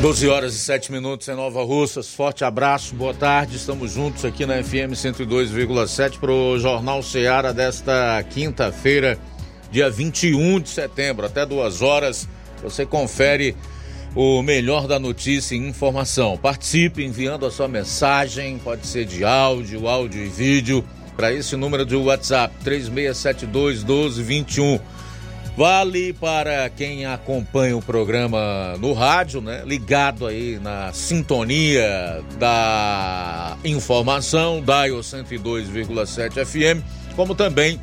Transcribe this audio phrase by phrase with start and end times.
[0.00, 2.14] 12 horas e 7 minutos em Nova Russas.
[2.14, 3.56] Forte abraço, boa tarde.
[3.56, 9.18] Estamos juntos aqui na FM 102,7 para o Jornal Seara desta quinta-feira,
[9.70, 11.26] dia 21 de setembro.
[11.26, 12.26] Até duas horas
[12.62, 13.54] você confere
[14.14, 16.38] o melhor da notícia e informação.
[16.38, 20.82] Participe enviando a sua mensagem, pode ser de áudio, áudio e vídeo,
[21.14, 24.80] para esse número de WhatsApp 3672 1221.
[25.56, 29.62] Vale para quem acompanha o programa no rádio, né?
[29.66, 36.82] Ligado aí na sintonia da informação, Dial 102,7 FM,
[37.14, 37.80] como também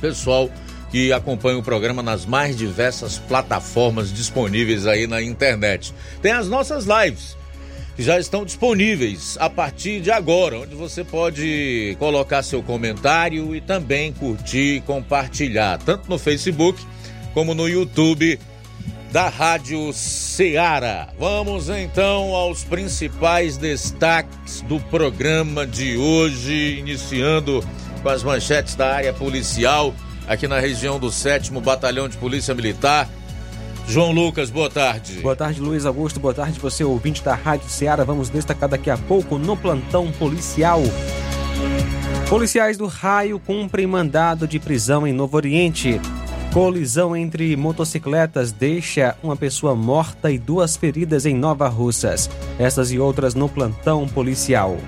[0.00, 0.50] pessoal
[0.90, 5.94] que acompanha o programa nas mais diversas plataformas disponíveis aí na internet.
[6.22, 7.36] Tem as nossas lives
[7.96, 13.60] que já estão disponíveis a partir de agora, onde você pode colocar seu comentário e
[13.60, 16.84] também curtir e compartilhar, tanto no Facebook
[17.32, 18.38] como no YouTube
[19.12, 21.08] da Rádio Ceará.
[21.16, 27.64] Vamos então aos principais destaques do programa de hoje, iniciando
[28.02, 29.94] com as manchetes da área policial
[30.26, 33.08] aqui na região do 7 Batalhão de Polícia Militar.
[33.86, 35.20] João Lucas, boa tarde.
[35.20, 36.18] Boa tarde, Luiz Augusto.
[36.18, 38.02] Boa tarde, você ouvinte da Rádio Ceará.
[38.02, 40.80] Vamos destacar daqui a pouco no plantão policial.
[42.28, 46.00] Policiais do Raio cumprem mandado de prisão em Novo Oriente.
[46.52, 52.30] Colisão entre motocicletas deixa uma pessoa morta e duas feridas em Nova Russas.
[52.58, 54.78] Essas e outras no plantão policial.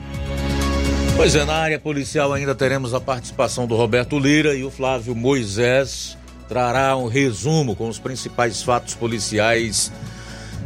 [1.16, 5.14] Pois é, na área policial ainda teremos a participação do Roberto Lira e o Flávio
[5.14, 6.16] Moisés
[6.48, 9.92] trará um resumo com os principais fatos policiais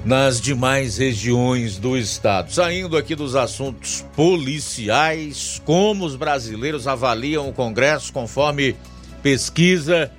[0.04, 2.52] nas demais regiões do estado.
[2.52, 8.74] Saindo aqui dos assuntos policiais, como os brasileiros avaliam o Congresso conforme
[9.22, 10.10] pesquisa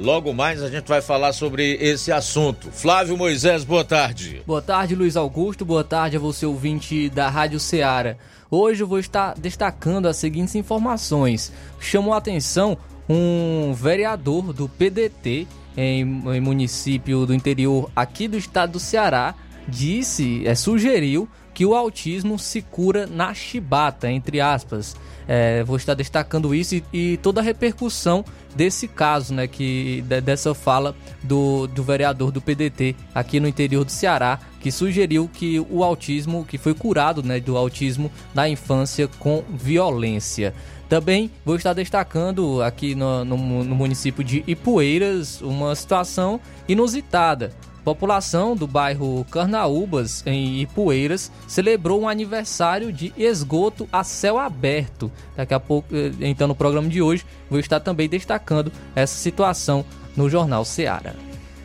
[0.00, 2.70] Logo mais a gente vai falar sobre esse assunto.
[2.70, 4.42] Flávio Moisés, boa tarde.
[4.46, 5.64] Boa tarde, Luiz Augusto.
[5.64, 8.16] Boa tarde a você, ouvinte da Rádio Ceará.
[8.50, 11.52] Hoje eu vou estar destacando as seguintes informações.
[11.78, 12.78] Chamou a atenção
[13.10, 19.34] um vereador do PDT em, em município do interior aqui do estado do Ceará
[19.66, 24.96] disse, é, sugeriu que o autismo se cura na chibata, entre aspas.
[25.26, 30.54] É, vou estar destacando isso e, e, toda a repercussão desse caso, né, que dessa
[30.54, 35.84] fala do, do vereador do PDT aqui no interior do Ceará, que sugeriu que o
[35.84, 40.54] autismo, que foi curado, né, do autismo na infância com violência.
[40.90, 47.52] Também vou estar destacando aqui no, no, no município de Ipueiras uma situação inusitada.
[47.84, 55.12] População do bairro Carnaúbas, em Ipueiras, celebrou um aniversário de esgoto a céu aberto.
[55.36, 59.84] Daqui a pouco, eh, então, no programa de hoje, vou estar também destacando essa situação
[60.16, 61.14] no Jornal Seara.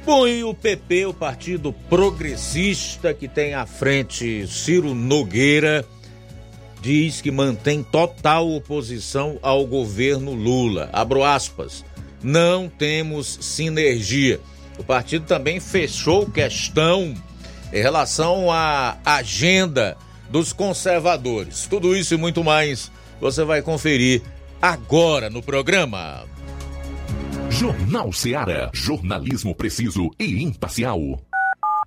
[0.05, 5.83] Bom, e o PP, o Partido Progressista, que tem à frente Ciro Nogueira,
[6.85, 10.87] diz que mantém total oposição ao governo Lula.
[10.93, 11.83] Abro aspas.
[12.21, 14.39] Não temos sinergia.
[14.77, 17.15] O partido também fechou questão
[17.73, 19.97] em relação à agenda
[20.29, 21.65] dos conservadores.
[21.67, 24.21] Tudo isso e muito mais você vai conferir
[24.61, 26.23] agora no programa.
[27.49, 30.99] Jornal Ceará, jornalismo preciso e imparcial.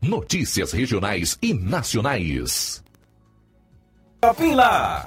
[0.03, 2.83] Notícias regionais e nacionais.
[4.21, 5.07] Lá.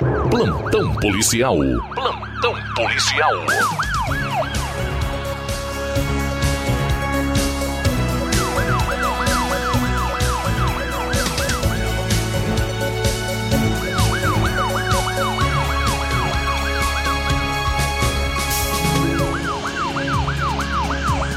[0.00, 1.58] Plantão policial.
[1.94, 3.34] Plantão policial.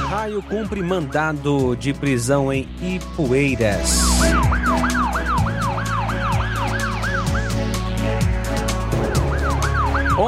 [0.07, 4.02] Raio cumpre mandado de prisão em Ipueiras.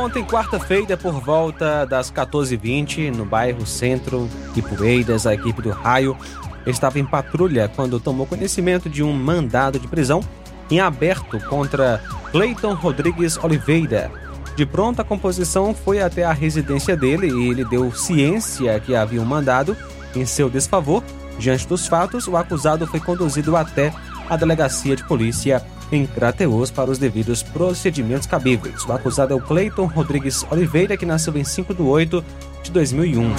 [0.05, 6.15] Ontem, quarta-feira, por volta das 14h20, no bairro Centro Ipueiras, a equipe do Raio
[6.63, 10.23] estava em patrulha quando tomou conhecimento de um mandado de prisão
[10.69, 14.11] em aberto contra Cleiton Rodrigues Oliveira.
[14.55, 19.19] De pronta a composição foi até a residência dele e ele deu ciência que havia
[19.19, 19.75] um mandado
[20.15, 21.01] em seu desfavor.
[21.39, 23.91] Diante dos fatos, o acusado foi conduzido até
[24.29, 28.83] a delegacia de polícia em Crateus para os devidos procedimentos cabíveis.
[28.85, 32.25] O acusado é o Cleiton Rodrigues Oliveira, que nasceu em 5 de 8
[32.63, 33.31] de 2001.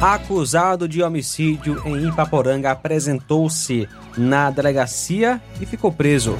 [0.00, 3.88] Acusado de homicídio em Ipaporanga apresentou-se
[4.18, 6.36] na delegacia e ficou preso.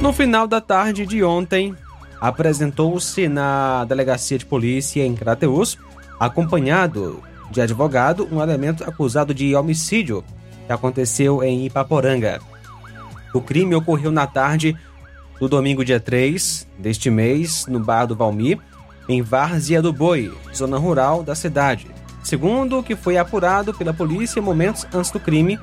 [0.00, 1.74] No final da tarde de ontem,
[2.20, 5.76] apresentou-se na delegacia de polícia em Crateus,
[6.20, 7.20] acompanhado
[7.50, 10.24] de advogado, um elemento acusado de homicídio
[10.66, 12.40] que aconteceu em Ipaporanga.
[13.32, 14.76] O crime ocorreu na tarde
[15.38, 18.58] do domingo, dia 3 deste mês, no bar do Valmir,
[19.08, 21.86] em Várzea do Boi, zona rural da cidade.
[22.24, 25.60] Segundo o que foi apurado pela polícia momentos antes do crime,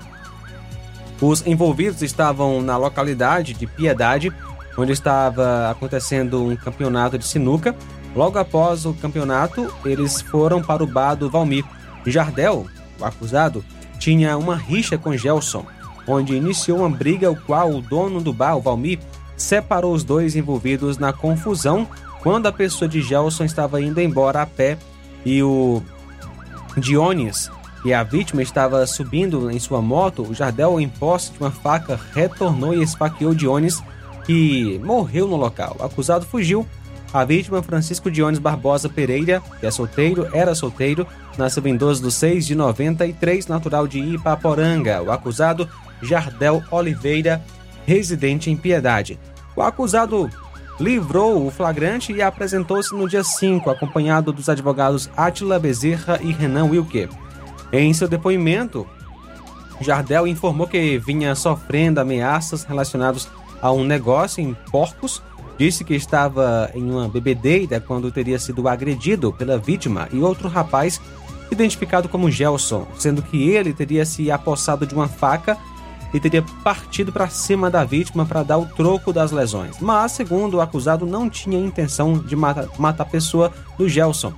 [1.21, 4.31] os envolvidos estavam na localidade de Piedade,
[4.77, 7.75] onde estava acontecendo um campeonato de sinuca.
[8.15, 11.65] Logo após o campeonato, eles foram para o bar do Valmir.
[12.05, 12.67] Jardel,
[12.99, 13.63] o acusado,
[13.97, 15.65] tinha uma rixa com Gelson,
[16.07, 18.99] onde iniciou uma briga o qual o dono do bar, o Valmir,
[19.35, 21.87] separou os dois envolvidos na confusão
[22.21, 24.77] quando a pessoa de Gelson estava indo embora a pé
[25.25, 25.81] e o
[26.77, 27.49] Dionis
[27.85, 31.99] e a vítima estava subindo em sua moto, o Jardel, em posse de uma faca,
[32.13, 33.83] retornou e esfaqueou Dionis,
[34.25, 35.75] que morreu no local.
[35.79, 36.65] O acusado fugiu.
[37.13, 41.05] A vítima, Francisco Dionis Barbosa Pereira, que é solteiro, era solteiro,
[41.37, 45.03] nasceu em 12 de 6 de 93, natural de Ipaporanga.
[45.03, 45.69] O acusado,
[46.01, 47.39] Jardel Oliveira,
[47.85, 49.19] residente em Piedade.
[49.55, 50.27] O acusado
[50.79, 56.65] livrou o flagrante e apresentou-se no dia 5, acompanhado dos advogados Átila Bezerra e Renan
[56.65, 57.07] Wilke.
[57.71, 58.87] Em seu depoimento,
[59.81, 63.27] Jardel informou que vinha sofrendo ameaças relacionadas
[63.61, 65.21] a um negócio em Porcos.
[65.57, 70.99] Disse que estava em uma bebedeira quando teria sido agredido pela vítima e outro rapaz
[71.51, 75.57] identificado como Gelson, sendo que ele teria se apossado de uma faca
[76.13, 79.77] e teria partido para cima da vítima para dar o troco das lesões.
[79.79, 84.33] Mas, segundo o acusado, não tinha intenção de matar, matar a pessoa do Gelson.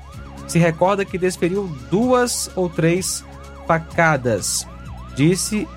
[0.47, 3.25] Se recorda que desferiu duas ou três
[3.67, 4.65] facadas.
[5.15, 5.67] Disse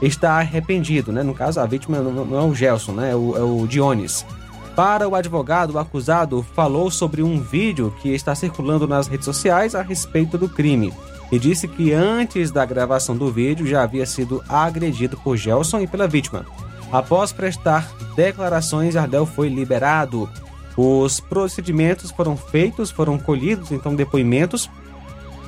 [0.00, 1.22] estar arrependido, né?
[1.22, 3.10] No caso, a vítima não é o Gelson, né?
[3.10, 4.24] É o, é o Dionis.
[4.74, 9.74] Para o advogado, o acusado falou sobre um vídeo que está circulando nas redes sociais
[9.74, 10.92] a respeito do crime
[11.30, 15.86] e disse que antes da gravação do vídeo já havia sido agredido por Gelson e
[15.86, 16.46] pela vítima.
[16.90, 20.28] Após prestar declarações, Ardel foi liberado.
[20.76, 24.70] Os procedimentos foram feitos, foram colhidos então depoimentos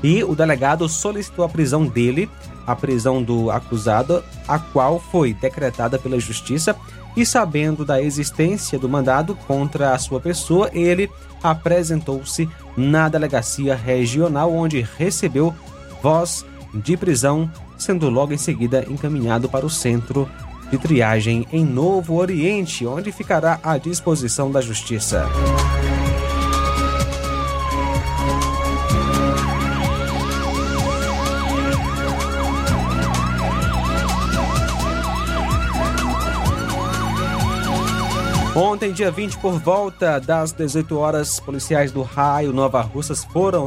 [0.02, 2.28] e o delegado solicitou a prisão dele,
[2.66, 6.76] a prisão do acusado, a qual foi decretada pela justiça
[7.16, 11.11] e sabendo da existência do mandado contra a sua pessoa, ele
[11.42, 15.54] apresentou-se na delegacia regional onde recebeu
[16.02, 20.28] voz de prisão, sendo logo em seguida encaminhado para o centro
[20.71, 25.25] de triagem em Novo Oriente, onde ficará à disposição da Justiça.
[38.56, 43.66] Ontem, dia 20, por volta das 18 horas, policiais do Raio Nova Russas foram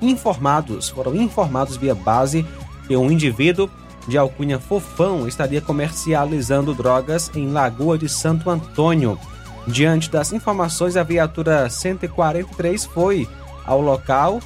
[0.00, 2.46] informados, foram informados via base
[2.86, 3.68] que um indivíduo
[4.06, 9.18] de alcunha Fofão estaria comercializando drogas em Lagoa de Santo Antônio.
[9.66, 13.28] Diante das informações, a viatura 143 foi
[13.66, 14.38] ao local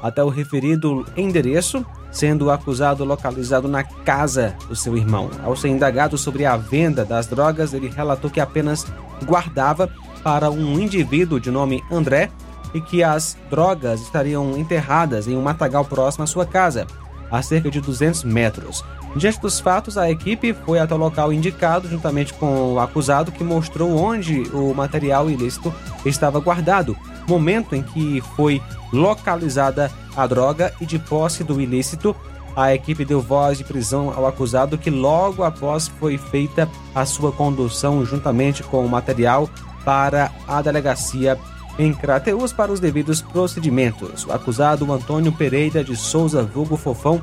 [0.00, 5.30] até o referido endereço, sendo o acusado localizado na casa do seu irmão.
[5.42, 8.86] Ao ser indagado sobre a venda das drogas, ele relatou que apenas
[9.22, 9.90] guardava
[10.22, 12.30] para um indivíduo de nome André,
[12.74, 16.86] e que as drogas estariam enterradas em um matagal próximo à sua casa,
[17.30, 18.84] a cerca de 200 metros.
[19.14, 23.44] Diante dos fatos, a equipe foi até o local indicado, juntamente com o acusado, que
[23.44, 25.72] mostrou onde o material ilícito
[26.04, 26.96] estava guardado,
[27.28, 28.60] momento em que foi
[28.92, 32.16] localizada a droga e de posse do ilícito.
[32.54, 37.32] A equipe deu voz de prisão ao acusado, que logo após foi feita a sua
[37.32, 39.48] condução juntamente com o material
[39.84, 41.38] para a delegacia
[41.78, 44.26] em Crateus para os devidos procedimentos.
[44.26, 47.22] O acusado Antônio Pereira de Souza Vulgo Fofão,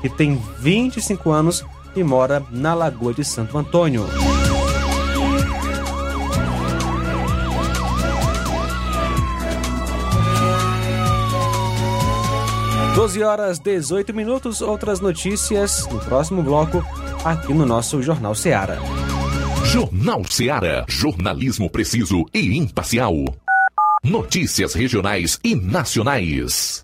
[0.00, 4.06] que tem 25 anos e mora na Lagoa de Santo Antônio.
[12.94, 14.62] Doze horas 18 minutos.
[14.62, 16.84] Outras notícias no próximo bloco
[17.24, 18.78] aqui no nosso Jornal Seara.
[19.64, 20.84] Jornal Seara.
[20.88, 23.12] Jornalismo preciso e imparcial.
[24.04, 26.83] Notícias regionais e nacionais.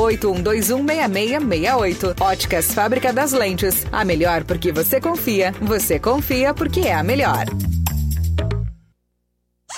[0.01, 2.15] 981216668.
[2.19, 3.85] Óticas Fábrica das Lentes.
[3.91, 5.53] A melhor porque você confia.
[5.61, 7.45] Você confia porque é a melhor.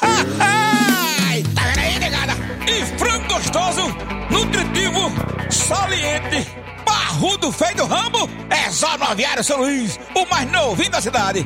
[0.01, 2.33] Ai, tá aí, negada?
[2.67, 3.81] E frango gostoso,
[4.29, 5.11] nutritivo,
[5.49, 6.47] saliente,
[6.85, 11.45] barrudo feio do ramo, é só no Aviário São Luís, o mais novinho da cidade.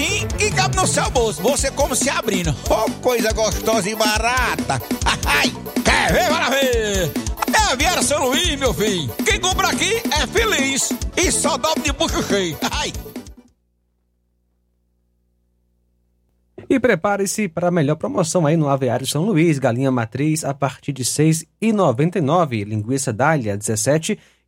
[0.00, 1.42] precinho que cabe no seu bolso.
[1.42, 2.54] Você como se abrindo.
[2.68, 4.80] Oh, coisa gostosa e barata.
[5.26, 5.52] Ai,
[5.84, 7.12] quer ver, para ver?
[7.72, 9.12] É Vieira São Luís, meu filho.
[9.24, 10.90] Quem compra aqui é feliz.
[11.16, 12.56] E só dobra de bucho cheio.
[12.70, 12.92] Ai.
[16.68, 19.58] E prepare-se para a melhor promoção aí no Aviário São Luís.
[19.58, 22.64] Galinha matriz a partir de R$ 6,99.
[22.64, 23.58] Linguiça dália,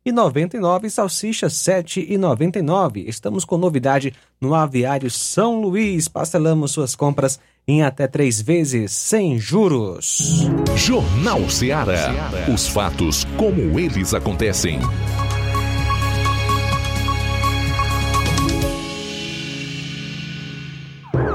[0.05, 0.89] R$ 17,99.
[0.89, 3.05] Salsicha, R$ 7,99.
[3.07, 6.07] Estamos com novidade no Aviário São Luís.
[6.07, 10.49] Parcelamos suas compras em até três vezes, sem juros.
[10.75, 12.31] Jornal Ceará.
[12.53, 14.79] Os fatos como eles acontecem.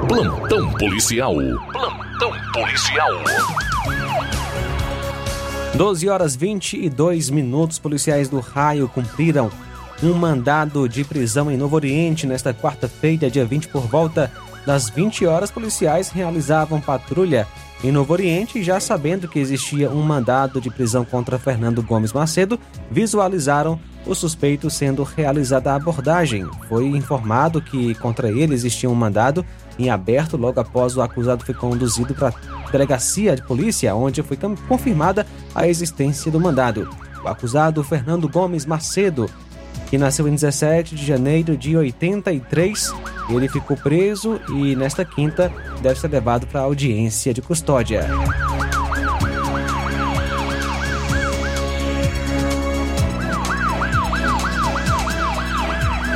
[0.06, 1.34] Plantão policial.
[1.72, 3.12] Plantão policial.
[5.76, 7.78] 12 horas 22 minutos.
[7.78, 9.50] Policiais do Raio cumpriram
[10.02, 14.30] um mandado de prisão em Novo Oriente nesta quarta-feira, dia 20, por volta
[14.66, 15.50] das 20 horas.
[15.50, 17.46] Policiais realizavam patrulha
[17.82, 22.12] em Novo Oriente e, já sabendo que existia um mandado de prisão contra Fernando Gomes
[22.12, 22.58] Macedo,
[22.90, 26.48] visualizaram o suspeito sendo realizada a abordagem.
[26.68, 29.44] Foi informado que contra ele existia um mandado
[29.78, 34.36] em aberto logo após o acusado foi conduzido para a delegacia de polícia, onde foi
[34.68, 36.88] confirmada a existência do mandado.
[37.24, 39.28] O acusado Fernando Gomes Macedo,
[39.88, 42.92] que nasceu em 17 de janeiro de 83,
[43.30, 48.06] ele ficou preso e nesta quinta deve ser levado para audiência de custódia.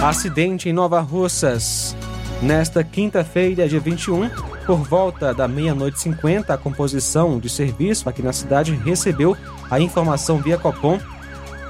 [0.02, 1.96] Acidente em Nova Russas.
[2.42, 4.28] Nesta quinta-feira, dia 21,
[4.66, 9.36] por volta da meia-noite 50, a composição de serviço aqui na cidade recebeu
[9.70, 10.98] a informação via Copom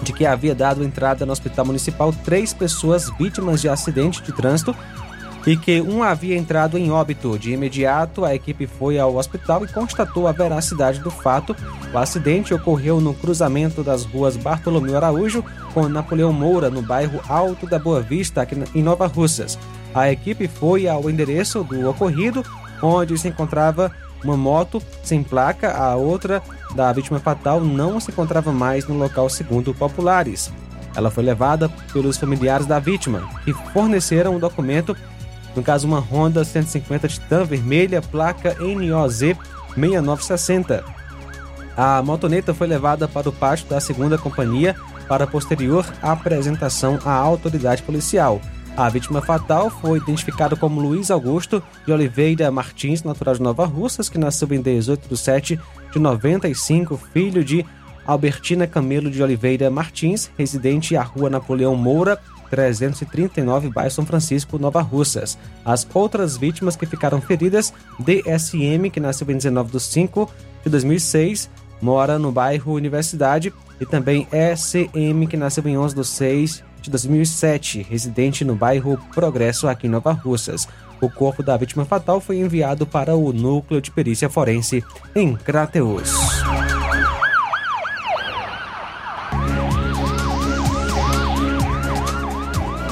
[0.00, 4.74] de que havia dado entrada no Hospital Municipal três pessoas vítimas de acidente de trânsito
[5.46, 7.38] e que um havia entrado em óbito.
[7.38, 11.54] De imediato, a equipe foi ao hospital e constatou a veracidade do fato.
[11.92, 17.66] O acidente ocorreu no cruzamento das ruas Bartolomeu Araújo com Napoleão Moura, no bairro Alto
[17.66, 19.58] da Boa Vista, aqui em Nova Russas.
[19.94, 22.44] A equipe foi ao endereço do ocorrido,
[22.82, 23.92] onde se encontrava
[24.24, 26.42] uma moto sem placa, a outra
[26.74, 30.50] da vítima fatal não se encontrava mais no local segundo populares.
[30.94, 34.96] Ela foi levada pelos familiares da vítima, que forneceram um documento,
[35.56, 39.36] no caso uma Honda 150 Titan vermelha, placa NOZ
[39.76, 40.84] 6960.
[41.76, 44.76] A motoneta foi levada para o pátio da segunda companhia
[45.08, 48.40] para posterior apresentação à autoridade policial.
[48.74, 54.08] A vítima fatal foi identificada como Luiz Augusto de Oliveira Martins, natural de Nova Russas,
[54.08, 55.60] que nasceu em 18 de 7
[55.92, 57.66] de 95, filho de
[58.06, 64.80] Albertina Camelo de Oliveira Martins, residente à rua Napoleão Moura, 339, bairro São Francisco, Nova
[64.80, 65.38] Russas.
[65.66, 70.30] As outras vítimas que ficaram feridas, DSM, que nasceu em 19 de 5
[70.64, 76.71] de 2006, mora no bairro Universidade, e também ECM, que nasceu em 11 de 6
[76.82, 80.68] de 2007, residente no bairro Progresso, aqui em Nova Russas.
[81.00, 86.12] O corpo da vítima fatal foi enviado para o núcleo de perícia forense em Crateus.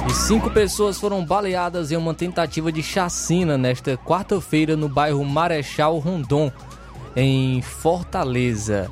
[0.08, 5.98] E cinco pessoas foram baleadas em uma tentativa de chacina nesta quarta-feira no bairro Marechal
[5.98, 6.50] Rondon,
[7.14, 8.90] em Fortaleza.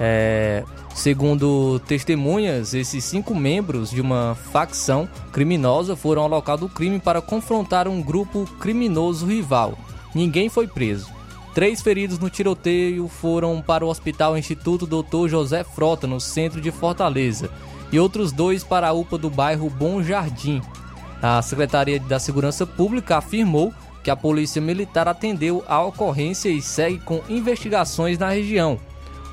[0.00, 7.00] É, Segundo testemunhas, esses cinco membros de uma facção criminosa foram ao local do crime
[7.00, 9.76] para confrontar um grupo criminoso rival.
[10.14, 11.10] Ninguém foi preso.
[11.54, 15.28] Três feridos no tiroteio foram para o Hospital Instituto Dr.
[15.28, 17.50] José Frota, no centro de Fortaleza,
[17.90, 20.62] e outros dois para a UPA do bairro Bom Jardim.
[21.22, 26.98] A Secretaria da Segurança Pública afirmou que a Polícia Militar atendeu a ocorrência e segue
[26.98, 28.78] com investigações na região.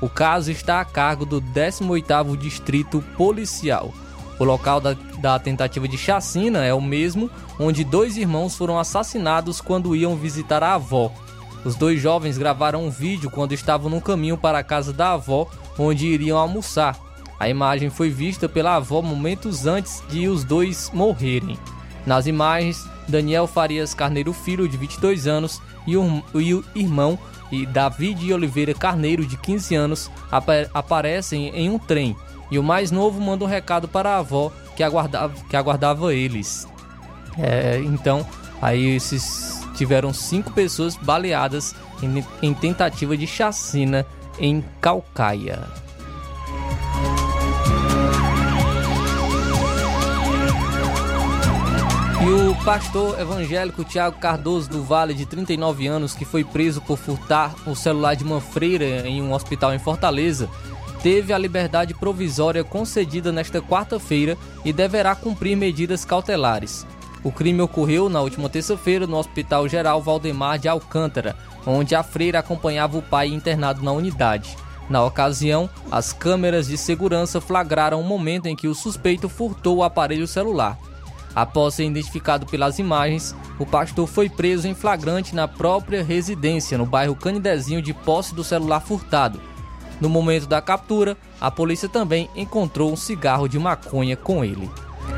[0.00, 3.92] O caso está a cargo do 18º Distrito Policial.
[4.38, 9.60] O local da, da tentativa de chacina é o mesmo onde dois irmãos foram assassinados
[9.60, 11.12] quando iam visitar a avó.
[11.62, 15.46] Os dois jovens gravaram um vídeo quando estavam no caminho para a casa da avó,
[15.78, 16.98] onde iriam almoçar.
[17.38, 21.58] A imagem foi vista pela avó momentos antes de os dois morrerem.
[22.06, 27.18] Nas imagens, Daniel Farias Carneiro Filho, de 22 anos, e o, e o irmão
[27.50, 30.10] e David Oliveira Carneiro, de 15 anos,
[30.72, 32.16] aparecem em um trem.
[32.50, 36.66] E o mais novo manda um recado para a avó que aguardava, que aguardava eles.
[37.38, 38.26] É, então,
[38.60, 44.04] aí esses tiveram cinco pessoas baleadas em, em tentativa de chacina
[44.38, 45.60] em Calcaia.
[52.22, 56.98] E o pastor evangélico Tiago Cardoso do Vale, de 39 anos, que foi preso por
[56.98, 60.46] furtar o celular de uma freira em um hospital em Fortaleza,
[61.02, 66.86] teve a liberdade provisória concedida nesta quarta-feira e deverá cumprir medidas cautelares.
[67.24, 71.34] O crime ocorreu na última terça-feira no Hospital Geral Valdemar de Alcântara,
[71.66, 74.58] onde a freira acompanhava o pai internado na unidade.
[74.90, 79.82] Na ocasião, as câmeras de segurança flagraram o momento em que o suspeito furtou o
[79.82, 80.76] aparelho celular.
[81.34, 86.86] Após ser identificado pelas imagens, o pastor foi preso em flagrante na própria residência, no
[86.86, 89.40] bairro Canidezinho, de posse do celular furtado.
[90.00, 94.70] No momento da captura, a polícia também encontrou um cigarro de maconha com ele.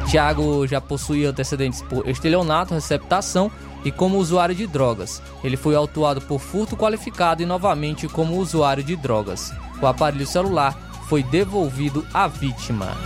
[0.06, 3.50] Tiago já possuía antecedentes por estelionato, receptação
[3.84, 5.22] e como usuário de drogas.
[5.42, 9.52] Ele foi autuado por furto qualificado e novamente como usuário de drogas.
[9.80, 10.76] O aparelho celular
[11.08, 12.96] foi devolvido à vítima.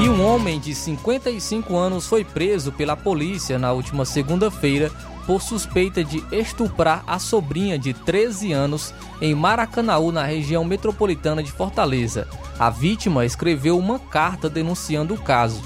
[0.00, 4.90] E um homem de 55 anos foi preso pela polícia na última segunda-feira
[5.26, 11.52] por suspeita de estuprar a sobrinha de 13 anos em Maracanaú, na região metropolitana de
[11.52, 12.26] Fortaleza.
[12.58, 15.60] A vítima escreveu uma carta denunciando o caso.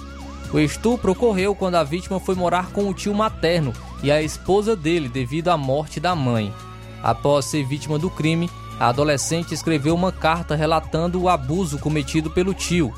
[0.52, 4.74] O estupro ocorreu quando a vítima foi morar com o tio materno e a esposa
[4.74, 6.52] dele devido à morte da mãe.
[7.00, 12.52] Após ser vítima do crime, a adolescente escreveu uma carta relatando o abuso cometido pelo
[12.52, 12.92] tio.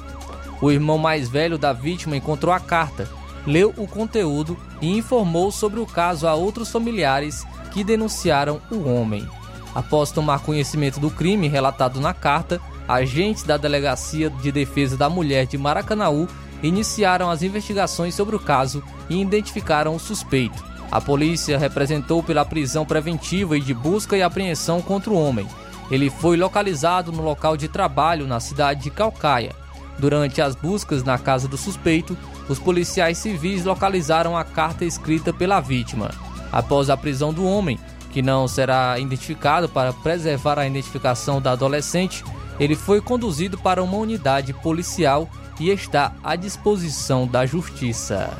[0.60, 3.08] O irmão mais velho da vítima encontrou a carta
[3.46, 9.26] leu o conteúdo e informou sobre o caso a outros familiares que denunciaram o homem.
[9.74, 15.46] Após tomar conhecimento do crime relatado na carta, agentes da Delegacia de Defesa da Mulher
[15.46, 16.26] de Maracanaú
[16.62, 20.64] iniciaram as investigações sobre o caso e identificaram o suspeito.
[20.90, 25.46] A polícia representou pela prisão preventiva e de busca e apreensão contra o homem.
[25.90, 29.65] Ele foi localizado no local de trabalho na cidade de Calcaia.
[29.98, 32.16] Durante as buscas na casa do suspeito,
[32.48, 36.10] os policiais civis localizaram a carta escrita pela vítima.
[36.52, 37.78] Após a prisão do homem,
[38.12, 42.24] que não será identificado para preservar a identificação da adolescente,
[42.58, 45.28] ele foi conduzido para uma unidade policial
[45.60, 48.30] e está à disposição da justiça.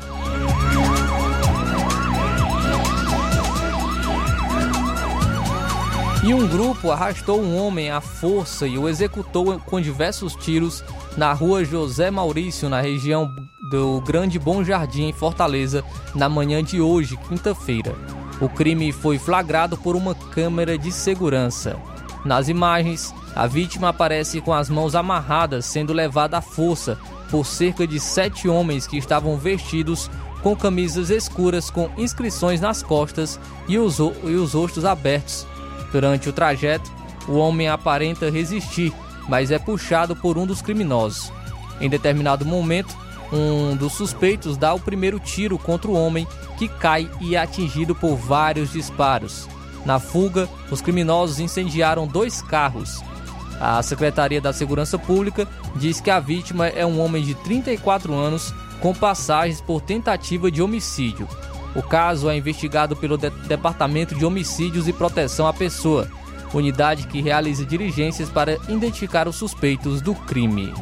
[6.27, 10.83] E um grupo arrastou um homem à força e o executou com diversos tiros
[11.15, 13.33] na rua José Maurício, na região
[13.71, 17.95] do Grande Bom Jardim, em Fortaleza, na manhã de hoje, quinta-feira.
[18.41, 21.77] O crime foi flagrado por uma câmera de segurança.
[22.25, 26.99] Nas imagens, a vítima aparece com as mãos amarradas, sendo levada à força
[27.31, 30.11] por cerca de sete homens que estavam vestidos
[30.43, 35.47] com camisas escuras com inscrições nas costas e os, e os rostos abertos
[35.91, 36.91] Durante o trajeto,
[37.27, 38.93] o homem aparenta resistir,
[39.27, 41.31] mas é puxado por um dos criminosos.
[41.79, 42.95] Em determinado momento,
[43.31, 47.93] um dos suspeitos dá o primeiro tiro contra o homem, que cai e é atingido
[47.93, 49.47] por vários disparos.
[49.85, 53.01] Na fuga, os criminosos incendiaram dois carros.
[53.59, 58.53] A Secretaria da Segurança Pública diz que a vítima é um homem de 34 anos
[58.79, 61.27] com passagens por tentativa de homicídio.
[61.77, 66.09] O caso é investigado pelo de Departamento de Homicídios e Proteção à Pessoa,
[66.51, 70.73] unidade que realiza diligências para identificar os suspeitos do crime.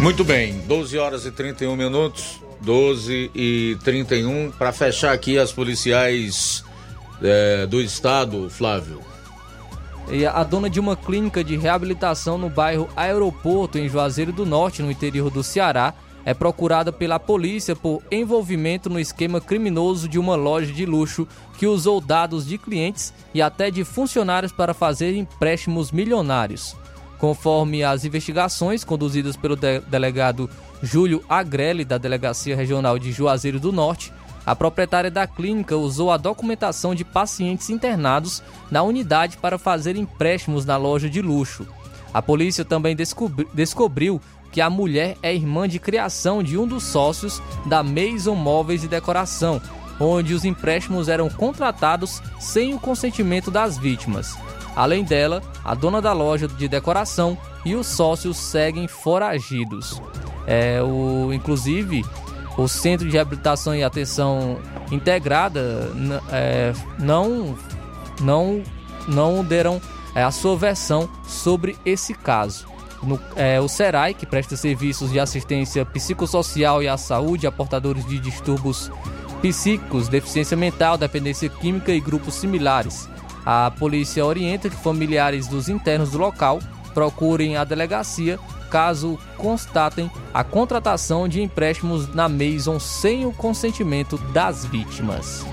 [0.00, 6.64] Muito bem, 12 horas e 31 minutos, 12 e 31, para fechar aqui as policiais
[7.22, 9.13] é, do estado, Flávio.
[10.32, 14.90] A dona de uma clínica de reabilitação no bairro Aeroporto, em Juazeiro do Norte, no
[14.90, 20.72] interior do Ceará, é procurada pela polícia por envolvimento no esquema criminoso de uma loja
[20.72, 26.76] de luxo que usou dados de clientes e até de funcionários para fazer empréstimos milionários.
[27.18, 30.48] Conforme as investigações conduzidas pelo de delegado
[30.82, 34.12] Júlio Agrelli, da Delegacia Regional de Juazeiro do Norte,
[34.46, 40.64] a proprietária da clínica usou a documentação de pacientes internados na unidade para fazer empréstimos
[40.64, 41.66] na loja de luxo.
[42.12, 44.20] A polícia também descobri descobriu
[44.52, 48.88] que a mulher é irmã de criação de um dos sócios da Maison Móveis e
[48.88, 49.60] Decoração,
[49.98, 54.36] onde os empréstimos eram contratados sem o consentimento das vítimas.
[54.76, 60.00] Além dela, a dona da loja de decoração e os sócios seguem foragidos.
[60.46, 62.04] É, o, inclusive,
[62.56, 64.58] o Centro de Reabilitação e Atenção
[64.90, 65.90] Integrada
[66.30, 67.56] é, não,
[68.20, 68.62] não,
[69.08, 69.80] não deram
[70.14, 72.66] é, a sua versão sobre esse caso.
[73.02, 78.06] No, é, o SERAI, que presta serviços de assistência psicossocial e à saúde a portadores
[78.06, 78.90] de distúrbios
[79.42, 83.08] psíquicos, deficiência mental, dependência química e grupos similares.
[83.44, 86.60] A polícia orienta que familiares dos internos do local
[86.94, 88.38] procurem a delegacia
[88.74, 95.46] caso constatem a contratação de empréstimos na Maison sem o consentimento das vítimas.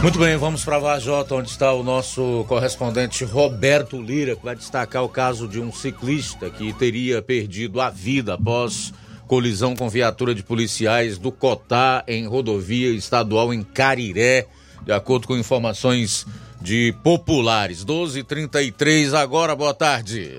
[0.00, 5.04] Muito bem, vamos para Vajota, onde está o nosso correspondente Roberto Lira, que vai destacar
[5.04, 8.94] o caso de um ciclista que teria perdido a vida após
[9.26, 14.46] colisão com viatura de policiais do Cotá em rodovia estadual em Cariré,
[14.86, 16.24] de acordo com informações
[16.60, 17.84] de populares.
[17.84, 20.36] 12:33 agora, boa tarde.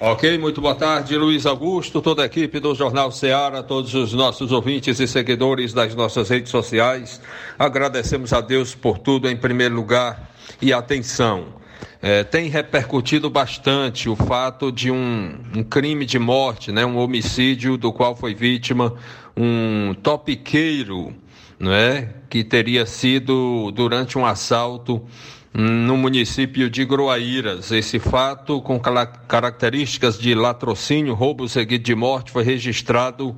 [0.00, 4.50] Ok, muito boa tarde, Luiz Augusto, toda a equipe do Jornal Ceará, todos os nossos
[4.50, 7.20] ouvintes e seguidores das nossas redes sociais.
[7.56, 11.62] Agradecemos a Deus por tudo em primeiro lugar e atenção.
[12.00, 17.76] É, tem repercutido bastante o fato de um, um, crime de morte, né, um homicídio
[17.76, 18.96] do qual foi vítima
[19.36, 21.14] um topiqueiro,
[21.60, 25.00] né, que teria sido durante um assalto
[25.54, 27.70] no município de Groaíras.
[27.70, 33.36] Esse fato, com características de latrocínio, roubo seguido de morte, foi registrado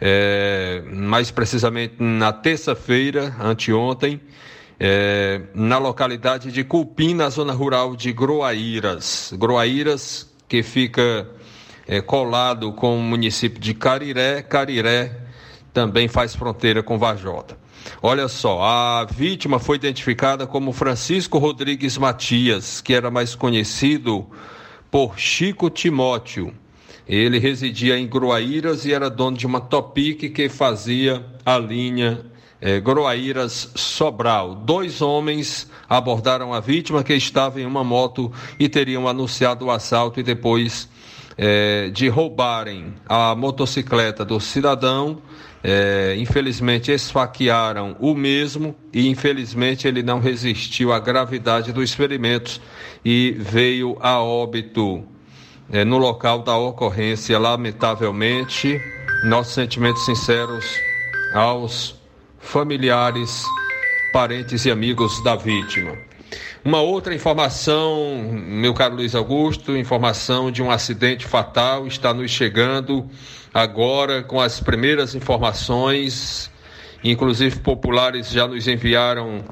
[0.00, 4.20] é, mais precisamente na terça-feira, anteontem,
[4.80, 9.32] é, na localidade de Cupim, na zona rural de Groaíras.
[9.36, 11.28] Groaíras, que fica
[11.86, 14.42] é, colado com o município de Cariré.
[14.42, 15.20] Cariré
[15.72, 17.63] também faz fronteira com Vajota.
[18.02, 24.26] Olha só, a vítima foi identificada como Francisco Rodrigues Matias, que era mais conhecido
[24.90, 26.54] por Chico Timóteo.
[27.06, 32.24] Ele residia em Groaíras e era dono de uma Topic que fazia a linha
[32.60, 34.54] é, Groaíras Sobral.
[34.54, 40.18] Dois homens abordaram a vítima que estava em uma moto e teriam anunciado o assalto
[40.18, 40.88] e depois
[41.36, 45.18] é, de roubarem a motocicleta do cidadão,
[45.66, 52.60] é, infelizmente esfaquearam o mesmo e infelizmente ele não resistiu à gravidade dos ferimentos
[53.02, 55.02] e veio a óbito
[55.72, 58.78] é, no local da ocorrência, lamentavelmente.
[59.24, 60.66] Nossos sentimentos sinceros
[61.34, 61.98] aos
[62.38, 63.42] familiares,
[64.12, 65.96] parentes e amigos da vítima.
[66.62, 73.08] Uma outra informação, meu caro Luiz Augusto, informação de um acidente fatal está nos chegando
[73.54, 76.50] agora com as primeiras informações,
[77.04, 79.44] inclusive populares já nos enviaram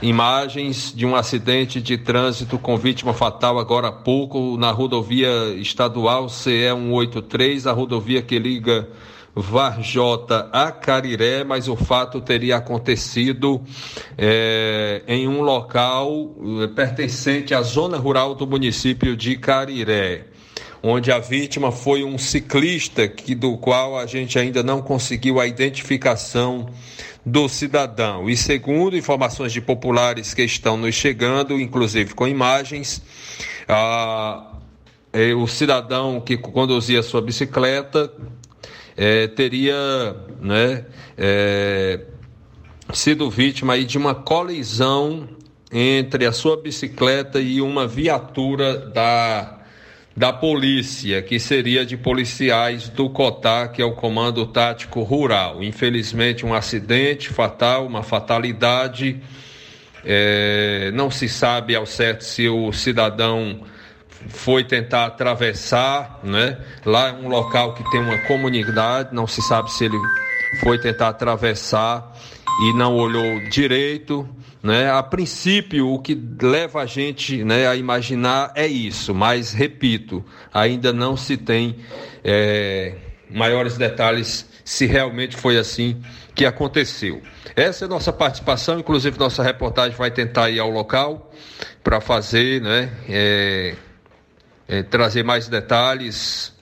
[0.00, 6.28] imagens de um acidente de trânsito com vítima fatal agora há pouco na rodovia estadual
[6.28, 8.88] CE 183, a rodovia que liga
[9.34, 13.60] Varjota a Cariré, mas o fato teria acontecido
[14.16, 20.26] é, em um local é, pertencente à zona rural do município de Cariré,
[20.82, 25.46] onde a vítima foi um ciclista que, do qual a gente ainda não conseguiu a
[25.46, 26.68] identificação
[27.24, 28.28] do cidadão.
[28.28, 33.02] E segundo informações de populares que estão nos chegando, inclusive com imagens,
[33.68, 34.52] a,
[35.12, 38.12] é, o cidadão que conduzia sua bicicleta
[38.96, 40.84] é, teria né,
[41.16, 42.00] é,
[42.92, 45.28] sido vítima aí de uma colisão
[45.70, 49.57] entre a sua bicicleta e uma viatura da,
[50.18, 55.62] da polícia, que seria de policiais do COTAR, que é o Comando Tático Rural.
[55.62, 59.20] Infelizmente, um acidente fatal, uma fatalidade.
[60.04, 63.60] É, não se sabe ao certo se o cidadão
[64.28, 66.58] foi tentar atravessar, né?
[66.84, 69.98] Lá é um local que tem uma comunidade, não se sabe se ele
[70.60, 72.12] foi tentar atravessar
[72.64, 74.28] e não olhou direito,
[74.62, 74.90] né?
[74.90, 80.92] A princípio, o que leva a gente né, a imaginar é isso, mas repito, ainda
[80.92, 81.76] não se tem
[82.24, 82.94] é,
[83.30, 86.00] maiores detalhes se realmente foi assim
[86.34, 87.22] que aconteceu.
[87.56, 91.32] Essa é a nossa participação, inclusive nossa reportagem vai tentar ir ao local
[91.82, 92.90] para fazer, né?
[93.08, 93.74] É,
[94.68, 96.52] é, trazer mais detalhes,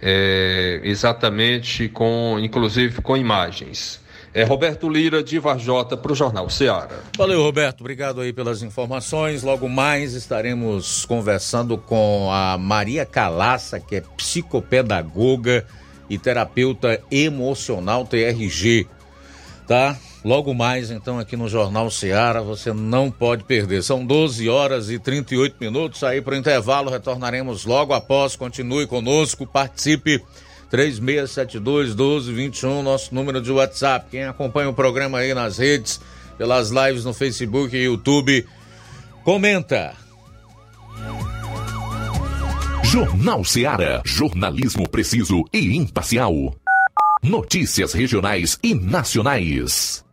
[0.00, 4.03] é, exatamente com, inclusive com imagens.
[4.34, 6.98] É Roberto Lira de Varjota para o Jornal Ceará.
[7.16, 7.82] Valeu, Roberto.
[7.82, 9.44] Obrigado aí pelas informações.
[9.44, 15.64] Logo mais estaremos conversando com a Maria Calaça, que é psicopedagoga
[16.10, 18.88] e terapeuta emocional TRG,
[19.68, 19.96] tá?
[20.24, 23.84] Logo mais, então, aqui no Jornal Ceará, você não pode perder.
[23.84, 26.90] São 12 horas e 38 minutos aí para o intervalo.
[26.90, 28.34] Retornaremos logo após.
[28.34, 30.20] Continue conosco, participe
[30.70, 34.06] 3672 1221, nosso número de WhatsApp.
[34.10, 36.00] Quem acompanha o programa aí nas redes,
[36.36, 38.46] pelas lives no Facebook e YouTube,
[39.22, 39.94] comenta.
[42.84, 46.54] Jornal Ceará, jornalismo preciso e imparcial.
[47.22, 50.04] Notícias regionais e nacionais.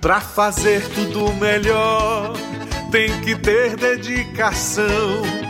[0.00, 2.34] Pra fazer tudo melhor
[2.92, 5.43] tem que ter dedicação.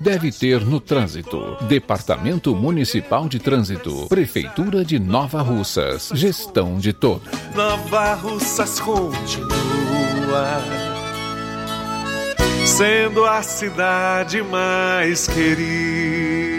[0.00, 1.56] deve ter no trânsito.
[1.68, 7.28] Departamento Municipal de Trânsito, Prefeitura de Nova Russas, gestão de todos.
[7.54, 9.48] Nova Russas continua
[12.64, 16.58] sendo a cidade mais querida.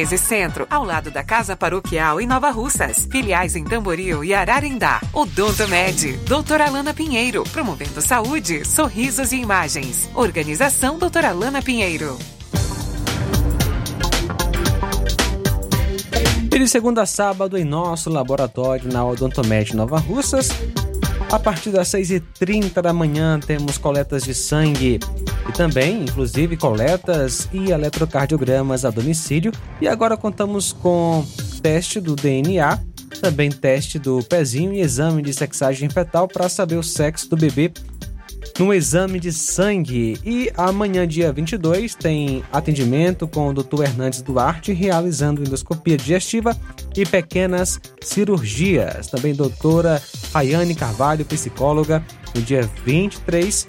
[0.01, 3.07] 1213 Centro, ao lado da Casa Paroquial em Nova Russas.
[3.09, 4.99] Filiais em Tamboril e Ararindá.
[5.13, 10.09] Odonto Med, doutora Alana Pinheiro, promovendo saúde, sorrisos e imagens.
[10.15, 12.17] Organização doutora Alana Pinheiro.
[16.53, 20.49] E de segunda a sábado, em nosso laboratório na Odontomed Nova Russas,
[21.31, 24.99] a partir das 6h30 da manhã, temos coletas de sangue
[25.47, 29.53] e também, inclusive, coletas e eletrocardiogramas a domicílio.
[29.79, 31.25] E agora contamos com
[31.61, 32.77] teste do DNA,
[33.21, 37.71] também teste do pezinho e exame de sexagem fetal para saber o sexo do bebê
[38.59, 40.19] no exame de sangue.
[40.25, 43.83] E amanhã, dia 22, tem atendimento com o Dr.
[43.83, 46.57] Hernandes Duarte, realizando endoscopia digestiva
[46.95, 49.07] e pequenas cirurgias.
[49.07, 50.01] Também doutora
[50.33, 52.03] Rayane Carvalho, psicóloga,
[52.35, 53.65] no dia 23.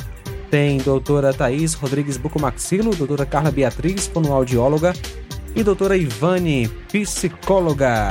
[0.50, 4.92] Tem doutora Thaís Rodrigues Bucomaxilo, doutora Carla Beatriz, fonoaudióloga,
[5.54, 8.10] e doutora Ivane, psicóloga.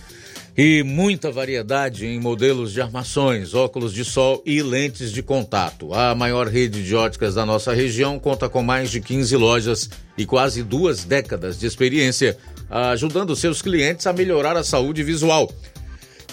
[0.57, 5.93] e muita variedade em modelos de armações, óculos de sol e lentes de contato.
[5.93, 10.25] A maior rede de óticas da nossa região conta com mais de 15 lojas e
[10.25, 12.37] quase duas décadas de experiência,
[12.69, 15.49] ajudando seus clientes a melhorar a saúde visual.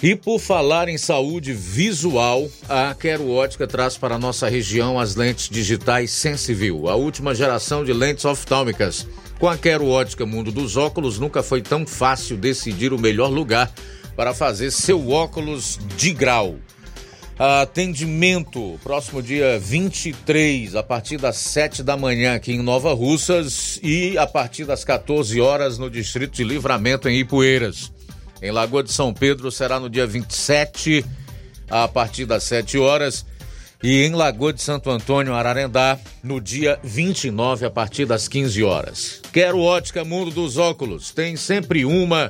[0.01, 5.15] E por falar em saúde visual, a Quero Ótica traz para a nossa região as
[5.15, 9.05] lentes digitais Sensivil, a última geração de lentes oftálmicas.
[9.37, 13.73] Com a Quero Ótica Mundo dos Óculos, nunca foi tão fácil decidir o melhor lugar
[14.19, 16.57] para fazer seu óculos de grau.
[17.37, 24.17] Atendimento próximo dia 23, a partir das 7 da manhã aqui em Nova Russas e
[24.17, 27.93] a partir das 14 horas no Distrito de Livramento em Ipueiras.
[28.41, 31.05] Em Lagoa de São Pedro será no dia 27,
[31.69, 33.25] a partir das 7 horas.
[33.81, 39.21] E em Lagoa de Santo Antônio, Ararendá, no dia 29, a partir das 15 horas.
[39.31, 41.11] Quero ótica Mundo dos Óculos.
[41.11, 42.29] Tem sempre uma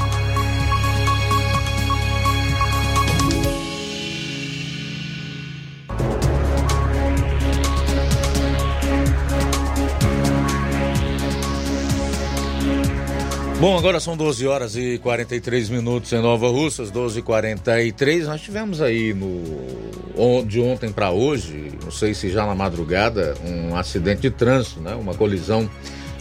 [13.61, 18.41] Bom, agora são 12 horas e 43 minutos em Nova Russas, 12 e 43 Nós
[18.41, 24.21] tivemos aí no de ontem para hoje, não sei se já na madrugada, um acidente
[24.21, 24.95] de trânsito, né?
[24.95, 25.69] Uma colisão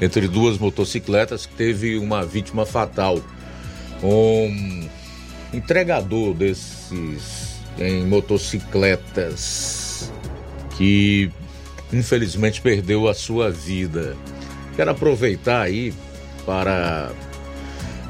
[0.03, 3.19] entre duas motocicletas que teve uma vítima fatal.
[4.03, 4.87] Um
[5.51, 10.13] entregador desses em motocicletas
[10.77, 11.31] que
[11.91, 14.15] infelizmente perdeu a sua vida.
[14.77, 15.95] Quero aproveitar aí
[16.45, 17.11] para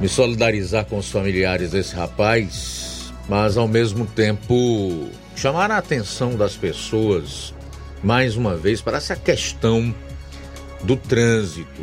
[0.01, 6.57] me solidarizar com os familiares desse rapaz, mas ao mesmo tempo chamar a atenção das
[6.57, 7.55] pessoas
[8.03, 9.94] mais uma vez para essa questão
[10.82, 11.82] do trânsito,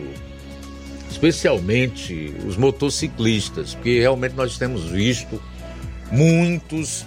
[1.09, 5.41] especialmente os motociclistas, porque realmente nós temos visto
[6.11, 7.05] muitos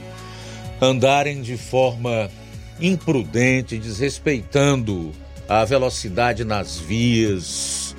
[0.80, 2.30] andarem de forma
[2.80, 5.12] imprudente, desrespeitando
[5.48, 7.89] a velocidade nas vias,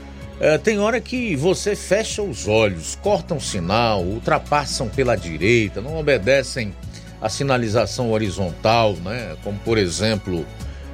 [0.42, 6.74] é, tem hora que você fecha os olhos, cortam sinal, ultrapassam pela direita, não obedecem
[7.22, 9.38] a sinalização horizontal, né?
[9.44, 10.44] Como por exemplo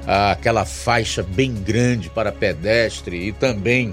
[0.06, 3.92] aquela faixa bem grande para pedestre e também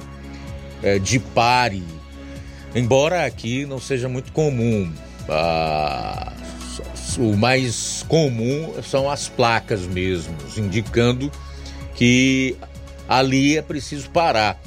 [0.84, 1.84] é, de pare.
[2.76, 4.94] Embora aqui não seja muito comum,
[5.30, 6.34] ah,
[7.18, 11.32] o mais comum são as placas mesmo, indicando
[11.96, 12.58] que
[13.08, 14.60] ali é preciso parar.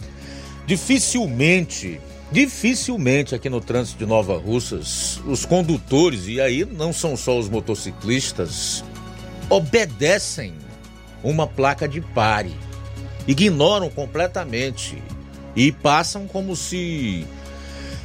[0.69, 1.99] Dificilmente,
[2.31, 7.49] dificilmente aqui no trânsito de Nova Russas, os condutores, e aí não são só os
[7.49, 8.85] motociclistas,
[9.49, 10.53] obedecem
[11.25, 12.55] uma placa de pare.
[13.27, 15.03] Ignoram completamente
[15.57, 17.27] e passam como se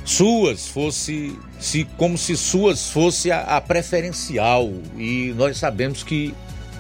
[0.06, 6.34] suas fosse se como se suas fosse a, a, preferencial e nós sabemos que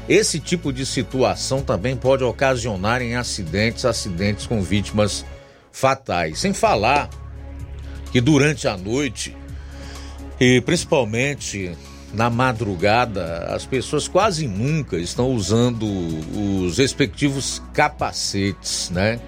[0.07, 5.25] esse tipo de situação também pode ocasionar em acidentes, acidentes com vítimas
[5.73, 6.39] fatais.
[6.39, 7.09] Sem falar
[8.13, 9.35] que durante a noite,
[10.39, 11.75] e principalmente
[12.13, 15.83] na madrugada, as pessoas quase nunca estão usando
[16.63, 19.19] os respectivos capacetes, né?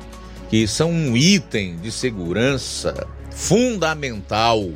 [0.50, 4.70] Que são um item de segurança fundamental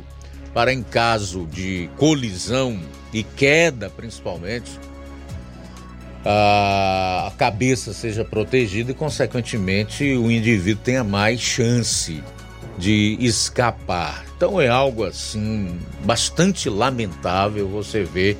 [0.52, 2.80] para em caso de colisão
[3.12, 4.72] e queda, principalmente,
[6.24, 12.22] a cabeça seja protegida e, consequentemente, o indivíduo tenha mais chance
[12.78, 14.24] de escapar.
[14.36, 18.38] Então é algo assim bastante lamentável você ver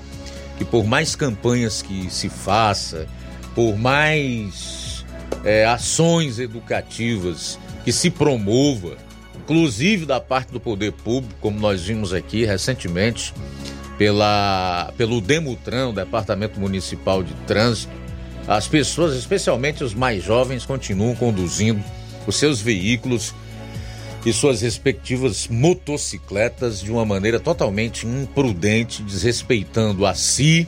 [0.57, 3.07] que por mais campanhas que se faça,
[3.55, 5.05] por mais
[5.45, 8.97] é, ações educativas que se promova,
[9.37, 13.35] inclusive da parte do poder público, como nós vimos aqui recentemente,
[14.01, 17.93] pela, pelo Demutran, Departamento Municipal de Trânsito,
[18.49, 21.85] as pessoas, especialmente os mais jovens, continuam conduzindo
[22.27, 23.35] os seus veículos
[24.25, 30.67] e suas respectivas motocicletas de uma maneira totalmente imprudente, desrespeitando a si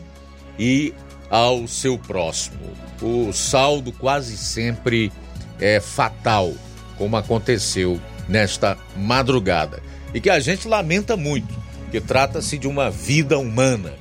[0.59, 0.93] e
[1.31, 2.61] ao seu próximo.
[3.01, 5.11] O saldo quase sempre
[5.59, 6.53] é fatal,
[6.99, 9.83] como aconteceu nesta madrugada.
[10.13, 11.62] E que a gente lamenta muito
[11.93, 13.93] que trata-se de uma vida humana.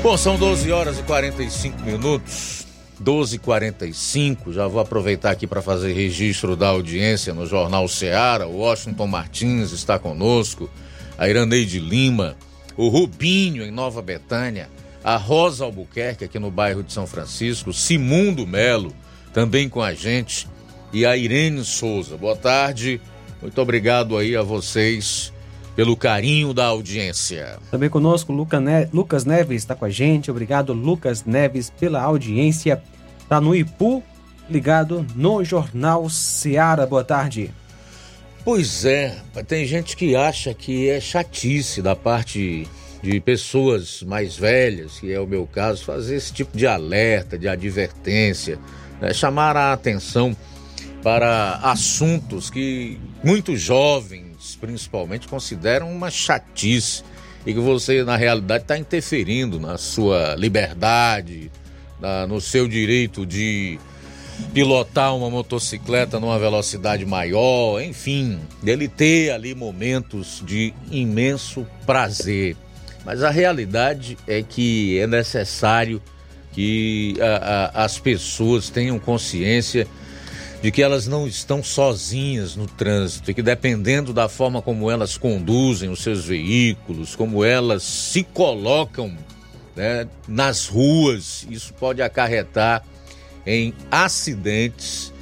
[0.00, 2.66] Bom, são 12 horas e 45 minutos.
[3.00, 8.46] 12 e 45 já vou aproveitar aqui para fazer registro da audiência no Jornal Ceará.
[8.46, 10.70] O Washington Martins está conosco,
[11.16, 12.36] a Iraneide Lima,
[12.76, 14.68] o Rubinho em Nova Betânia,
[15.02, 18.92] a Rosa Albuquerque aqui no bairro de São Francisco, Simundo Melo
[19.32, 20.48] também com a gente
[20.92, 22.16] e a Irene Souza.
[22.16, 23.00] Boa tarde,
[23.42, 25.32] muito obrigado aí a vocês
[25.78, 27.56] pelo carinho da audiência.
[27.70, 30.28] Também conosco Luca ne Lucas Neves está com a gente.
[30.28, 32.82] Obrigado, Lucas Neves, pela audiência.
[33.20, 34.02] Está no Ipu,
[34.50, 36.84] ligado no Jornal Seara.
[36.84, 37.52] Boa tarde.
[38.44, 42.66] Pois é, tem gente que acha que é chatice da parte
[43.00, 47.46] de pessoas mais velhas, que é o meu caso, fazer esse tipo de alerta, de
[47.46, 48.58] advertência,
[49.00, 49.14] né?
[49.14, 50.36] chamar a atenção
[51.04, 53.60] para assuntos que muitos
[54.60, 57.02] principalmente, consideram uma chatice
[57.46, 61.50] e que você, na realidade, está interferindo na sua liberdade,
[62.00, 63.78] na, no seu direito de
[64.52, 72.56] pilotar uma motocicleta numa velocidade maior, enfim, ele ter ali momentos de imenso prazer.
[73.04, 76.00] Mas a realidade é que é necessário
[76.52, 79.86] que a, a, as pessoas tenham consciência
[80.62, 85.16] de que elas não estão sozinhas no trânsito e que dependendo da forma como elas
[85.16, 89.16] conduzem os seus veículos, como elas se colocam
[89.76, 92.84] né, nas ruas, isso pode acarretar
[93.46, 95.12] em acidentes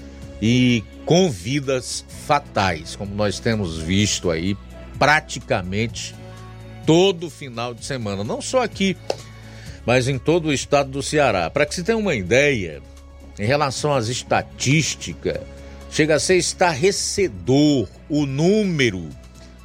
[0.41, 4.57] e com vidas fatais, como nós temos visto aí
[4.99, 6.15] praticamente
[6.87, 8.97] todo final de semana, não só aqui,
[9.85, 11.51] mas em todo o estado do Ceará.
[11.51, 12.83] Para que se tenha uma ideia,
[13.39, 15.41] em relação às estatísticas,
[15.91, 19.09] chega a ser estarrecedor o número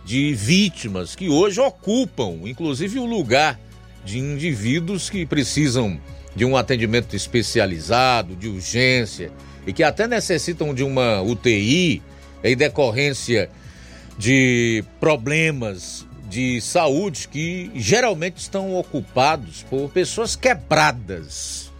[0.03, 3.59] de vítimas que hoje ocupam, inclusive, o lugar
[4.03, 5.99] de indivíduos que precisam
[6.36, 9.32] de um atendimento especializado, de urgência,
[9.65, 12.01] e que até necessitam de uma UTI
[12.43, 13.49] em decorrência
[14.17, 21.70] de problemas de saúde que geralmente estão ocupados por pessoas quebradas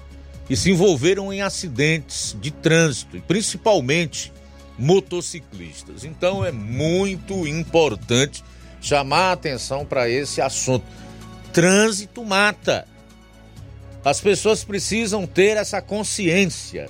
[0.52, 4.34] que se envolveram em acidentes de trânsito, principalmente
[4.78, 6.04] motociclistas.
[6.04, 8.44] Então é muito importante
[8.82, 10.84] chamar a atenção para esse assunto.
[11.54, 12.86] Trânsito mata.
[14.04, 16.90] As pessoas precisam ter essa consciência.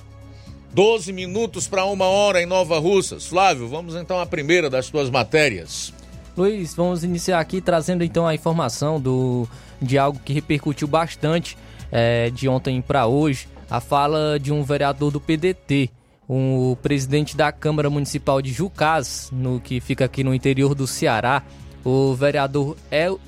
[0.74, 3.28] 12 minutos para uma hora em Nova Russas.
[3.28, 5.94] Flávio, vamos então à primeira das tuas matérias.
[6.36, 9.48] Luiz, vamos iniciar aqui trazendo então a informação do,
[9.80, 11.56] de algo que repercutiu bastante
[11.92, 13.51] é, de ontem para hoje.
[13.72, 15.88] A fala de um vereador do PDT,
[16.28, 21.42] o presidente da Câmara Municipal de Jucás, no que fica aqui no interior do Ceará,
[21.82, 22.76] o vereador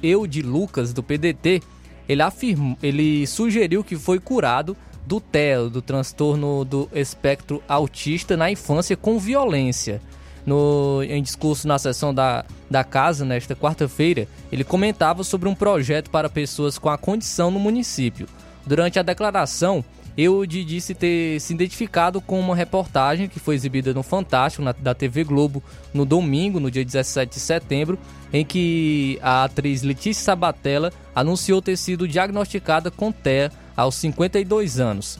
[0.03, 1.63] Eude Lucas do PDT,
[2.07, 4.77] ele afirmou, ele sugeriu que foi curado
[5.07, 9.99] do TEL, do transtorno do espectro autista na infância com violência
[10.45, 16.11] no, em discurso na sessão da, da casa, nesta quarta-feira, ele comentava sobre um projeto
[16.11, 18.29] para pessoas com a condição no município.
[18.67, 19.83] Durante a declaração,
[20.17, 24.95] Eude disse ter se identificado com uma reportagem que foi exibida no Fantástico, na, da
[24.95, 25.63] TV Globo,
[25.93, 27.99] no domingo, no dia 17 de setembro,
[28.33, 35.19] em que a atriz Letícia Sabatella anunciou ter sido diagnosticada com TEA aos 52 anos.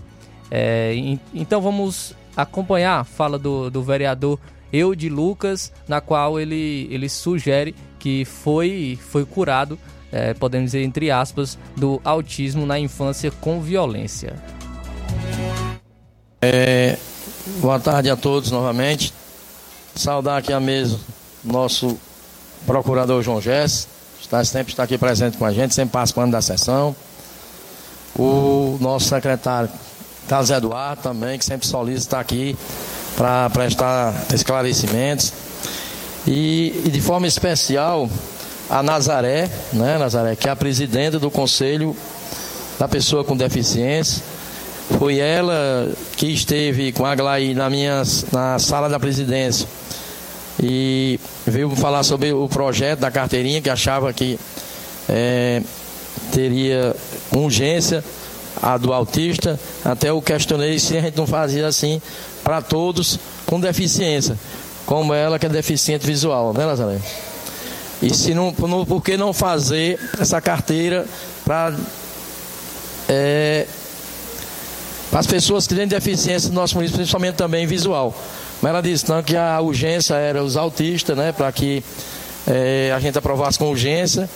[0.51, 0.95] É,
[1.35, 4.39] então vamos acompanhar a fala do, do vereador
[4.73, 9.79] eu de Lucas, na qual ele, ele sugere que foi, foi curado,
[10.11, 14.35] é, podemos dizer entre aspas, do autismo na infância com violência.
[16.41, 16.97] É,
[17.59, 19.13] boa tarde a todos novamente.
[19.95, 20.99] Saudar aqui a mesa
[21.45, 21.99] nosso
[22.67, 23.87] procurador João Gess,
[24.21, 26.97] está, sempre está aqui presente com a gente, sempre participando da sessão.
[28.17, 29.69] O nosso secretário
[30.29, 32.57] Carlos Eduardo também, que sempre solicita estar aqui
[33.17, 35.33] para prestar esclarecimentos.
[36.27, 38.09] E, e, de forma especial
[38.71, 41.95] a Nazaré, né, Nazaré, que é a presidenta do Conselho
[42.79, 44.23] da Pessoa com Deficiência.
[44.99, 49.67] Foi ela que esteve com a Glaí na, minha, na sala da presidência
[50.63, 54.39] e veio falar sobre o projeto da carteirinha, que achava que
[55.09, 55.63] é,
[56.33, 56.95] teria
[57.33, 58.05] urgência
[58.63, 59.59] a do autista.
[59.85, 62.01] Até eu questionei se a gente não fazia assim
[62.43, 64.39] para todos com deficiência,
[64.87, 66.99] como ela que é deficiente visual, né, Nazaré?
[68.03, 71.07] E se não, por que não fazer essa carteira
[71.45, 71.75] para
[73.09, 73.67] é,
[75.19, 78.15] as pessoas que têm deficiência no nosso município, principalmente também visual.
[78.61, 81.85] Mas ela disse não, que a urgência era os autistas, né, para que
[82.47, 84.29] é, a gente aprovasse com urgência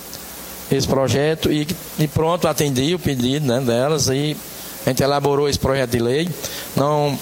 [0.71, 1.67] esse projeto e,
[1.97, 4.37] e pronto, atendi o pedido né, delas e
[4.85, 6.29] a gente elaborou esse projeto de lei.
[6.75, 7.17] Não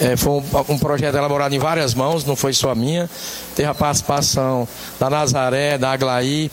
[0.00, 3.08] é, foi um, um, projeto elaborado em várias mãos, não foi só minha.
[3.54, 4.66] Teve a participação
[4.98, 6.50] da Nazaré, da Aglaí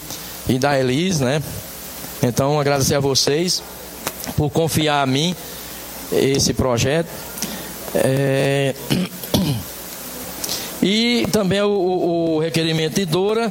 [0.47, 1.41] e da Elis, né?
[2.21, 3.61] Então, agradecer a vocês
[4.37, 5.35] por confiar a mim
[6.14, 7.09] esse projeto.
[7.95, 8.74] É...
[10.86, 13.49] E também o, o, requerimento de Dora,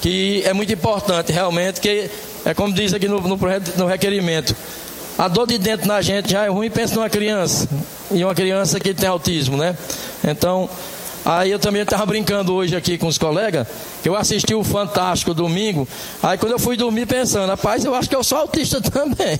[0.00, 2.08] que é muito importante realmente, que
[2.44, 4.54] é como diz aqui no, no, no requerimento,
[5.18, 7.68] A dor de dentro na gente já é ruim, pensa numa criança.
[8.10, 9.76] E uma criança que tem autismo, né?
[10.24, 10.68] Então,
[11.24, 13.66] aí eu também estava brincando hoje aqui com os colegas,
[14.02, 15.86] que eu assisti o Fantástico domingo.
[16.22, 19.38] Aí quando eu fui dormir pensando, rapaz, eu acho que eu sou autista também.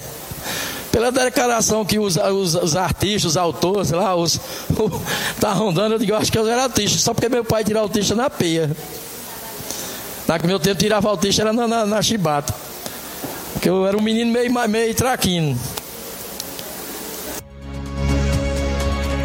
[0.90, 4.38] Pela declaração que os, os, os artistas, os autores, lá, os.
[5.40, 7.86] tá rondando, eu digo, eu acho que eu era autista, só porque meu pai tirava
[7.86, 8.70] autista na peia.
[10.28, 12.55] Na meu tempo tirava autista era na, na, na chibata.
[13.55, 15.59] Porque eu era um menino meio, meio traquino.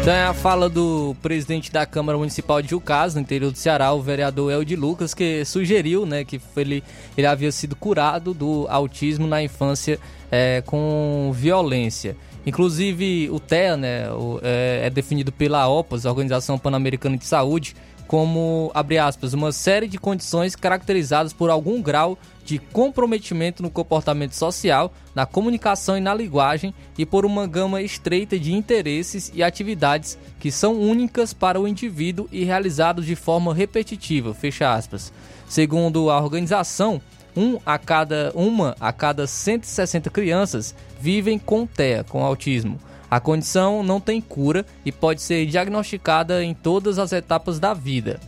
[0.08, 3.92] Então é a fala do presidente da Câmara Municipal de Jucás, no interior do Ceará,
[3.92, 6.82] o vereador Elde Lucas, que sugeriu né, que ele,
[7.14, 10.00] ele havia sido curado do autismo na infância
[10.30, 12.16] é, com violência.
[12.46, 18.70] Inclusive, o TEA né, o, é, é definido pela OPAS, Organização Pan-Americana de Saúde, como,
[18.72, 22.18] abre aspas, uma série de condições caracterizadas por algum grau
[22.48, 28.38] de comprometimento no comportamento social, na comunicação e na linguagem e por uma gama estreita
[28.38, 34.32] de interesses e atividades que são únicas para o indivíduo e realizados de forma repetitiva,
[34.32, 35.12] fecha aspas.
[35.46, 37.02] Segundo a organização,
[37.36, 42.80] um a cada, uma a cada 160 crianças vivem com TEA, com autismo.
[43.10, 48.18] A condição não tem cura e pode ser diagnosticada em todas as etapas da vida.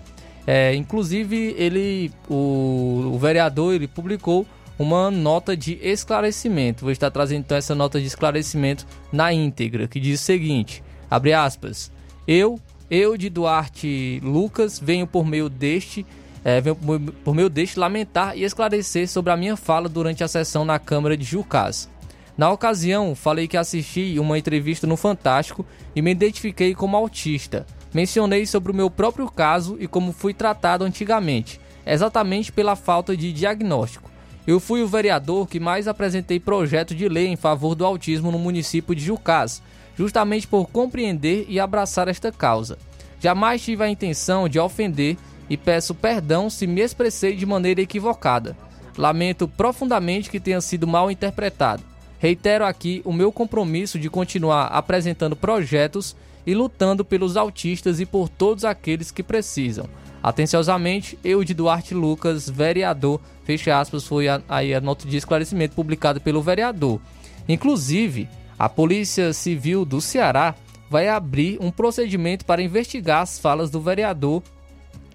[0.53, 4.45] É, inclusive, ele, o, o, vereador, ele publicou
[4.77, 6.81] uma nota de esclarecimento.
[6.83, 11.33] Vou estar trazendo então essa nota de esclarecimento na íntegra, que diz o seguinte: abre
[11.33, 11.93] aspas.
[12.27, 12.59] Eu,
[12.91, 16.05] eu de Duarte Lucas, venho por meio deste
[16.45, 20.65] é, venho por meio deste lamentar e esclarecer sobre a minha fala durante a sessão
[20.65, 21.89] na Câmara de Jucás.
[22.37, 27.65] Na ocasião, falei que assisti uma entrevista no Fantástico e me identifiquei como autista.
[27.93, 33.33] Mencionei sobre o meu próprio caso e como fui tratado antigamente, exatamente pela falta de
[33.33, 34.11] diagnóstico.
[34.47, 38.39] Eu fui o vereador que mais apresentei projeto de lei em favor do autismo no
[38.39, 39.63] município de Jucás,
[39.97, 42.79] justamente por compreender e abraçar esta causa.
[43.21, 45.17] Jamais tive a intenção de ofender
[45.49, 48.57] e peço perdão se me expressei de maneira equivocada.
[48.97, 51.83] Lamento profundamente que tenha sido mal interpretado.
[52.19, 56.17] Reitero aqui o meu compromisso de continuar apresentando projetos
[56.47, 59.87] e lutando pelos autistas e por todos aqueles que precisam.
[60.23, 65.75] Atenciosamente, eu de Duarte Lucas, vereador, fecha aspas, foi a, aí a nota de esclarecimento
[65.75, 67.01] publicada pelo vereador.
[67.49, 68.29] Inclusive,
[68.59, 70.55] a Polícia Civil do Ceará
[70.91, 74.43] vai abrir um procedimento para investigar as falas do vereador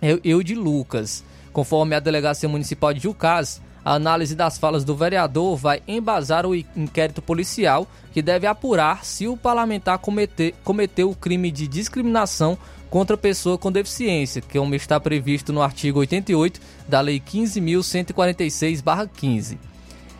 [0.01, 1.23] eu, eu de Lucas.
[1.53, 6.55] Conforme a Delegacia Municipal de Jucás, a análise das falas do vereador vai embasar o
[6.55, 12.57] inquérito policial que deve apurar se o parlamentar cometer, cometeu o crime de discriminação
[12.89, 19.59] contra pessoa com deficiência, que está previsto no artigo 88 da Lei 15.146-15.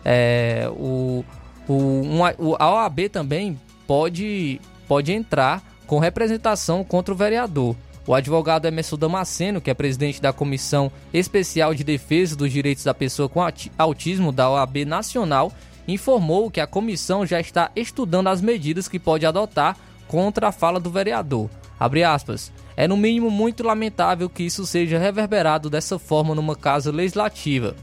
[0.04, 1.24] É, o,
[1.66, 7.74] o, um, a OAB também pode, pode entrar com representação contra o vereador.
[8.06, 12.94] O advogado Emerson Damasceno, que é presidente da Comissão Especial de Defesa dos Direitos da
[12.94, 13.40] Pessoa com
[13.76, 15.52] Autismo da OAB Nacional,
[15.88, 19.76] informou que a comissão já está estudando as medidas que pode adotar
[20.06, 21.50] contra a fala do vereador.
[22.08, 27.74] Aspas, é no mínimo muito lamentável que isso seja reverberado dessa forma numa casa legislativa.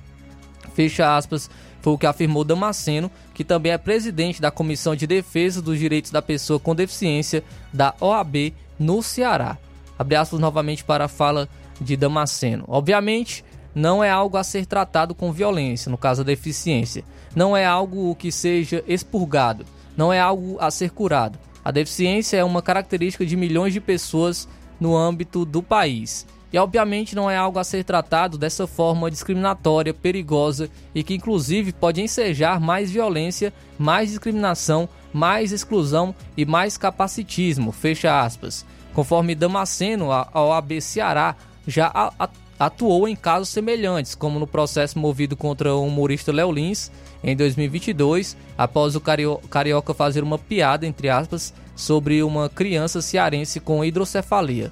[0.74, 1.50] Fecha aspas,
[1.82, 6.12] foi o que afirmou Damasceno, que também é presidente da Comissão de Defesa dos Direitos
[6.12, 7.44] da Pessoa com Deficiência
[7.74, 9.58] da OAB no Ceará.
[10.04, 11.48] Abre aspas novamente para a fala
[11.80, 12.66] de Damasceno.
[12.68, 13.42] Obviamente,
[13.74, 17.06] não é algo a ser tratado com violência, no caso da deficiência.
[17.34, 19.66] Não é algo que seja expurgado.
[19.96, 21.40] Não é algo a ser curado.
[21.64, 24.46] A deficiência é uma característica de milhões de pessoas
[24.78, 26.28] no âmbito do país.
[26.52, 31.72] E obviamente não é algo a ser tratado dessa forma discriminatória, perigosa e que inclusive
[31.72, 37.72] pode ensejar mais violência, mais discriminação, mais exclusão e mais capacitismo.
[37.72, 38.66] Fecha aspas.
[38.94, 41.36] Conforme Damasceno, a OAB Ceará
[41.68, 42.12] já
[42.60, 46.92] atuou em casos semelhantes, como no processo movido contra o humorista Léo Lins
[47.24, 53.84] em 2022, após o carioca fazer uma piada, entre aspas, sobre uma criança cearense com
[53.84, 54.72] hidrocefalia.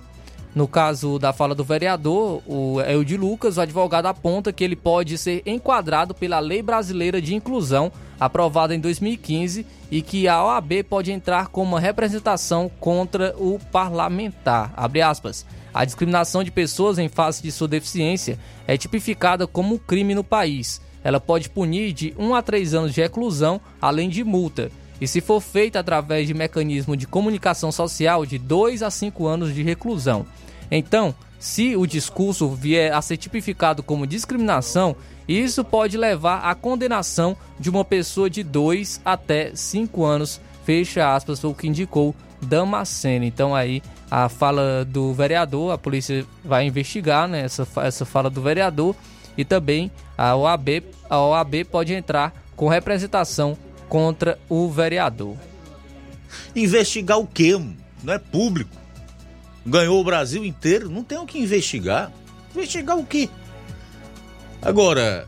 [0.54, 5.18] No caso da fala do vereador, o Eldi Lucas, o advogado aponta que ele pode
[5.18, 7.90] ser enquadrado pela Lei Brasileira de Inclusão,
[8.20, 14.74] aprovada em 2015, e que a OAB pode entrar com uma representação contra o parlamentar.
[15.74, 18.38] A discriminação de pessoas em face de sua deficiência
[18.68, 20.82] é tipificada como crime no país.
[21.02, 24.70] Ela pode punir de 1 a 3 anos de reclusão, além de multa.
[25.02, 29.54] E se for feita através de mecanismo de comunicação social, de 2 a 5 anos
[29.54, 30.28] de reclusão.
[30.70, 34.96] Então, se o discurso vier a ser tipificado como discriminação,
[35.28, 40.40] isso pode levar à condenação de uma pessoa de 2 até 5 anos.
[40.64, 43.26] Fecha aspas, foi o que indicou Damasceno.
[43.26, 48.42] Então aí a fala do vereador, a polícia vai investigar né, essa, essa fala do
[48.42, 48.96] vereador
[49.36, 53.58] e também a OAB, a OAB pode entrar com representação
[53.92, 55.36] contra o vereador.
[56.56, 57.60] Investigar o quê?
[58.02, 58.72] Não é público.
[59.66, 62.10] Ganhou o Brasil inteiro, não tem o que investigar.
[62.56, 63.30] Investigar o quê?
[64.62, 65.28] Agora,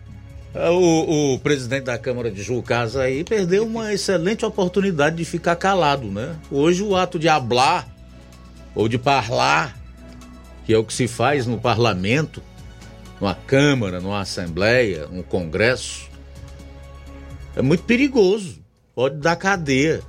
[0.55, 6.07] o, o presidente da Câmara de Jucasa aí perdeu uma excelente oportunidade de ficar calado,
[6.09, 6.33] né?
[6.49, 7.85] Hoje o ato de hablar
[8.73, 9.77] ou de parlar,
[10.65, 12.41] que é o que se faz no parlamento,
[13.19, 16.12] numa Câmara, numa Assembleia, num Congresso,
[17.55, 18.61] é muito perigoso.
[18.95, 20.01] Pode dar cadeia.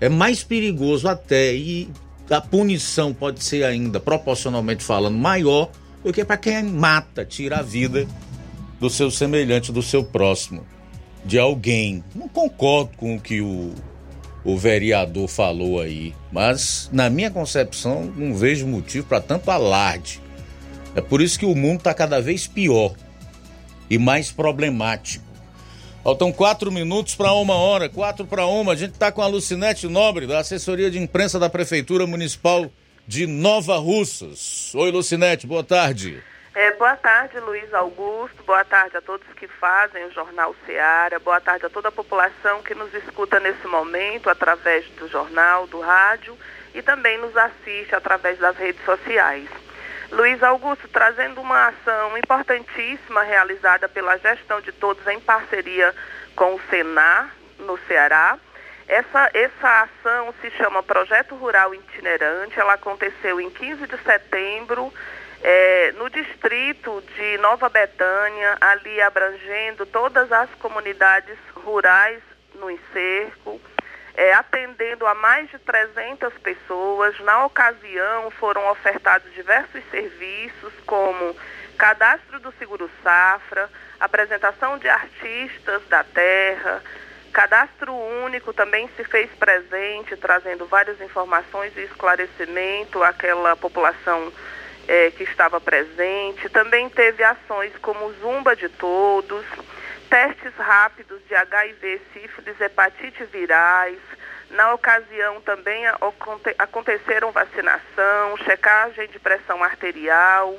[0.00, 1.88] É mais perigoso até e
[2.30, 5.70] a punição pode ser ainda, proporcionalmente falando, maior
[6.02, 8.06] do que para quem mata, tira a vida
[8.80, 10.66] do seu semelhante, do seu próximo,
[11.24, 12.02] de alguém.
[12.14, 13.72] Não concordo com o que o,
[14.44, 20.20] o vereador falou aí, mas na minha concepção não vejo motivo para tanto alarde.
[20.94, 22.94] É por isso que o mundo está cada vez pior
[23.88, 25.24] e mais problemático.
[26.04, 28.74] Faltam quatro minutos para uma hora, quatro para uma.
[28.74, 32.70] A gente está com a Lucinete Nobre, da assessoria de imprensa da Prefeitura Municipal
[33.08, 34.74] de Nova Russas.
[34.74, 36.22] Oi, Lucinete, boa tarde.
[36.54, 38.42] É, boa tarde, Luiz Augusto.
[38.44, 41.18] Boa tarde a todos que fazem o Jornal Seara.
[41.18, 45.80] Boa tarde a toda a população que nos escuta nesse momento através do jornal, do
[45.80, 46.36] rádio
[46.74, 49.48] e também nos assiste através das redes sociais.
[50.14, 55.92] Luiz Augusto, trazendo uma ação importantíssima realizada pela gestão de todos em parceria
[56.36, 58.38] com o Senar, no Ceará.
[58.86, 64.94] Essa, essa ação se chama Projeto Rural Itinerante, ela aconteceu em 15 de setembro,
[65.42, 72.22] é, no distrito de Nova Betânia, ali abrangendo todas as comunidades rurais
[72.54, 73.60] no encerco
[74.14, 77.18] é, atendendo a mais de 300 pessoas.
[77.20, 81.36] Na ocasião, foram ofertados diversos serviços, como
[81.76, 86.82] cadastro do Seguro Safra, apresentação de artistas da terra,
[87.32, 94.32] cadastro único também se fez presente, trazendo várias informações e esclarecimento àquela população
[94.86, 96.48] é, que estava presente.
[96.48, 99.44] Também teve ações como Zumba de Todos
[100.08, 103.98] testes rápidos de HIV, sífilis, hepatite virais.
[104.50, 105.84] Na ocasião também
[106.58, 110.56] aconteceram vacinação, checagem de pressão arterial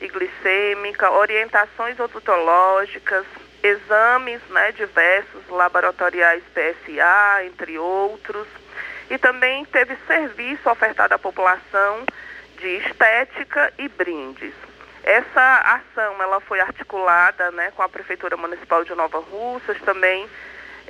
[0.00, 3.24] e glicêmica, orientações odontológicas,
[3.62, 8.46] exames né, diversos, laboratoriais PSA, entre outros.
[9.10, 12.04] E também teve serviço ofertado à população
[12.60, 14.67] de estética e brindes.
[15.08, 20.28] Essa ação ela foi articulada né, com a Prefeitura Municipal de Nova Russas, também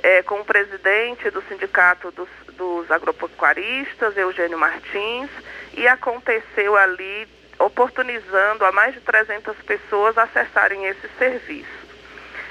[0.03, 5.29] é, com o presidente do Sindicato dos, dos Agropecuaristas, Eugênio Martins,
[5.73, 11.87] e aconteceu ali oportunizando a mais de 300 pessoas acessarem esse serviço.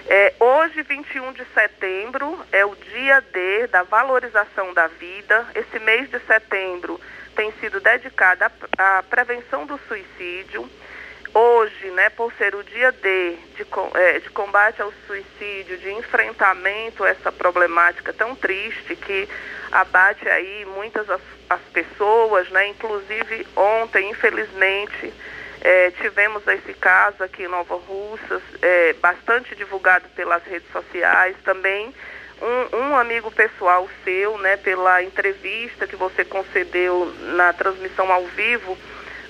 [0.06, 5.46] É, hoje, 21 de setembro, é o dia D da valorização da vida.
[5.54, 6.98] Esse mês de setembro
[7.36, 8.44] tem sido dedicado
[8.78, 10.66] à, à prevenção do suicídio
[11.38, 17.04] hoje, né, por ser o dia D de, é, de combate ao suicídio, de enfrentamento
[17.04, 19.28] a essa problemática tão triste que
[19.70, 25.14] abate aí muitas as, as pessoas, né, inclusive ontem, infelizmente,
[25.60, 31.94] é, tivemos esse caso aqui em Nova Russas, é, bastante divulgado pelas redes sociais, também
[32.40, 38.76] um, um, amigo pessoal seu, né, pela entrevista que você concedeu na transmissão ao vivo,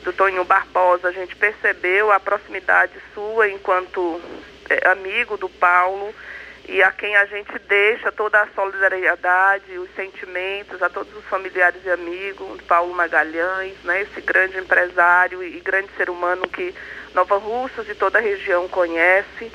[0.09, 4.18] do Toninho Barbosa, a gente percebeu a proximidade sua enquanto
[4.70, 6.14] é, amigo do Paulo
[6.66, 11.84] e a quem a gente deixa toda a solidariedade, os sentimentos a todos os familiares
[11.84, 16.74] e amigos, Paulo Magalhães, né, esse grande empresário e grande ser humano que
[17.14, 19.52] Nova Russas e toda a região conhece.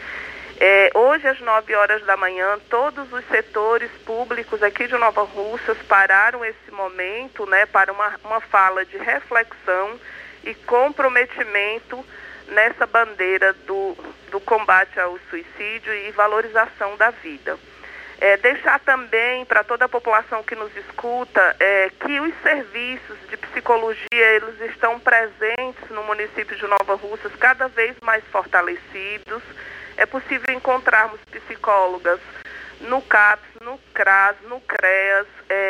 [0.59, 5.77] É, hoje, às 9 horas da manhã, todos os setores públicos aqui de Nova Russas
[5.87, 9.99] pararam esse momento né, para uma, uma fala de reflexão
[10.43, 12.03] e comprometimento
[12.47, 13.95] nessa bandeira do,
[14.31, 17.57] do combate ao suicídio e valorização da vida.
[18.19, 23.35] É, deixar também para toda a população que nos escuta é, que os serviços de
[23.35, 29.43] psicologia eles estão presentes no município de Nova Russas cada vez mais fortalecidos.
[29.97, 32.19] É possível encontrarmos psicólogas
[32.81, 35.62] no CAPS, no CRAS, no CREAS, é,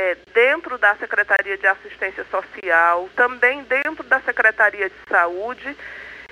[0.64, 5.76] dentro da Secretaria de Assistência Social, também dentro da Secretaria de Saúde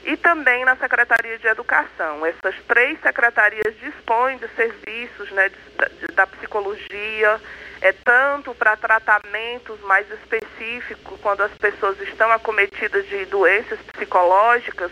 [0.05, 2.25] e também na Secretaria de Educação.
[2.25, 7.41] Essas três secretarias dispõem de serviços né, de, de, da psicologia,
[7.81, 14.91] é tanto para tratamentos mais específicos quando as pessoas estão acometidas de doenças psicológicas,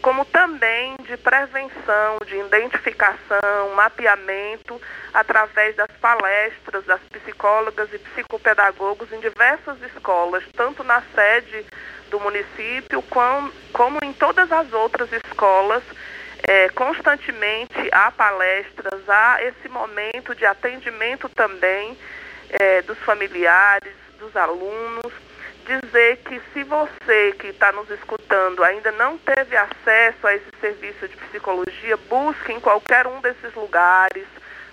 [0.00, 4.80] como também de prevenção, de identificação, mapeamento
[5.12, 11.66] através das palestras das psicólogas e psicopedagogos em diversas escolas, tanto na sede
[12.10, 15.82] do município como, como em todas as outras escolas.
[16.48, 21.96] É, constantemente há palestras, há esse momento de atendimento também
[22.48, 25.12] é, dos familiares, dos alunos,
[25.60, 31.08] dizer que se você que está nos escutando ainda não teve acesso a esse serviço
[31.08, 34.26] de psicologia, busque em qualquer um desses lugares,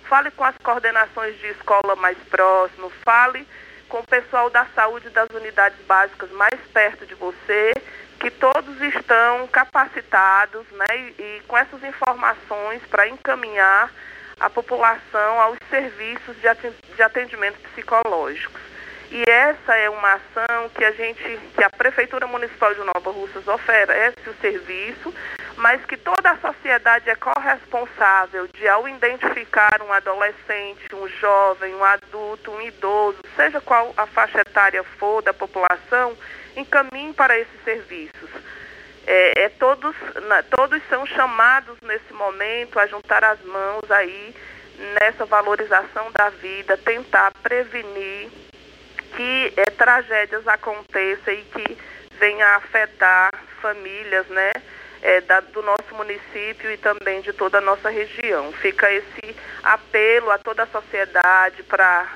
[0.07, 3.47] fale com as coordenações de escola mais próximo, fale
[3.87, 7.73] com o pessoal da saúde das unidades básicas mais perto de você,
[8.19, 13.91] que todos estão capacitados né, e, e com essas informações para encaminhar
[14.39, 18.76] a população aos serviços de atendimento psicológicos.
[19.09, 23.47] E essa é uma ação que a gente, que a Prefeitura Municipal de Nova Russas
[23.47, 25.13] oferece o serviço,
[25.55, 31.83] mas que toda a sociedade é corresponsável de, ao identificar um adolescente, um jovem, um
[31.83, 36.15] adulto, um idoso, seja qual a faixa etária for da população,
[36.55, 38.29] encaminhe para esses serviços.
[39.05, 39.95] É, é todos,
[40.27, 44.35] na, todos são chamados nesse momento a juntar as mãos aí
[45.01, 48.29] nessa valorização da vida, tentar prevenir
[49.17, 51.77] que é, tragédias aconteçam e que
[52.19, 54.51] venha a afetar famílias, né?
[55.01, 58.51] É, da, do nosso município e também de toda a nossa região.
[58.53, 62.07] Fica esse apelo a toda a sociedade para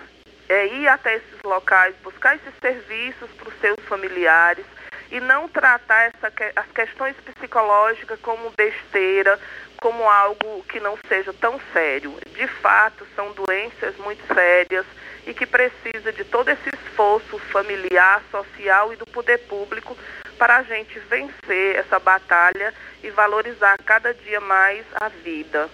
[0.50, 4.66] é, ir até esses locais, buscar esses serviços para os seus familiares,
[5.12, 9.40] e não tratar essa, as questões psicológicas como besteira,
[9.80, 12.18] como algo que não seja tão sério.
[12.34, 14.86] De fato, são doenças muito sérias
[15.26, 19.98] e que precisa de todo esse esforço familiar, social e do poder público
[20.38, 25.70] para a gente vencer essa batalha e valorizar cada dia mais a vida.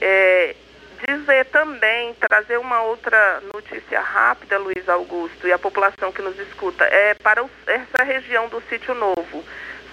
[0.00, 0.54] É,
[1.06, 6.84] dizer também, trazer uma outra notícia rápida, Luiz Augusto, e a população que nos escuta,
[6.84, 9.44] é para essa região do Sítio Novo.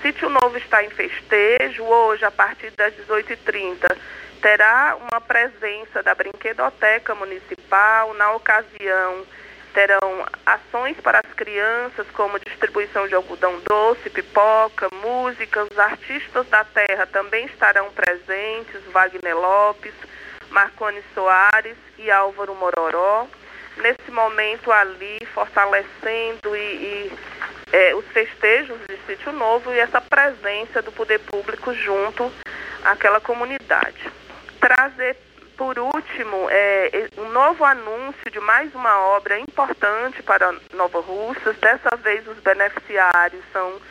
[0.01, 3.95] Sítio Novo está em festejo, hoje, a partir das 18h30,
[4.41, 8.13] terá uma presença da Brinquedoteca Municipal.
[8.15, 9.25] Na ocasião,
[9.73, 15.65] terão ações para as crianças, como distribuição de algodão doce, pipoca, música.
[15.71, 19.93] Os artistas da terra também estarão presentes, Wagner Lopes,
[20.49, 23.27] Marcone Soares e Álvaro Mororó.
[23.77, 27.13] Nesse momento ali, fortalecendo e, e
[27.71, 32.29] é, os festejos de Sítio Novo e essa presença do poder público junto
[32.83, 34.20] àquela comunidade.
[34.62, 35.18] Trazer,
[35.57, 41.57] por último, é, um novo anúncio de mais uma obra importante para Nova Russas.
[41.57, 43.82] Dessa vez, os beneficiários são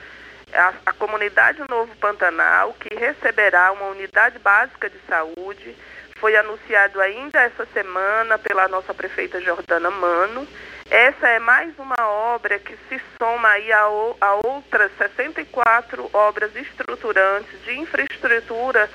[0.54, 5.76] a, a comunidade Novo Pantanal, que receberá uma unidade básica de saúde
[6.20, 10.46] foi anunciado ainda essa semana pela nossa prefeita Jordana Mano.
[10.90, 13.84] Essa é mais uma obra que se soma aí a,
[14.20, 18.88] a outras 64 obras estruturantes de infraestrutura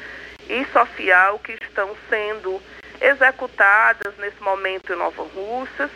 [0.47, 2.61] e social que estão sendo
[3.01, 5.91] executadas nesse momento em Nova Russas,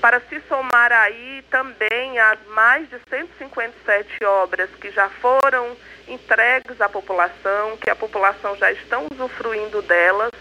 [0.00, 5.76] para se somar aí também as mais de 157 obras que já foram
[6.06, 10.32] entregues à população, que a população já está usufruindo delas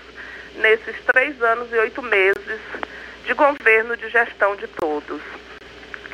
[0.56, 2.62] nesses três anos e oito meses
[3.26, 5.22] de governo de gestão de todos.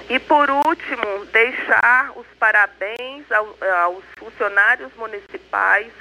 [0.09, 5.91] E por último, deixar os parabéns ao, aos funcionários municipais.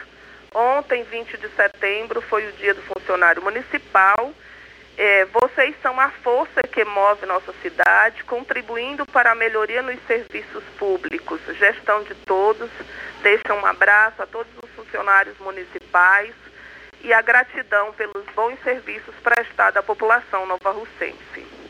[0.54, 4.32] Ontem, 20 de setembro, foi o dia do funcionário municipal.
[4.96, 10.62] É, vocês são a força que move nossa cidade, contribuindo para a melhoria nos serviços
[10.78, 11.40] públicos.
[11.58, 12.70] Gestão de todos.
[13.22, 16.34] Deixa um abraço a todos os funcionários municipais
[17.00, 21.61] e a gratidão pelos bons serviços prestados à população nova-russense.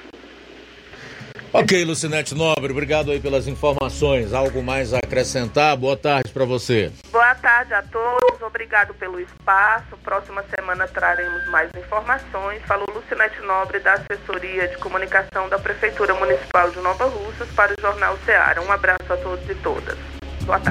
[1.54, 4.32] Ok, Lucinete Nobre, obrigado aí pelas informações.
[4.32, 5.76] Algo mais a acrescentar?
[5.76, 6.90] Boa tarde para você.
[7.10, 9.94] Boa tarde a todos, obrigado pelo espaço.
[10.02, 12.62] Próxima semana traremos mais informações.
[12.66, 17.80] Falou Lucinete Nobre, da Assessoria de Comunicação da Prefeitura Municipal de Nova Russas, para o
[17.82, 18.62] Jornal Ceará.
[18.62, 19.98] Um abraço a todos e todas.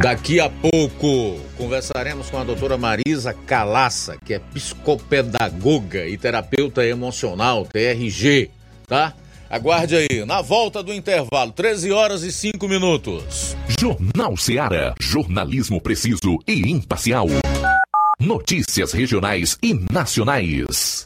[0.01, 7.67] Daqui a pouco conversaremos com a doutora Marisa Calaça, que é psicopedagoga e terapeuta emocional,
[7.67, 8.49] TRG,
[8.87, 9.13] tá?
[9.51, 13.53] Aguarde aí, na volta do intervalo, 13 horas e 5 minutos.
[13.77, 14.95] Jornal Seara.
[14.97, 17.27] Jornalismo preciso e imparcial.
[18.17, 21.05] Notícias regionais e nacionais.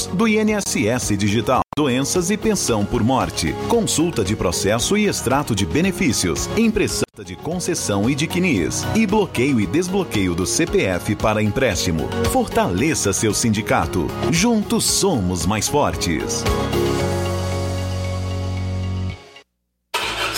[0.07, 6.47] do INSS Digital, doenças e pensão por morte, consulta de processo e extrato de benefícios,
[6.57, 12.09] impressão de concessão e de CNIS, e bloqueio e desbloqueio do CPF para empréstimo.
[12.31, 14.07] Fortaleça seu sindicato.
[14.31, 16.43] Juntos somos mais fortes.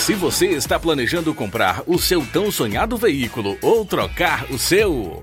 [0.04, 5.22] Se você está planejando comprar o seu tão sonhado veículo ou trocar o seu,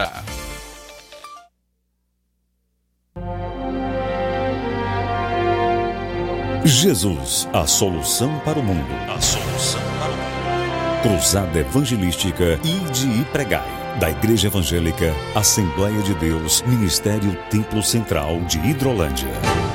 [6.63, 8.93] Jesus, a solução para o mundo.
[9.09, 11.01] A solução para o mundo.
[11.01, 13.81] Cruzada Evangelística e Pregai.
[13.99, 19.70] Da Igreja Evangélica Assembleia de Deus, Ministério Templo Central de Hidrolândia.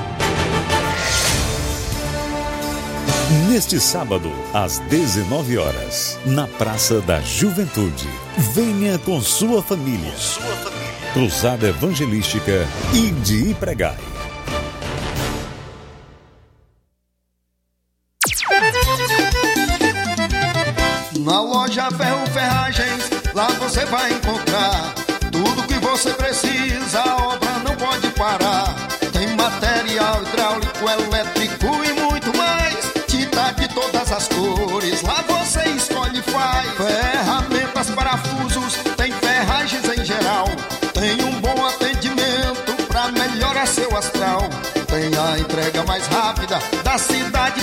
[3.29, 8.09] Neste sábado, às 19 horas, na Praça da Juventude.
[8.55, 10.17] Venha com sua família.
[10.17, 11.13] Sua família.
[11.13, 13.97] Cruzada Evangelística e Pregai.
[21.19, 24.95] Na loja Ferro Ferragens, lá você vai encontrar
[25.33, 28.73] tudo que você precisa, a obra não pode parar.
[29.13, 30.66] Tem material hidráulico,
[34.25, 36.71] cores, lá você escolhe e faz.
[36.77, 40.47] Ferramentas, parafusos, tem ferragens em geral.
[40.95, 44.41] Tem um bom atendimento pra melhorar seu astral.
[44.87, 47.63] Tem a entrega mais rápida da cidade,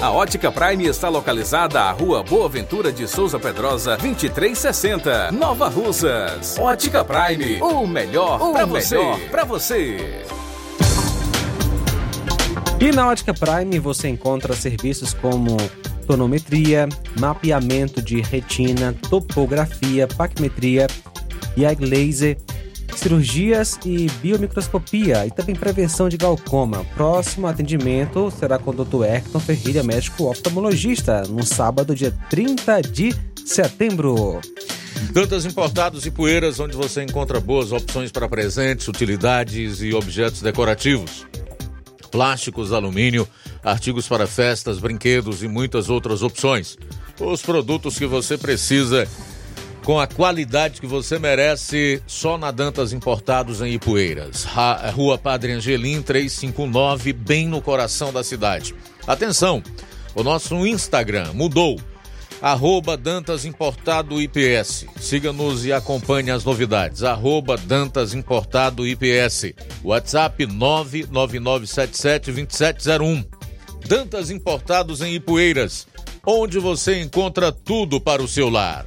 [0.00, 6.56] A Ótica Prime está localizada à Rua Boa Ventura de Souza Pedrosa, 2360, Nova Russas.
[6.58, 8.96] Ótica Prime, o melhor para você.
[9.30, 10.24] Pra você.
[12.80, 15.58] E na Ótica Prime você encontra serviços como
[16.06, 16.88] tonometria,
[17.20, 20.86] mapeamento de retina, topografia, paquimetria,
[21.58, 22.38] IAG laser,
[22.94, 26.84] cirurgias e biomicroscopia e também prevenção de glaucoma.
[26.94, 29.04] Próximo atendimento será com o Dr.
[29.04, 33.14] Erkton Ferreira, médico oftalmologista, no sábado, dia 30 de
[33.44, 34.40] setembro.
[35.12, 41.26] Tantas importados e poeiras, onde você encontra boas opções para presentes, utilidades e objetos decorativos.
[42.10, 43.28] Plásticos, alumínio,
[43.62, 46.76] artigos para festas, brinquedos e muitas outras opções.
[47.20, 49.06] Os produtos que você precisa
[49.84, 54.44] com a qualidade que você merece, só na Dantas Importados em Ipueiras.
[54.44, 58.74] Ra- Rua Padre Angelim 359, bem no coração da cidade.
[59.06, 59.62] Atenção,
[60.14, 61.80] o nosso Instagram mudou.
[62.40, 64.86] Arroba Dantas Importado IPS.
[65.00, 67.04] Siga-nos e acompanhe as novidades.
[67.04, 69.52] Arroba Dantas Importado IPS.
[69.84, 73.24] WhatsApp 999772701.
[73.86, 75.86] Dantas Importados em Ipueiras,
[76.26, 78.86] onde você encontra tudo para o seu lar.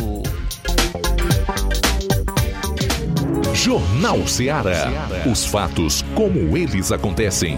[3.53, 5.10] Jornal Ceará.
[5.30, 7.58] Os fatos como eles acontecem.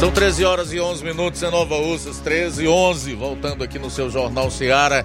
[0.00, 3.14] São 13 horas e 11 minutos em Nova Russas, 13 e 11.
[3.16, 5.04] Voltando aqui no seu Jornal Ceará.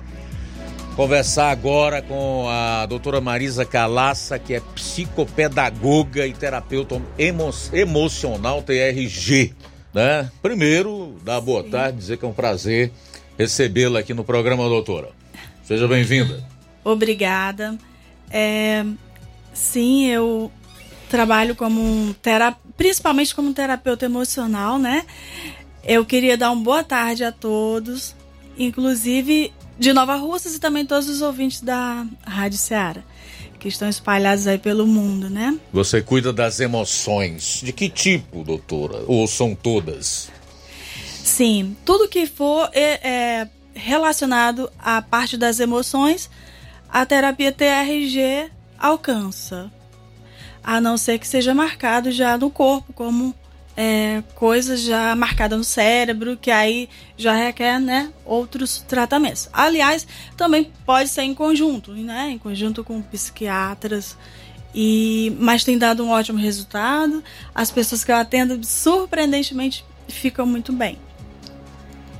[0.96, 9.54] Conversar agora com a doutora Marisa Calaça, que é psicopedagoga e terapeuta emo emocional TRG.
[9.94, 10.32] Né?
[10.42, 11.72] Primeiro, dar boa Sim.
[11.72, 12.90] tarde, dizer que é um prazer
[13.38, 15.10] recebê-la aqui no programa, doutora.
[15.66, 16.42] Seja bem-vinda.
[16.86, 17.78] Obrigada.
[18.32, 18.86] É,
[19.54, 20.50] sim, eu
[21.10, 25.06] trabalho como um terapeuta, principalmente como terapeuta emocional, né?
[25.84, 28.16] Eu queria dar uma boa tarde a todos,
[28.58, 33.04] inclusive de Nova Russas e também todos os ouvintes da Rádio Ceará,
[33.60, 35.58] que estão espalhados aí pelo mundo, né?
[35.72, 37.62] Você cuida das emoções.
[37.64, 39.04] De que tipo, doutora?
[39.08, 40.30] Ou são todas?
[41.24, 46.30] Sim, tudo que for é, é relacionado à parte das emoções,
[46.90, 49.72] a terapia TRG alcança
[50.66, 53.36] a não ser que seja marcado já no corpo, como
[53.78, 59.48] é, coisas já marcadas no cérebro, que aí já requer né, outros tratamentos.
[59.54, 64.18] Aliás, também pode ser em conjunto, né, em conjunto com psiquiatras.
[64.74, 67.24] E, mas tem dado um ótimo resultado.
[67.54, 70.98] As pessoas que eu atendo, surpreendentemente, ficam muito bem.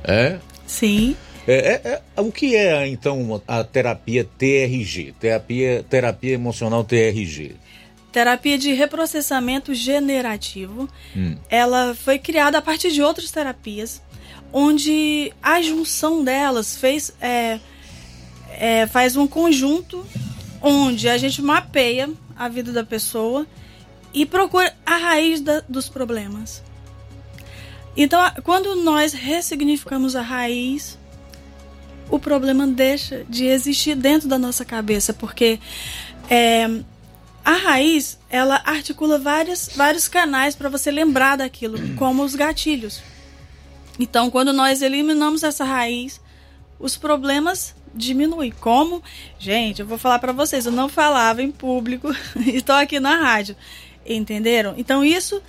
[0.04, 0.38] É?
[0.66, 1.16] Sim.
[1.48, 7.56] É, é, é, o que é então a terapia TRG, terapia, terapia emocional TRG?
[8.16, 10.88] Terapia de reprocessamento generativo.
[11.14, 11.36] Hum.
[11.50, 14.00] Ela foi criada a partir de outras terapias,
[14.50, 17.60] onde a junção delas fez, é,
[18.52, 20.02] é, faz um conjunto
[20.62, 23.46] onde a gente mapeia a vida da pessoa
[24.14, 26.62] e procura a raiz da, dos problemas.
[27.94, 30.98] Então, quando nós ressignificamos a raiz,
[32.08, 35.60] o problema deixa de existir dentro da nossa cabeça, porque
[36.30, 36.66] é,
[37.46, 43.00] a raiz, ela articula vários, vários canais para você lembrar daquilo, como os gatilhos.
[44.00, 46.20] Então, quando nós eliminamos essa raiz,
[46.76, 48.50] os problemas diminuem.
[48.50, 49.00] Como?
[49.38, 52.12] Gente, eu vou falar para vocês, eu não falava em público
[52.44, 53.54] e estou aqui na rádio.
[54.04, 54.74] Entenderam?
[54.76, 55.40] Então, isso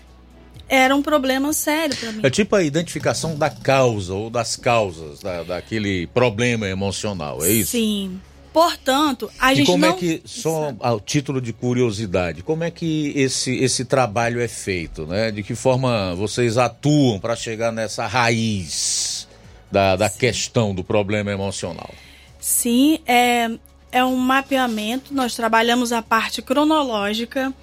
[0.69, 2.19] era um problema sério para mim.
[2.21, 7.71] É tipo a identificação da causa ou das causas da, daquele problema emocional, é isso?
[7.71, 8.21] Sim.
[8.57, 9.93] Portanto, a e gente como não...
[9.93, 15.05] é que, só a título de curiosidade, como é que esse, esse trabalho é feito,
[15.05, 15.29] né?
[15.29, 19.27] De que forma vocês atuam para chegar nessa raiz
[19.71, 21.93] da, da questão do problema emocional?
[22.39, 23.51] Sim, é,
[23.91, 27.53] é um mapeamento, nós trabalhamos a parte cronológica,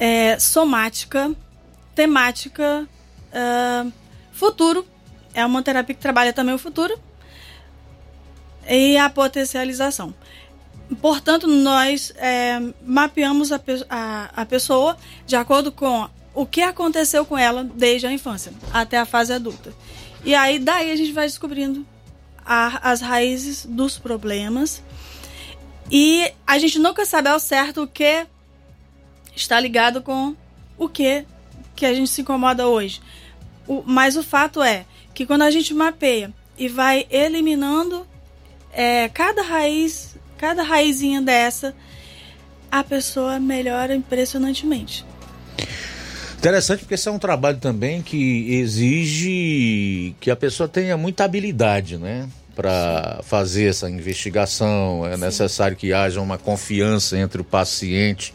[0.00, 1.32] é, somática,
[1.94, 2.88] temática,
[3.32, 3.92] uh,
[4.32, 4.84] futuro,
[5.32, 6.98] é uma terapia que trabalha também o futuro,
[8.68, 10.14] e a potencialização.
[11.00, 14.96] Portanto, nós é, mapeamos a, a, a pessoa
[15.26, 19.72] de acordo com o que aconteceu com ela desde a infância até a fase adulta.
[20.24, 21.86] E aí, daí a gente vai descobrindo
[22.44, 24.82] a, as raízes dos problemas.
[25.90, 28.26] E a gente nunca sabe ao certo o que
[29.34, 30.36] está ligado com
[30.78, 31.24] o que
[31.74, 33.00] que a gente se incomoda hoje.
[33.66, 34.84] O, mas o fato é
[35.14, 38.06] que quando a gente mapeia e vai eliminando
[38.72, 41.74] é, cada raiz, cada raizinha dessa,
[42.70, 45.04] a pessoa melhora impressionantemente.
[46.38, 51.96] Interessante porque esse é um trabalho também que exige que a pessoa tenha muita habilidade,
[51.96, 52.28] né?
[52.56, 55.06] Para fazer essa investigação.
[55.06, 55.20] É Sim.
[55.20, 58.34] necessário que haja uma confiança entre o paciente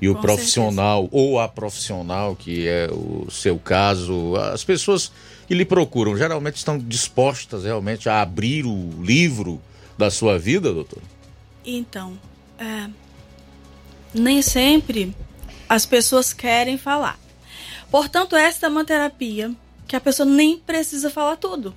[0.00, 1.22] e o Com profissional certeza.
[1.22, 4.34] ou a profissional, que é o seu caso.
[4.36, 5.12] As pessoas
[5.46, 9.60] que lhe procuram geralmente estão dispostas realmente a abrir o livro
[9.96, 11.02] da sua vida, doutor?
[11.64, 12.18] Então,
[12.58, 12.88] é,
[14.12, 15.14] nem sempre
[15.68, 17.18] as pessoas querem falar.
[17.90, 19.52] Portanto, esta é uma terapia
[19.86, 21.74] que a pessoa nem precisa falar tudo.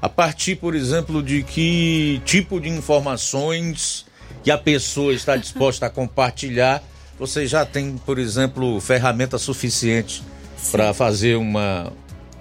[0.00, 4.06] A partir, por exemplo, de que tipo de informações
[4.42, 6.82] que a pessoa está disposta a compartilhar,
[7.18, 10.22] você já tem, por exemplo, ferramenta suficiente
[10.70, 11.92] para fazer uma,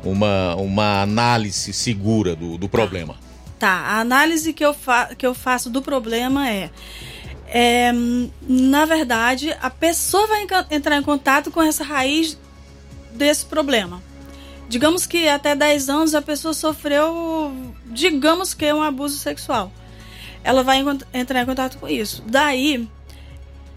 [0.04, 3.16] uma, uma análise segura do, do problema.
[3.60, 6.70] Tá, a análise que eu, fa que eu faço do problema é,
[7.48, 7.92] é,
[8.42, 12.38] na verdade, a pessoa vai entrar em contato com essa raiz
[13.14, 14.02] desse problema.
[14.68, 17.54] Digamos que até 10 anos a pessoa sofreu,
[17.86, 19.72] digamos que um abuso sexual.
[20.44, 20.84] Ela vai
[21.14, 22.24] entrar em contato com isso.
[22.26, 22.90] Daí,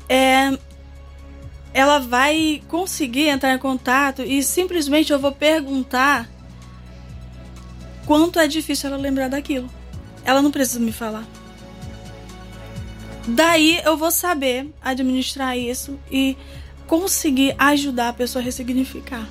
[0.09, 0.57] é,
[1.77, 6.27] ela vai conseguir entrar em contato e simplesmente eu vou perguntar
[8.07, 9.69] quanto é difícil ela lembrar daquilo.
[10.25, 11.27] Ela não precisa me falar.
[13.29, 16.35] Daí eu vou saber administrar isso e
[16.87, 19.29] conseguir ajudar a pessoa a ressignificar.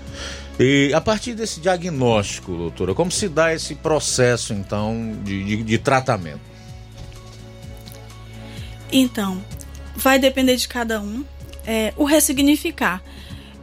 [0.59, 5.77] E a partir desse diagnóstico, doutora, como se dá esse processo, então, de, de, de
[5.79, 6.41] tratamento?
[8.91, 9.43] Então,
[9.95, 11.25] vai depender de cada um.
[11.65, 13.01] É, o ressignificar,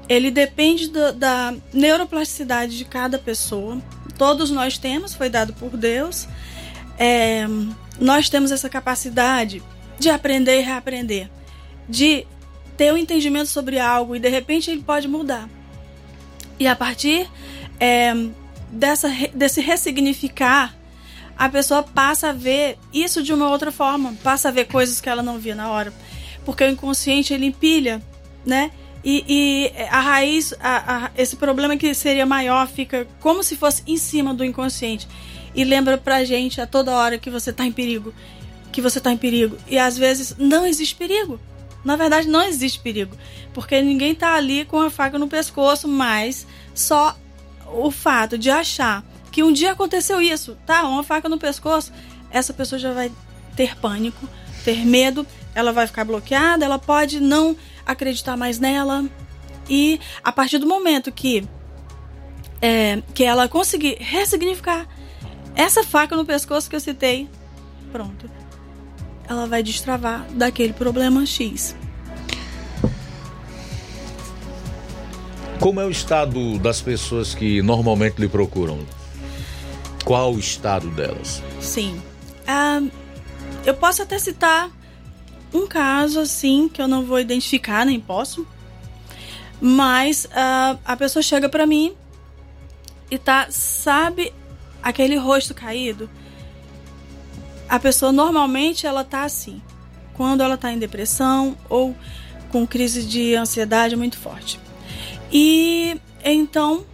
[0.09, 3.81] ele depende do, da neuroplasticidade de cada pessoa.
[4.19, 6.29] Todos nós temos, foi dado por Deus.
[6.99, 7.47] É,
[8.01, 9.63] nós temos essa capacidade
[9.99, 11.31] de aprender e reaprender,
[11.89, 12.27] de
[12.77, 15.49] ter um entendimento sobre algo e de repente ele pode mudar.
[16.59, 17.29] E a partir
[17.79, 18.13] é,
[18.71, 20.75] dessa, desse ressignificar,
[21.37, 25.09] a pessoa passa a ver isso de uma outra forma, passa a ver coisas que
[25.09, 25.93] ela não via na hora.
[26.45, 28.03] Porque o inconsciente ele empilha,
[28.45, 28.71] né?
[29.05, 33.83] E, e a raiz, a, a, esse problema que seria maior, fica como se fosse
[33.87, 35.09] em cima do inconsciente.
[35.55, 38.15] E lembra pra gente a toda hora que você tá em perigo.
[38.71, 39.57] Que você tá em perigo.
[39.67, 41.39] E às vezes não existe perigo.
[41.85, 43.17] Na verdade, não existe perigo,
[43.53, 47.17] porque ninguém está ali com a faca no pescoço, mas só
[47.73, 50.87] o fato de achar que um dia aconteceu isso, tá?
[50.87, 51.93] Uma faca no pescoço,
[52.31, 53.11] essa pessoa já vai
[53.57, 54.29] ter pânico,
[54.65, 57.57] ter medo, ela vai ficar bloqueada, ela pode não
[57.87, 59.05] acreditar mais nela.
[59.69, 61.47] E a partir do momento que,
[62.61, 64.87] é, que ela conseguir ressignificar
[65.55, 67.29] essa faca no pescoço que eu citei,
[67.91, 68.31] pronto
[69.33, 71.75] ela vai destravar daquele problema X.
[75.59, 78.81] Como é o estado das pessoas que normalmente lhe procuram?
[80.05, 81.43] Qual o estado delas?
[81.61, 82.03] Sim.
[82.43, 82.91] Uh,
[83.65, 84.69] eu posso até citar
[85.53, 88.47] um caso assim que eu não vou identificar, nem posso.
[89.61, 91.95] Mas uh, a pessoa chega para mim
[93.11, 94.33] e tá, sabe,
[94.83, 96.09] aquele rosto caído?
[97.73, 99.63] a pessoa normalmente ela tá assim,
[100.13, 101.97] quando ela tá em depressão ou
[102.51, 104.61] com crise de ansiedade muito forte.
[105.33, 106.85] E então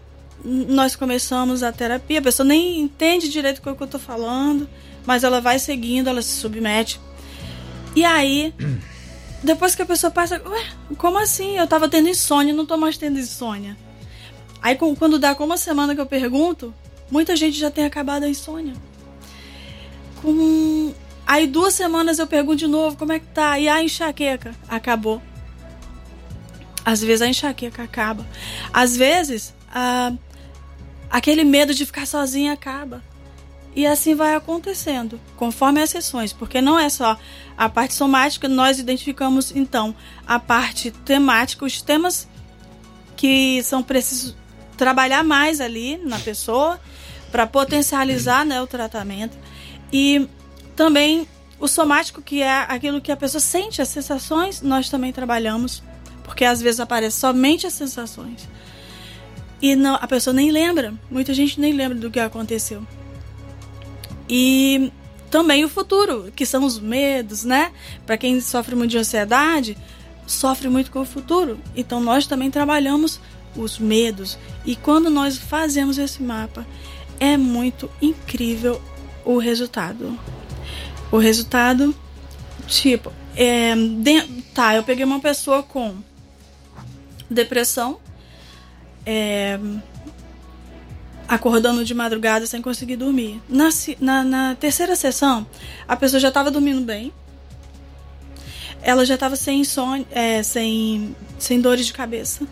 [0.45, 4.69] nós começamos a terapia, a pessoa nem entende direito o que eu tô falando,
[5.05, 7.01] mas ela vai seguindo, ela se submete.
[7.99, 8.55] E aí,
[9.43, 10.67] depois que a pessoa passa, ué,
[10.97, 11.59] como assim?
[11.59, 13.77] Eu tava tendo insônia, não tô mais tendo insônia.
[14.63, 16.73] Aí quando dá como uma semana que eu pergunto,
[17.11, 18.75] muita gente já tem acabado a insônia
[20.23, 20.95] com.
[21.27, 23.59] Aí duas semanas eu pergunto de novo como é que tá.
[23.59, 25.21] E a enxaqueca acabou.
[26.85, 28.25] Às vezes a enxaqueca acaba.
[28.73, 30.13] Às vezes a...
[31.11, 33.03] aquele medo de ficar sozinha acaba.
[33.79, 37.17] E assim vai acontecendo, conforme as sessões, porque não é só
[37.57, 39.95] a parte somática, nós identificamos então
[40.27, 42.27] a parte temática, os temas
[43.17, 44.37] que são precisos
[44.77, 46.81] trabalhar mais ali na pessoa
[47.31, 49.39] para potencializar né, o tratamento.
[49.93, 50.29] E
[50.75, 51.29] também
[51.61, 55.85] o somático, que é aquilo que a pessoa sente, as sensações, nós também trabalhamos,
[56.25, 58.49] porque às vezes aparece somente as sensações.
[59.63, 62.85] E não, a pessoa nem lembra, muita gente nem lembra do que aconteceu.
[64.29, 64.93] E
[65.31, 67.73] também o futuro, que são os medos, né?
[68.07, 69.77] Para quem sofre muito de ansiedade,
[70.27, 71.59] sofre muito com o futuro.
[71.75, 73.21] Então nós também trabalhamos
[73.57, 74.39] os medos.
[74.65, 76.67] E quando nós fazemos esse mapa,
[77.19, 78.81] é muito incrível
[79.25, 80.19] o resultado.
[81.11, 81.95] O resultado,
[82.67, 85.97] tipo, é, de, tá, eu peguei uma pessoa com
[87.31, 87.99] depressão,
[89.05, 89.59] é,
[91.29, 93.41] acordando de madrugada sem conseguir dormir.
[93.49, 93.69] Na,
[94.01, 95.47] na, na terceira sessão,
[95.87, 97.13] a pessoa já estava dormindo bem,
[98.81, 102.47] ela já estava sem sono, é, sem, sem dores de cabeça.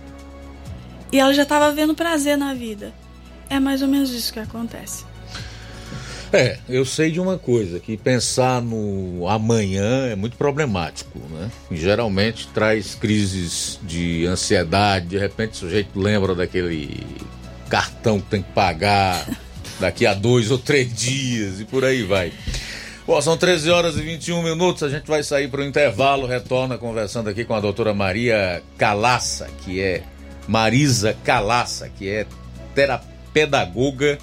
[1.10, 2.92] E ela já estava vendo prazer na vida.
[3.48, 5.04] É mais ou menos isso que acontece.
[6.32, 11.50] É, eu sei de uma coisa, que pensar no amanhã é muito problemático, né?
[11.70, 17.06] Geralmente traz crises de ansiedade, de repente o sujeito lembra daquele
[17.76, 19.28] cartão que tem que pagar
[19.78, 22.32] daqui a dois ou três dias e por aí vai.
[23.06, 26.78] Bom, são 13 horas e 21 minutos, a gente vai sair para o intervalo, retorna
[26.78, 30.02] conversando aqui com a doutora Maria Calaça, que é
[30.48, 32.26] Marisa Calaça, que é
[32.74, 34.18] terapedagoga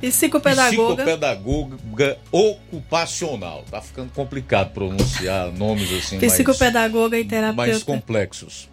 [0.00, 1.04] Psicopedagoga.
[1.04, 3.64] Psicopedagoga ocupacional.
[3.68, 7.56] Tá ficando complicado pronunciar nomes assim Psicopedagoga mais, e terapeuta.
[7.56, 8.68] mais complexos.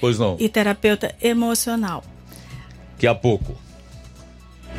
[0.00, 0.36] Pois não.
[0.38, 2.04] E terapeuta emocional.
[2.92, 3.67] Daqui a pouco.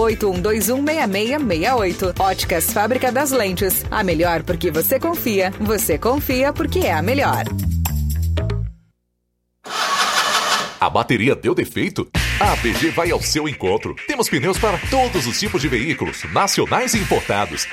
[0.00, 2.18] 81216668.
[2.18, 3.84] Óticas Fábrica das Lentes.
[3.90, 5.52] A melhor porque você confia.
[5.60, 7.44] Você confia porque é a melhor.
[10.80, 12.08] A bateria deu defeito?
[12.40, 13.94] A ABG vai ao seu encontro.
[14.06, 17.68] Temos pneus para todos os tipos de veículos, nacionais e importados.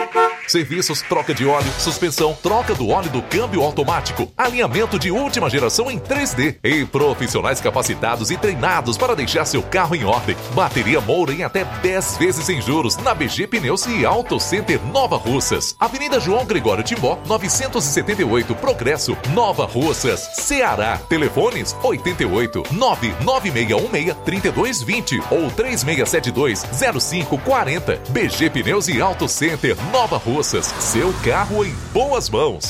[0.48, 5.92] Serviços, troca de óleo, suspensão, troca do óleo do câmbio automático, alinhamento de última geração
[5.92, 10.38] em 3D e profissionais capacitados e treinados para deixar seu carro em ordem.
[10.56, 15.18] Bateria Moura em até 10 vezes sem juros na BG Pneus e Auto Center Nova
[15.18, 15.76] Russas.
[15.78, 20.98] Avenida João Gregório Timbó, 978 Progresso, Nova Russas, Ceará.
[21.10, 26.64] Telefones 88 99616 3220 ou 3672
[27.04, 28.02] 0540.
[28.10, 30.37] BG Pneus e Auto Center Nova Russas.
[30.44, 32.70] Seu carro em boas mãos.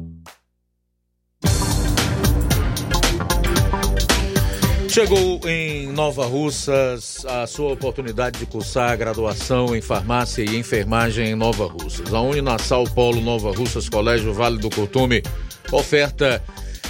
[4.91, 11.29] Chegou em Nova Russas a sua oportunidade de cursar a graduação em farmácia e enfermagem
[11.29, 12.13] em Nova Russas.
[12.13, 15.23] A Uninasal Polo Nova Russas Colégio Vale do Cotume
[15.71, 16.43] oferta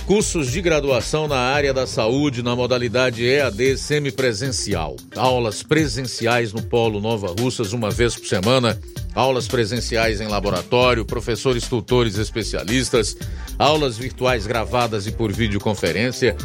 [0.08, 4.96] cursos de graduação na área da saúde na modalidade EAD semipresencial.
[5.16, 8.80] Aulas presenciais no Polo Nova Russas uma vez por semana,
[9.14, 13.16] aulas presenciais em laboratório, professores tutores especialistas,
[13.60, 16.36] aulas virtuais gravadas e por videoconferência.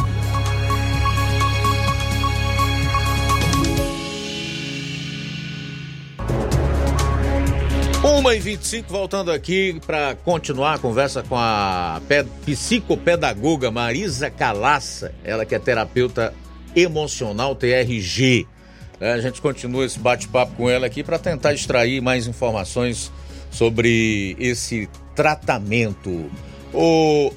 [8.03, 11.99] Uma e 25 voltando aqui para continuar a conversa com a
[12.45, 16.33] psicopedagoga Marisa Calaça, ela que é terapeuta
[16.75, 18.45] emocional TRG.
[19.01, 23.11] É, a gente continua esse bate-papo com ela aqui para tentar extrair mais informações
[23.49, 26.29] sobre esse tratamento.
[26.73, 27.31] O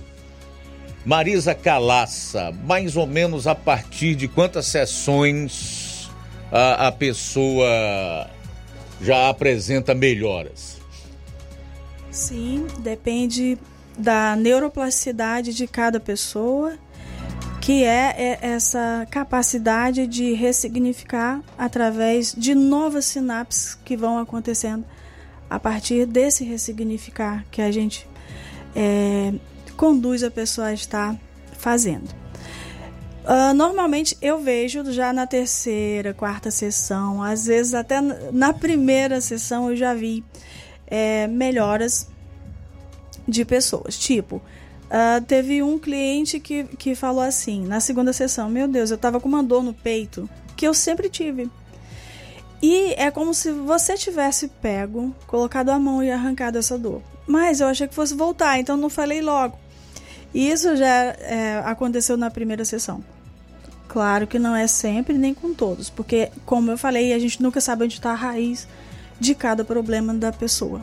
[1.04, 6.10] Marisa Calaça, mais ou menos a partir de quantas sessões
[6.50, 8.30] a, a pessoa
[9.00, 10.80] já apresenta melhoras?
[12.10, 13.58] Sim, depende
[13.98, 16.74] da neuroplasticidade de cada pessoa,
[17.60, 24.84] que é, é essa capacidade de ressignificar através de novas sinapses que vão acontecendo
[25.52, 28.08] a partir desse ressignificar que a gente
[28.74, 29.34] é,
[29.76, 31.14] conduz a pessoa a estar
[31.58, 32.08] fazendo.
[33.22, 39.70] Uh, normalmente eu vejo já na terceira, quarta sessão, às vezes até na primeira sessão
[39.70, 40.24] eu já vi
[40.86, 42.08] é, melhoras
[43.28, 43.98] de pessoas.
[43.98, 48.98] Tipo, uh, teve um cliente que, que falou assim, na segunda sessão: Meu Deus, eu
[48.98, 51.48] tava com uma dor no peito que eu sempre tive.
[52.62, 57.02] E é como se você tivesse pego, colocado a mão e arrancado essa dor.
[57.26, 59.58] Mas eu achei que fosse voltar, então não falei logo.
[60.32, 63.02] E isso já é, aconteceu na primeira sessão.
[63.88, 67.60] Claro que não é sempre nem com todos, porque, como eu falei, a gente nunca
[67.60, 68.66] sabe onde está a raiz
[69.18, 70.80] de cada problema da pessoa.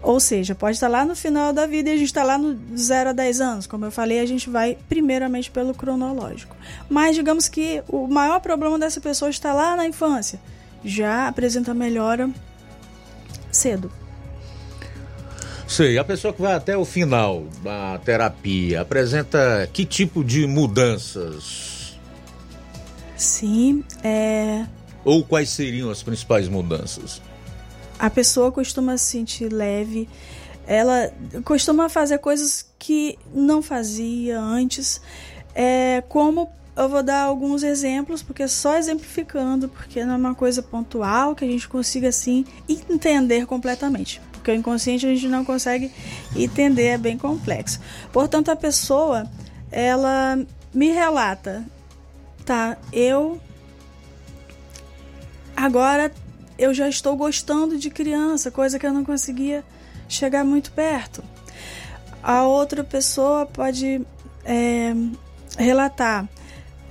[0.00, 2.58] Ou seja, pode estar lá no final da vida e a gente está lá no
[2.76, 3.66] 0 a 10 anos.
[3.66, 6.54] Como eu falei, a gente vai primeiramente pelo cronológico.
[6.88, 10.38] Mas digamos que o maior problema dessa pessoa está lá na infância.
[10.84, 12.30] Já apresenta melhora
[13.50, 13.90] cedo.
[15.66, 21.98] Sei, a pessoa que vai até o final da terapia apresenta que tipo de mudanças?
[23.16, 24.66] Sim, é.
[25.04, 27.22] Ou quais seriam as principais mudanças?
[27.98, 30.08] a pessoa costuma se sentir leve,
[30.66, 31.12] ela
[31.44, 35.00] costuma fazer coisas que não fazia antes,
[35.54, 40.62] é, como eu vou dar alguns exemplos, porque só exemplificando, porque não é uma coisa
[40.62, 44.20] pontual que a gente consiga assim entender completamente.
[44.32, 45.90] Porque o inconsciente a gente não consegue
[46.34, 47.80] entender, é bem complexo.
[48.12, 49.30] Portanto, a pessoa,
[49.70, 50.38] ela
[50.72, 51.64] me relata,
[52.44, 53.40] tá, eu
[55.56, 56.12] agora
[56.58, 59.64] eu já estou gostando de criança, coisa que eu não conseguia
[60.08, 61.22] chegar muito perto.
[62.22, 64.00] A outra pessoa pode
[64.44, 64.94] é,
[65.58, 66.28] relatar: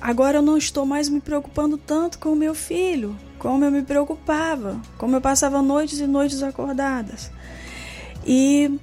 [0.04, 3.82] agora eu não estou mais me preocupando tanto com o meu filho, como eu me
[3.82, 7.32] preocupava, como eu passava noites e noites acordadas.
[8.28, 8.78] E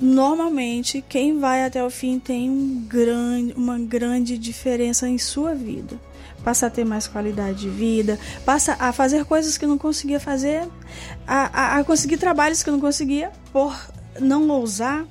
[0.00, 5.98] normalmente quem vai até o fim tem um grande, uma grande diferença em sua vida
[6.44, 10.66] passa a ter mais qualidade de vida, passa a fazer coisas que não conseguia fazer,
[11.26, 13.78] a, a, a conseguir trabalhos que não conseguia por
[14.18, 15.04] não ousar,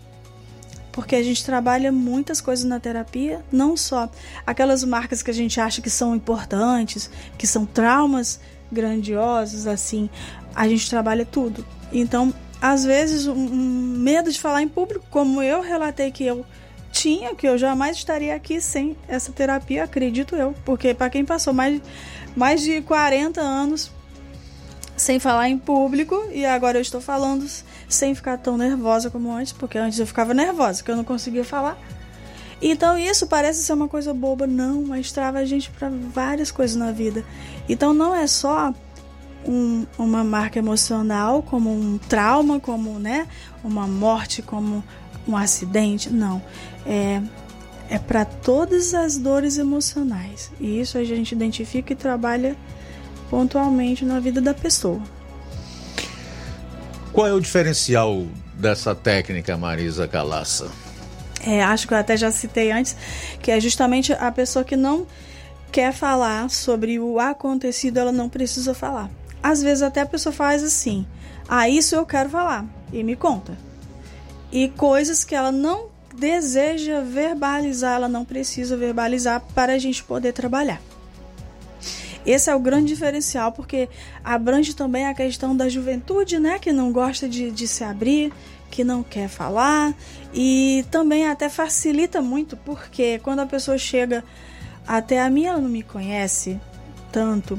[1.00, 4.10] porque a gente trabalha muitas coisas na terapia, não só
[4.46, 8.38] aquelas marcas que a gente acha que são importantes, que são traumas
[8.70, 10.10] grandiosos, assim,
[10.54, 11.66] a gente trabalha tudo.
[11.94, 16.46] Então, às vezes, um, medo de falar em público, como eu relatei que eu
[16.92, 20.54] tinha, que eu jamais estaria aqui sem essa terapia, acredito eu.
[20.66, 21.82] Porque para quem passou mais,
[22.36, 23.90] mais de 40 anos
[24.98, 27.46] sem falar em público e agora eu estou falando
[27.90, 31.44] sem ficar tão nervosa como antes, porque antes eu ficava nervosa, que eu não conseguia
[31.44, 31.78] falar.
[32.61, 36.76] Então isso parece ser uma coisa boba, não, mas trava a gente para várias coisas
[36.76, 37.26] na vida.
[37.68, 38.74] Então não é só
[39.48, 43.28] um, uma marca emocional, como um trauma, como né,
[43.64, 44.84] uma morte, como
[45.28, 46.41] um acidente, não.
[46.86, 47.22] É,
[47.90, 50.52] é para todas as dores emocionais.
[50.60, 52.56] E isso a gente identifica e trabalha
[53.30, 55.02] pontualmente na vida da pessoa.
[57.11, 60.69] Qual é o diferencial dessa técnica, Marisa Calaça?
[61.45, 62.95] É, acho que eu até já citei antes,
[63.41, 65.07] que é justamente a pessoa que não
[65.72, 69.10] quer falar sobre o acontecido, ela não precisa falar.
[69.41, 71.06] Às vezes até a pessoa faz assim:
[71.48, 73.69] "Ah, isso eu quero falar" e me conta
[74.52, 80.34] e coisas que ela não deseja verbalizar, ela não precisa verbalizar para a gente poder
[80.34, 80.81] trabalhar.
[82.26, 83.90] Esse é o grande diferencial, porque
[84.24, 86.60] abrange também a questão da juventude, né?
[86.60, 88.32] Que não gosta de, de se abrir,
[88.70, 89.94] que não quer falar,
[90.34, 94.24] e também até facilita muito, porque quando a pessoa chega
[94.88, 96.60] até a mim, ela não me conhece
[97.12, 97.58] tanto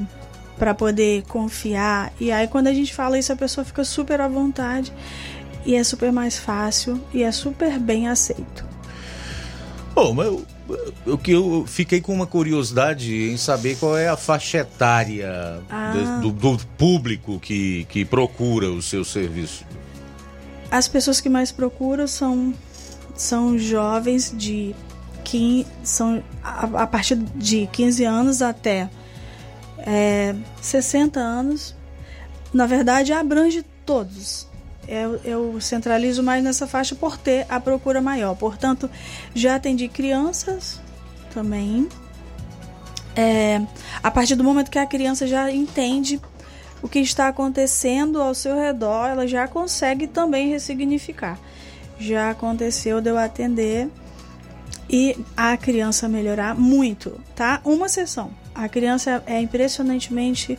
[0.57, 4.27] para poder confiar, e aí quando a gente fala isso, a pessoa fica super à
[4.27, 4.93] vontade
[5.65, 8.65] e é super mais fácil e é super bem aceito.
[9.93, 10.31] Bom, mas
[11.05, 16.19] eu, eu, eu fiquei com uma curiosidade em saber qual é a faixa etária ah.
[16.21, 19.65] do, do, público que, que procura o seu serviço.
[20.69, 22.53] As pessoas que mais procuram são,
[23.15, 24.75] são jovens de
[25.23, 28.89] 15, são a, a partir de 15 anos até
[29.79, 31.75] é, 60 anos.
[32.53, 34.50] Na verdade, abrange todos
[34.87, 38.35] Eu, eu centralizo mais nessa faixa por ter a procura maior.
[38.35, 38.89] Portanto,
[39.33, 40.79] já atendi crianças
[41.33, 41.87] também.
[43.15, 43.61] É,
[44.01, 46.19] a partir do momento que a criança já entende
[46.81, 51.37] o que está acontecendo ao seu redor, ela já consegue também ressignificar.
[51.99, 53.87] Já aconteceu de eu atender
[54.89, 57.61] e a criança melhorar muito, tá?
[57.63, 58.31] Uma sessão.
[58.53, 60.57] A criança é impressionantemente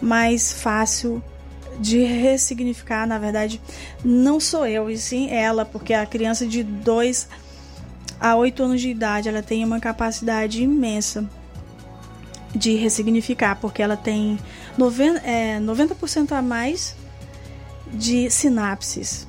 [0.00, 1.22] mais fácil
[1.78, 3.60] de ressignificar, na verdade,
[4.04, 7.28] não sou eu, e sim ela, porque a criança de 2
[8.20, 11.28] a 8 anos de idade, ela tem uma capacidade imensa
[12.54, 14.38] de ressignificar, porque ela tem
[14.78, 16.94] 90%, é, 90 a mais
[17.92, 19.26] de sinapses,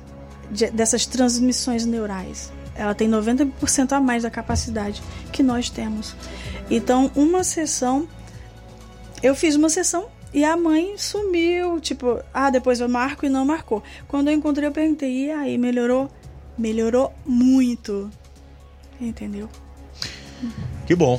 [0.50, 2.52] de, dessas transmissões neurais.
[2.74, 5.02] Ela tem 90% a mais da capacidade
[5.32, 6.14] que nós temos.
[6.70, 8.06] Então, uma sessão.
[9.22, 10.06] Eu fiz uma sessão
[10.36, 11.80] e a mãe sumiu.
[11.80, 13.82] Tipo, ah, depois eu marco e não marcou.
[14.06, 16.10] Quando eu encontrei, eu perguntei, e aí, melhorou?
[16.58, 18.10] Melhorou muito.
[19.00, 19.48] Entendeu?
[20.86, 21.18] Que bom.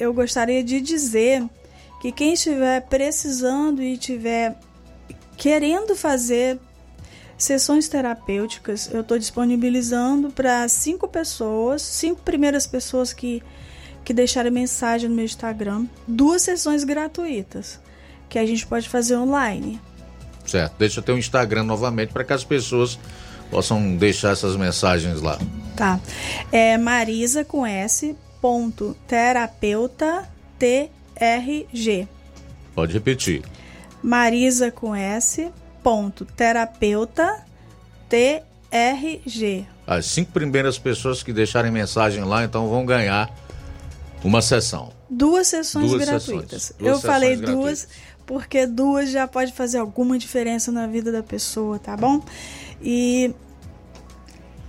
[0.00, 1.44] eu gostaria de dizer
[2.00, 4.56] que quem estiver precisando e estiver
[5.36, 6.58] querendo fazer
[7.36, 13.42] sessões terapêuticas, eu estou disponibilizando para cinco pessoas, cinco primeiras pessoas que,
[14.04, 17.80] que deixarem mensagem no meu Instagram, duas sessões gratuitas
[18.28, 19.80] que a gente pode fazer online.
[20.44, 20.74] Certo.
[20.78, 22.98] Deixa eu ter um Instagram novamente para que as pessoas
[23.50, 25.38] possam deixar essas mensagens lá.
[25.76, 26.00] Tá.
[26.50, 30.28] É Marisa com S ponto terapeuta
[31.18, 32.08] TRG.
[32.74, 33.42] Pode repetir.
[34.02, 35.50] Marisa com S
[35.82, 37.44] ponto terapeuta
[38.08, 39.66] TRG.
[39.86, 43.30] As cinco primeiras pessoas que deixarem mensagem lá, então vão ganhar
[44.22, 44.90] uma sessão.
[45.08, 46.62] Duas sessões duas gratuitas.
[46.62, 46.78] Sessões.
[46.78, 47.64] Duas Eu sessões falei gratuitas.
[47.64, 47.88] duas
[48.26, 52.22] porque duas já pode fazer alguma diferença na vida da pessoa, tá bom?
[52.82, 53.34] E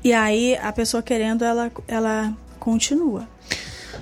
[0.02, 3.28] e aí a pessoa querendo ela ela continua.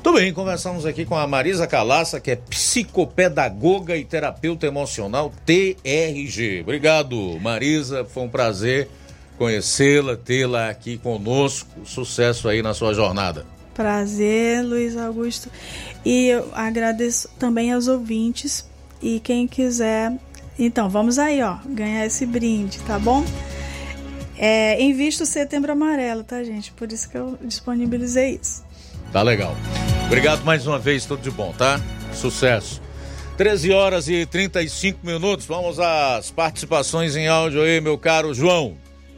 [0.07, 6.61] Tudo bem, conversamos aqui com a Marisa Calaça, que é psicopedagoga e terapeuta emocional TRG.
[6.61, 8.87] Obrigado, Marisa, foi um prazer
[9.37, 11.69] conhecê-la, tê-la aqui conosco.
[11.83, 13.45] Sucesso aí na sua jornada.
[13.73, 15.51] Prazer, Luiz Augusto.
[16.05, 18.65] E eu agradeço também aos ouvintes
[19.01, 20.13] e quem quiser.
[20.57, 23.25] Então, vamos aí, ó, ganhar esse brinde, tá bom?
[24.37, 26.71] É, o setembro amarelo, tá, gente?
[26.71, 28.66] Por isso que eu disponibilizei isso.
[29.17, 29.57] Tá legal.
[30.05, 31.81] Obrigado mais uma vez, tudo de bom, tá?
[32.13, 32.79] Sucesso.
[33.35, 35.47] 13 horas e 35 minutos.
[35.47, 38.75] Vamos às participações em áudio aí, meu caro João.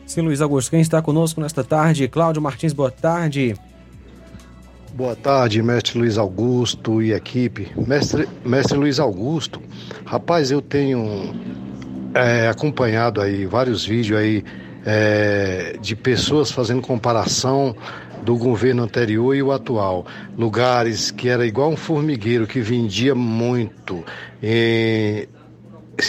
[0.07, 0.71] Sim, Luiz Augusto.
[0.71, 2.07] Quem está conosco nesta tarde?
[2.07, 3.57] Cláudio Martins, boa tarde.
[4.93, 7.69] Boa tarde, mestre Luiz Augusto e equipe.
[7.75, 9.61] Mestre, mestre Luiz Augusto,
[10.05, 11.35] rapaz, eu tenho
[12.13, 14.45] é, acompanhado aí vários vídeos aí
[14.85, 17.75] é, de pessoas fazendo comparação
[18.21, 20.05] do governo anterior e o atual.
[20.37, 24.03] Lugares que era igual um formigueiro que vendia muito.
[24.41, 25.27] E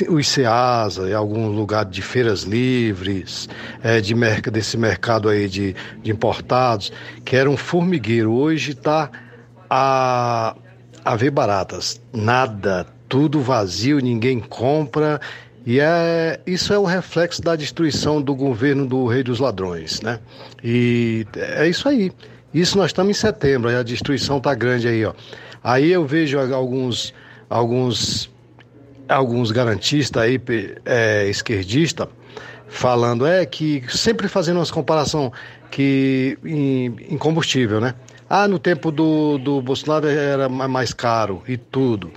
[0.08, 3.48] os SEASA, em algum lugar de feiras livres,
[3.82, 6.92] é, de merc desse mercado aí de, de importados,
[7.24, 8.32] que era um formigueiro.
[8.32, 9.10] Hoje está
[9.68, 10.54] a,
[11.04, 12.00] a ver baratas.
[12.12, 15.20] Nada, tudo vazio, ninguém compra.
[15.66, 20.18] E é, isso é o reflexo da destruição do governo do Rei dos Ladrões, né?
[20.64, 22.10] E é isso aí.
[22.52, 25.12] Isso nós estamos em setembro, a destruição está grande aí, ó.
[25.62, 27.14] Aí eu vejo alguns,
[27.48, 28.30] alguns,
[29.08, 30.40] alguns garantistas aí,
[30.84, 32.08] é, esquerdistas,
[32.66, 35.30] falando é que sempre fazendo umas comparação
[35.70, 37.94] que em, em combustível, né?
[38.28, 42.12] Ah, no tempo do, do Bolsonaro era mais caro e tudo.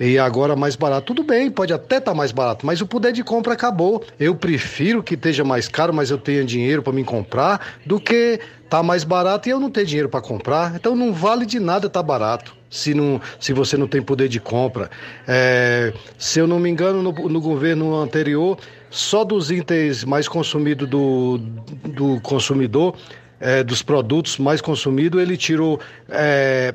[0.00, 1.08] E agora mais barato.
[1.08, 4.02] Tudo bem, pode até estar tá mais barato, mas o poder de compra acabou.
[4.18, 8.40] Eu prefiro que esteja mais caro, mas eu tenha dinheiro para me comprar, do que
[8.70, 10.74] tá mais barato e eu não ter dinheiro para comprar.
[10.74, 12.56] Então não vale de nada estar tá barato.
[12.70, 14.88] Se, não, se você não tem poder de compra.
[15.28, 18.56] É, se eu não me engano, no, no governo anterior,
[18.88, 21.38] só dos itens mais consumidos do,
[21.84, 22.96] do consumidor,
[23.38, 25.78] é, dos produtos mais consumidos, ele tirou
[26.08, 26.72] é,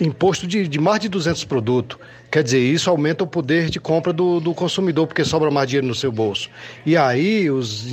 [0.00, 1.98] imposto de, de mais de 200 produtos.
[2.30, 5.86] Quer dizer, isso aumenta o poder de compra do, do consumidor, porque sobra mais dinheiro
[5.86, 6.50] no seu bolso.
[6.84, 7.86] E aí, os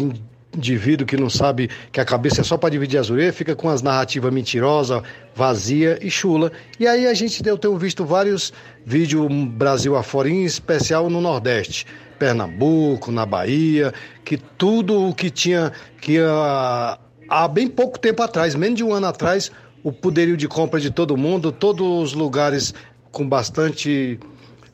[0.56, 3.70] indivíduos que não sabe que a cabeça é só para dividir as orelhas, fica com
[3.70, 5.02] as narrativas mentirosas,
[5.36, 6.52] vazia e chula.
[6.80, 8.54] E aí a gente eu tenho visto vários
[8.86, 11.86] vídeos Brasil afora, em especial no Nordeste,
[12.18, 13.94] Pernambuco, na Bahia,
[14.24, 15.72] que tudo o que tinha
[16.02, 19.52] que há bem pouco tempo atrás, menos de um ano atrás,
[19.84, 22.74] o poderio de compra de todo mundo, todos os lugares
[23.16, 24.20] com bastante,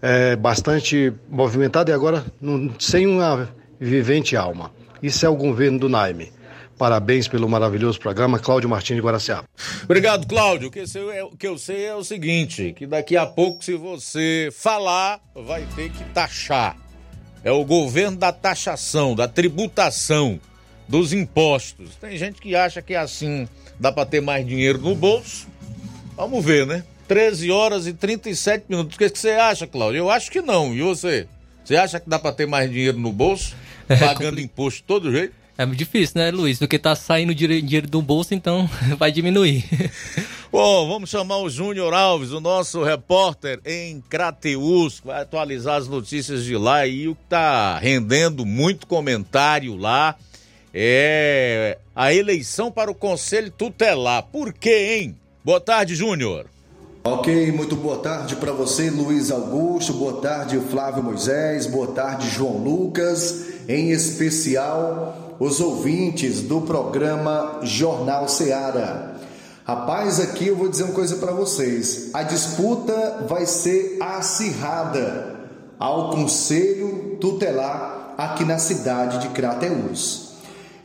[0.01, 3.47] é, bastante movimentado e agora não, sem uma
[3.80, 4.72] vivente alma.
[5.01, 6.34] Isso é o governo do Naime.
[6.76, 9.47] Parabéns pelo maravilhoso programa, Cláudio Martins de Guaraciaba.
[9.84, 10.69] Obrigado, Cláudio.
[10.69, 13.76] O que, eu, o que eu sei é o seguinte: que daqui a pouco, se
[13.76, 16.76] você falar, vai ter que taxar.
[17.43, 20.39] É o governo da taxação, da tributação,
[20.88, 21.95] dos impostos.
[21.97, 23.47] Tem gente que acha que assim
[23.80, 25.47] dá para ter mais dinheiro no bolso.
[26.18, 26.84] Vamos ver, né?
[27.12, 28.96] 13 horas e 37 minutos.
[28.96, 29.98] O que, que você acha, Cláudio?
[29.98, 30.74] Eu acho que não.
[30.74, 31.28] E você?
[31.62, 33.54] Você acha que dá para ter mais dinheiro no bolso?
[33.90, 35.34] É, pagando é, imposto de todo jeito?
[35.58, 36.58] É muito difícil, né, Luiz?
[36.58, 39.66] Porque tá saindo dinheiro do bolso, então vai diminuir.
[40.50, 45.90] Bom, vamos chamar o Júnior Alves, o nosso repórter em Crateus, que vai atualizar as
[45.90, 50.16] notícias de lá e o que tá rendendo muito comentário lá
[50.74, 54.24] é a eleição para o Conselho Tutelar.
[54.24, 55.18] Por quê, hein?
[55.44, 56.46] Boa tarde, Júnior.
[57.03, 62.57] Ok, muito boa tarde para você, Luiz Augusto, boa tarde, Flávio Moisés, boa tarde, João
[62.57, 69.15] Lucas, em especial os ouvintes do programa Jornal Seara.
[69.64, 75.40] Rapaz, aqui eu vou dizer uma coisa para vocês: a disputa vai ser acirrada
[75.80, 80.34] ao Conselho Tutelar aqui na cidade de Crateús.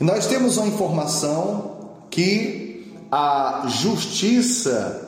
[0.01, 5.05] E nós temos uma informação que a Justiça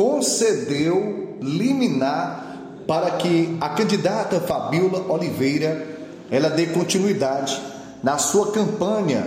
[0.00, 2.56] concedeu liminar
[2.86, 5.86] para que a candidata Fabiola Oliveira
[6.30, 7.60] ela dê continuidade
[8.02, 9.26] na sua campanha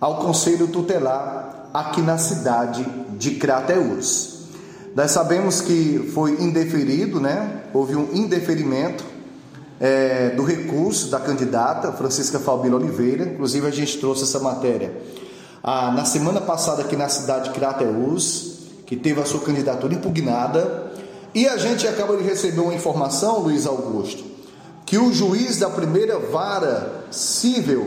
[0.00, 2.84] ao Conselho Tutelar aqui na cidade
[3.16, 4.48] de Crateús.
[4.96, 7.62] Nós sabemos que foi indeferido, né?
[7.72, 9.04] Houve um indeferimento
[9.78, 13.26] é, do recurso da candidata Francisca Fabiola Oliveira.
[13.26, 14.92] Inclusive a gente trouxe essa matéria
[15.62, 18.59] ah, na semana passada aqui na cidade de Crateús
[18.90, 20.90] que teve a sua candidatura impugnada.
[21.32, 24.24] E a gente acaba de receber uma informação, Luiz Augusto,
[24.84, 27.86] que o juiz da primeira vara civil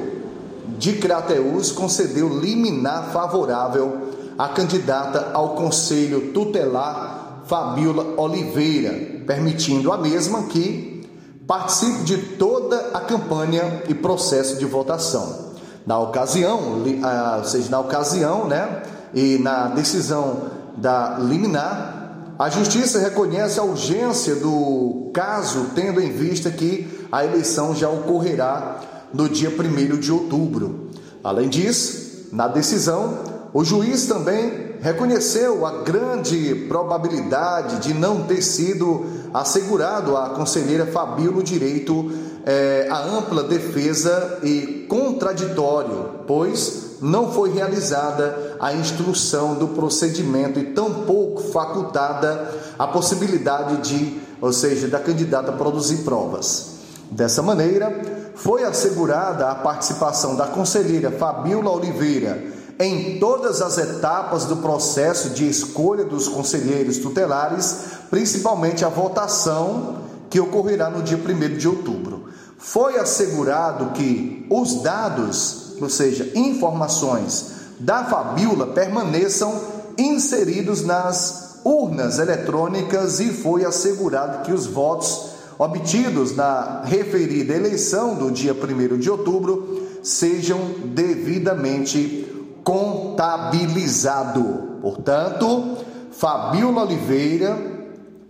[0.77, 10.43] de Crateús concedeu liminar favorável à candidata ao Conselho Tutelar Fabiola Oliveira, permitindo a mesma
[10.43, 11.05] que
[11.45, 15.51] participe de toda a campanha e processo de votação.
[15.85, 22.99] Na ocasião, ah, ou seja, na ocasião, né, e na decisão da liminar, a justiça
[22.99, 28.81] reconhece a urgência do caso, tendo em vista que a eleição já ocorrerá
[29.13, 30.89] no dia 1 de outubro.
[31.23, 33.19] Além disso, na decisão,
[33.53, 41.37] o juiz também reconheceu a grande probabilidade de não ter sido assegurado à conselheira Fabíola
[41.37, 42.11] o direito
[42.45, 50.71] é, à ampla defesa e contraditório, pois não foi realizada a instrução do procedimento e
[50.71, 52.49] tampouco facultada
[52.79, 56.77] a possibilidade de, ou seja, da candidata produzir provas.
[57.11, 62.41] Dessa maneira, foi assegurada a participação da conselheira Fabiola Oliveira
[62.79, 69.97] em todas as etapas do processo de escolha dos conselheiros tutelares, principalmente a votação
[70.29, 72.29] que ocorrerá no dia 1 de outubro.
[72.57, 79.61] Foi assegurado que os dados ou seja, informações da Fabiola permaneçam
[79.97, 88.31] inseridos nas urnas eletrônicas e foi assegurado que os votos obtidos na referida eleição do
[88.31, 92.27] dia 1 de outubro sejam devidamente
[92.63, 94.45] contabilizados.
[94.81, 95.77] Portanto,
[96.11, 97.57] Fabiola Oliveira,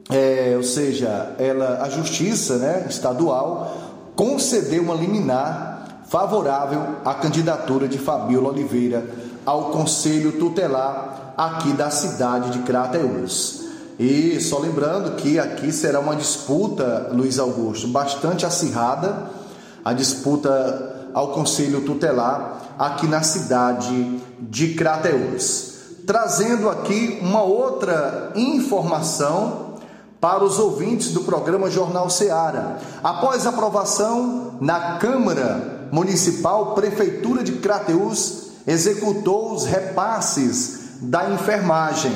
[0.10, 3.78] é, ou seja, ela, a Justiça né, Estadual
[4.16, 5.73] concedeu uma liminar
[6.14, 9.04] favorável à candidatura de Fabiola Oliveira
[9.44, 13.64] ao Conselho Tutelar aqui da cidade de Crateús.
[13.98, 19.28] E só lembrando que aqui será uma disputa, Luiz Augusto, bastante acirrada,
[19.84, 25.74] a disputa ao Conselho Tutelar aqui na cidade de Crateús.
[26.06, 29.74] Trazendo aqui uma outra informação
[30.22, 32.78] para os ouvintes do programa Jornal Seara.
[33.04, 42.12] Após aprovação na Câmara Municipal, Prefeitura de Crateús executou os repasses da enfermagem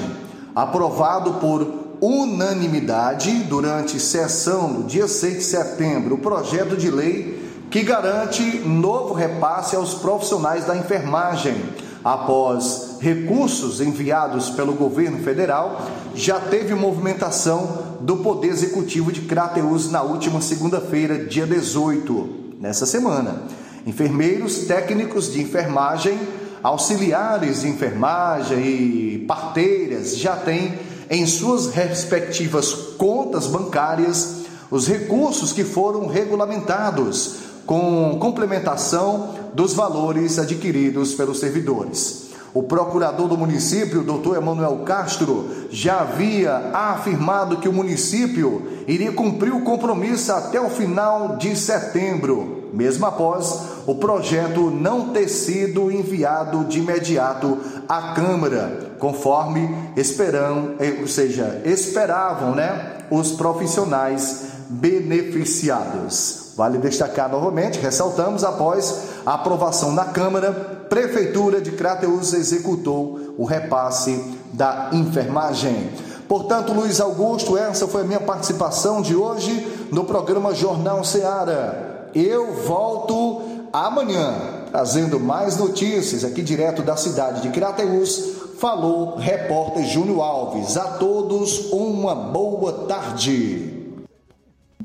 [0.55, 7.39] aprovado por unanimidade durante sessão do dia 6 de setembro o projeto de lei
[7.69, 11.55] que garante novo repasse aos profissionais da enfermagem.
[12.03, 15.83] Após recursos enviados pelo governo federal,
[16.15, 23.66] já teve movimentação do Poder Executivo de Crateus na última segunda-feira, dia 18, nessa semana.
[23.87, 26.19] Enfermeiros, técnicos de enfermagem,
[26.61, 30.77] auxiliares de enfermagem e parteiras já têm
[31.09, 34.39] em suas respectivas contas bancárias
[34.69, 42.31] os recursos que foram regulamentados com complementação dos valores adquiridos pelos servidores.
[42.53, 49.53] O procurador do município, doutor Emanuel Castro, já havia afirmado que o município iria cumprir
[49.53, 56.65] o compromisso até o final de setembro, mesmo após o projeto não ter sido enviado
[56.65, 57.57] de imediato
[57.87, 66.53] à Câmara, conforme esperam, eh, ou seja, esperavam, né, os profissionais beneficiados.
[66.55, 70.51] Vale destacar novamente, ressaltamos, após a aprovação na Câmara,
[70.89, 75.91] Prefeitura de Crateus executou o repasse da enfermagem.
[76.27, 81.96] Portanto, Luiz Augusto, essa foi a minha participação de hoje no programa Jornal Seara.
[82.13, 88.37] Eu volto amanhã trazendo mais notícias aqui direto da cidade de Crateus.
[88.59, 90.77] Falou repórter Júnior Alves.
[90.77, 93.73] A todos uma boa tarde.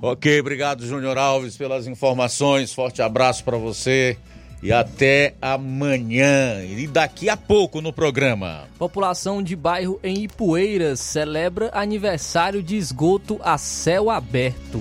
[0.00, 2.72] Ok, obrigado, Júnior Alves, pelas informações.
[2.72, 4.18] Forte abraço para você
[4.62, 6.62] e até amanhã.
[6.64, 8.64] E daqui a pouco no programa.
[8.78, 14.80] População de bairro em Ipueiras celebra aniversário de esgoto a céu aberto.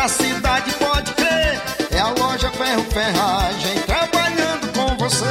[0.00, 1.60] da cidade, pode crer.
[1.90, 5.26] É a loja Ferro Ferragem trabalhando com você.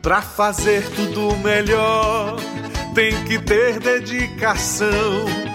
[0.02, 2.36] Pra fazer tudo melhor,
[2.94, 5.47] tem que ter dedicação.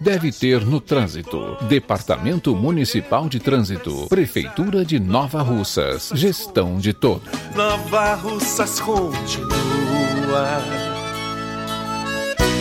[0.00, 1.56] deve ter no trânsito.
[1.68, 7.28] Departamento Municipal de Trânsito, Prefeitura de Nova Russas, gestão de todos.
[7.54, 9.48] Nova Russas continua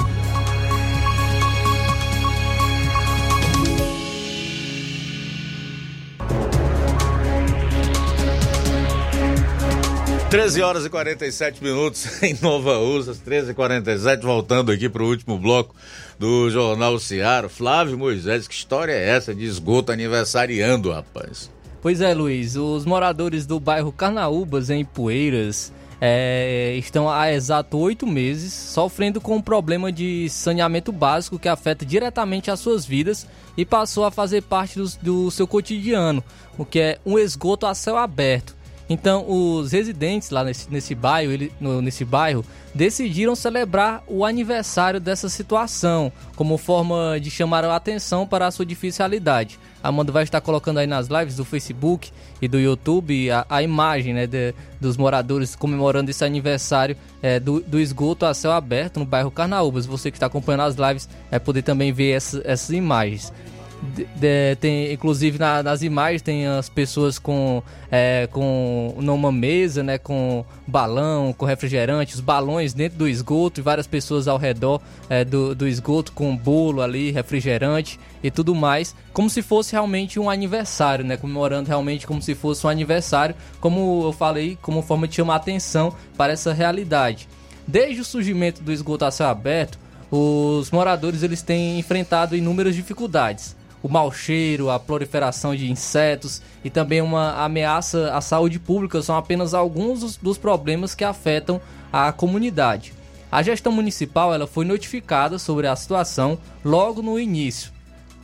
[10.36, 15.08] 13 horas e 47 minutos em Nova Russas, 13 e 47 voltando aqui para o
[15.08, 15.74] último bloco
[16.20, 17.48] do Jornal Seara.
[17.48, 21.50] Flávio Moisés, que história é essa de esgoto aniversariando, rapaz?
[21.82, 25.72] Pois é, Luiz, os moradores do bairro Carnaúbas, em Poeiras,
[26.02, 31.86] é, estão há exato oito meses sofrendo com um problema de saneamento básico que afeta
[31.86, 33.26] diretamente as suas vidas
[33.56, 36.22] e passou a fazer parte do, do seu cotidiano,
[36.58, 38.54] o que é um esgoto a céu aberto.
[38.90, 45.00] Então, os residentes lá nesse, nesse, bairro, ele, no, nesse bairro decidiram celebrar o aniversário
[45.00, 49.58] dessa situação, como forma de chamar a atenção para a sua difícil realidade.
[49.82, 54.14] Amanda vai estar colocando aí nas lives do Facebook e do YouTube a, a imagem
[54.14, 59.06] né, de, dos moradores comemorando esse aniversário é, do, do, esgoto a céu aberto no
[59.06, 59.86] bairro Carnaúbas.
[59.86, 63.32] Você que está acompanhando as lives vai poder também ver essa, essas imagens.
[63.82, 67.62] De, de, tem, inclusive na, nas imagens tem as pessoas com,
[67.92, 73.64] é, com numa mesa, né, com balão, com refrigerante, os balões dentro do esgoto e
[73.64, 78.96] várias pessoas ao redor é, do, do esgoto com bolo ali, refrigerante e tudo mais,
[79.14, 84.04] como se fosse realmente um aniversário, né, comemorando realmente como se fosse um aniversário, como
[84.06, 87.28] eu falei, como forma de chamar atenção para essa realidade.
[87.68, 89.78] Desde o surgimento do esgoto a céu aberto,
[90.10, 93.56] os moradores eles têm enfrentado inúmeras dificuldades
[93.86, 99.16] o mau cheiro, a proliferação de insetos e também uma ameaça à saúde pública são
[99.16, 101.62] apenas alguns dos problemas que afetam
[101.94, 102.94] a comunidade.
[103.32, 107.72] A gestão municipal ela foi notificada sobre a situação logo no início,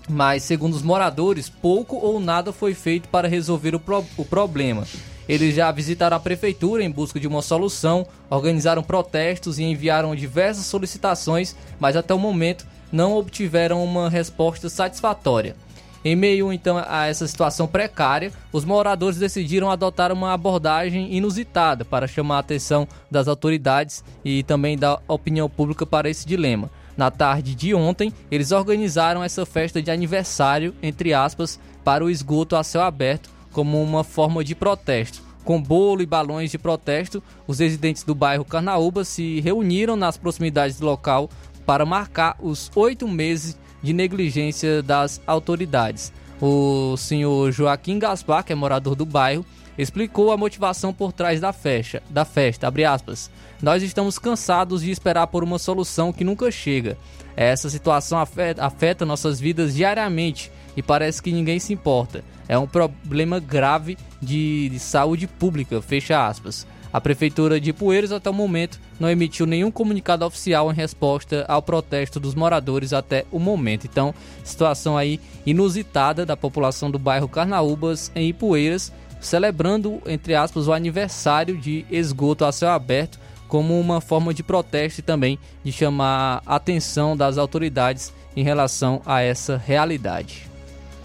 [0.09, 4.83] mas segundo os moradores, pouco ou nada foi feito para resolver o, pro o problema.
[5.29, 10.65] Eles já visitaram a prefeitura em busca de uma solução, organizaram protestos e enviaram diversas
[10.65, 15.55] solicitações, mas até o momento não obtiveram uma resposta satisfatória.
[16.03, 22.07] Em meio então a essa situação precária, os moradores decidiram adotar uma abordagem inusitada para
[22.07, 26.71] chamar a atenção das autoridades e também da opinião pública para esse dilema.
[26.97, 32.55] Na tarde de ontem, eles organizaram essa festa de aniversário, entre aspas, para o esgoto
[32.55, 35.21] a céu aberto, como uma forma de protesto.
[35.43, 40.79] Com bolo e balões de protesto, os residentes do bairro Carnaúba se reuniram nas proximidades
[40.79, 41.29] do local
[41.71, 46.11] para marcar os oito meses de negligência das autoridades.
[46.41, 49.45] O senhor Joaquim Gaspar, que é morador do bairro,
[49.77, 52.03] explicou a motivação por trás da festa.
[52.09, 53.31] Da festa, abre aspas.
[53.61, 56.97] Nós estamos cansados de esperar por uma solução que nunca chega.
[57.37, 62.21] Essa situação afeta, afeta nossas vidas diariamente e parece que ninguém se importa.
[62.49, 66.67] É um problema grave de, de saúde pública, fecha aspas.
[66.93, 71.61] A Prefeitura de Poeiras, até o momento, não emitiu nenhum comunicado oficial em resposta ao
[71.61, 73.87] protesto dos moradores até o momento.
[73.87, 74.13] Então,
[74.43, 78.91] situação aí inusitada da população do bairro Carnaúbas, em Ipueiras,
[79.21, 84.99] celebrando, entre aspas, o aniversário de esgoto a céu aberto como uma forma de protesto
[84.99, 90.50] e também de chamar a atenção das autoridades em relação a essa realidade.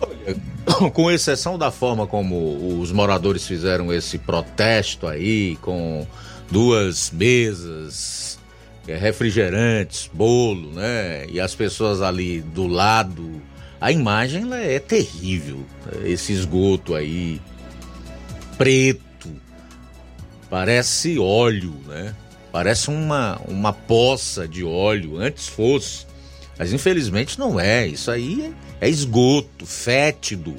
[0.93, 6.07] com exceção da forma como os moradores fizeram esse protesto aí, com
[6.51, 8.39] duas mesas,
[8.87, 11.27] é, refrigerantes, bolo, né?
[11.29, 13.41] E as pessoas ali do lado,
[13.81, 15.65] a imagem é terrível.
[16.05, 17.41] Esse esgoto aí,
[18.57, 19.29] preto,
[20.49, 22.15] parece óleo, né?
[22.53, 26.07] Parece uma, uma poça de óleo, antes fosse.
[26.59, 27.87] Mas infelizmente não é.
[27.87, 30.57] Isso aí é, é esgoto, fétido,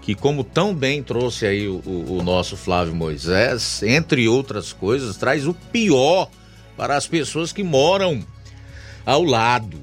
[0.00, 5.46] que como tão bem trouxe aí o, o, nosso Flávio Moisés, entre outras coisas, traz
[5.46, 6.28] o pior
[6.76, 8.24] para as pessoas que moram
[9.06, 9.80] ao lado,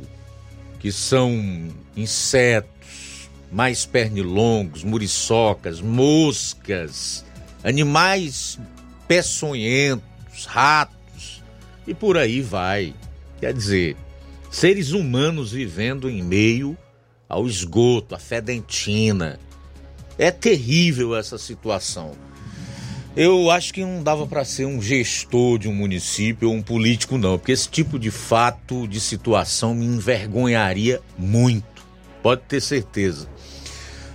[0.79, 7.25] que são insetos, mais pernilongos, muriçocas, moscas,
[7.63, 8.59] animais
[9.07, 11.43] peçonhentos, ratos
[11.87, 12.93] e por aí vai.
[13.39, 13.97] Quer dizer,
[14.51, 16.77] seres humanos vivendo em meio
[17.29, 19.39] ao esgoto, à fedentina.
[20.17, 22.11] É terrível essa situação.
[23.15, 27.17] Eu acho que não dava para ser um gestor de um município ou um político,
[27.17, 31.85] não, porque esse tipo de fato, de situação me envergonharia muito.
[32.23, 33.27] Pode ter certeza.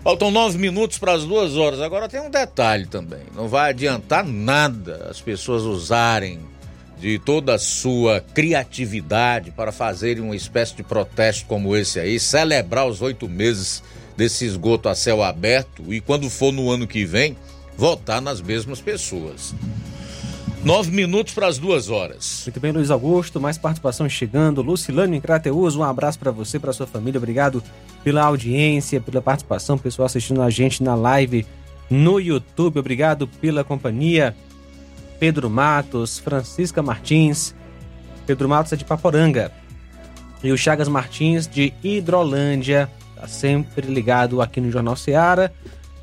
[0.02, 1.80] Faltam nove minutos para as duas horas.
[1.80, 3.22] Agora tem um detalhe também.
[3.34, 6.40] Não vai adiantar nada as pessoas usarem
[7.04, 12.88] de toda a sua criatividade para fazerem uma espécie de protesto como esse aí, celebrar
[12.88, 13.82] os oito meses
[14.16, 17.36] desse esgoto a céu aberto e quando for no ano que vem,
[17.76, 19.54] votar nas mesmas pessoas.
[20.64, 22.44] Nove minutos para as duas horas.
[22.46, 24.62] Muito bem, Luiz Augusto, mais participação chegando.
[24.62, 27.18] Lucilânio em Crateus, um abraço para você, para sua família.
[27.18, 27.62] Obrigado
[28.02, 31.44] pela audiência, pela participação, pessoal assistindo a gente na live
[31.90, 32.78] no YouTube.
[32.78, 34.34] Obrigado pela companhia.
[35.24, 37.54] Pedro Matos, Francisca Martins.
[38.26, 39.50] Pedro Matos é de Paporanga.
[40.42, 42.90] E o Chagas Martins de Hidrolândia.
[43.16, 45.50] Tá sempre ligado aqui no Jornal Seara.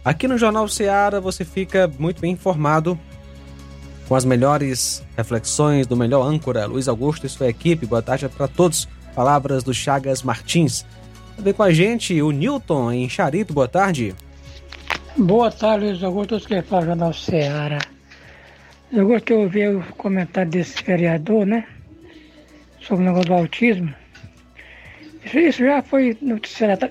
[0.04, 3.00] Aqui no Jornal Seara você fica muito bem informado
[4.08, 7.86] com as melhores reflexões do melhor âncora, Luiz Augusto e sua equipe.
[7.86, 8.90] Boa tarde para todos.
[9.14, 10.84] Palavras do Chagas Martins.
[11.38, 13.54] Vem com a gente o Newton em Charito.
[13.54, 14.16] Boa tarde.
[15.16, 18.01] Boa tarde, Luiz Augusto, que fala Jornal Seara.
[18.94, 21.66] Eu gostei de ouvir o comentário desse vereador, né?
[22.82, 23.96] Sobre o negócio do autismo.
[25.24, 26.90] Isso, isso já foi noticiado,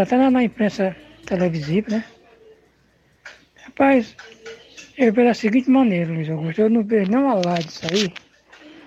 [0.00, 0.96] até na imprensa
[1.26, 2.04] televisiva, né?
[3.64, 4.16] Rapaz,
[4.96, 8.10] eu vejo da seguinte maneira, Luiz Augusto, eu não vejo nenhuma lá disso aí,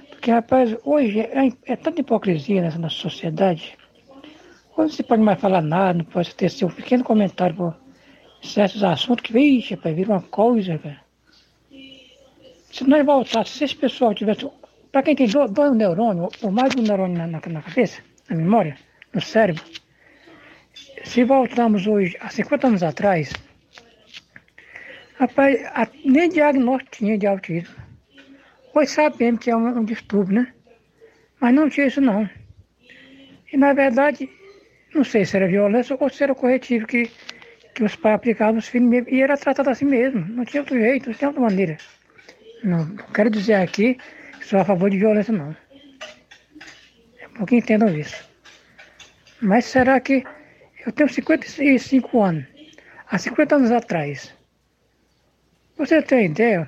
[0.10, 3.78] porque, rapaz, hoje é, é tanta hipocrisia nessa nossa sociedade.
[4.76, 7.76] Hoje você pode mais falar nada, não pode ter seu pequeno comentário por
[8.42, 11.05] certos assuntos que, vixe, rapaz, vira uma coisa, velho.
[12.76, 14.52] Se nós voltássemos, se esse pessoal tivesse,
[14.92, 18.36] para quem tem dois, dois neurônios, ou mais de um neurônio na, na, cabeça, na
[18.36, 18.76] memória,
[19.14, 19.64] no cérebro,
[21.06, 23.32] se voltamos hoje, há 50 anos atrás,
[25.18, 27.74] Rapaz, a, nem diagnóstico tinha de autismo.
[28.74, 30.54] Hoje sabemos que é um, um, distúrbio, né?
[31.40, 32.30] Mas não tinha isso não.
[33.54, 34.30] E na verdade,
[34.94, 37.10] não sei se era violência ou se era corretivo que,
[37.74, 39.10] que os pais aplicavam os filhos mesmo.
[39.10, 40.20] E era tratado assim mesmo.
[40.20, 41.78] Não tinha outro jeito, não tinha outra maneira.
[42.66, 43.94] Não, quero dizer aqui
[44.40, 45.56] que sou a favor de violência não.
[47.20, 48.28] É bom que entendam isso.
[49.40, 50.26] Mas será que
[50.86, 52.46] eu tenho 55 anos.
[53.08, 54.34] Há 50 anos atrás,
[55.78, 56.68] você tem ideia?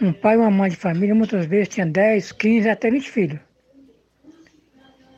[0.00, 3.40] Um pai e uma mãe de família muitas vezes tinha 10, 15, até 20 filhos.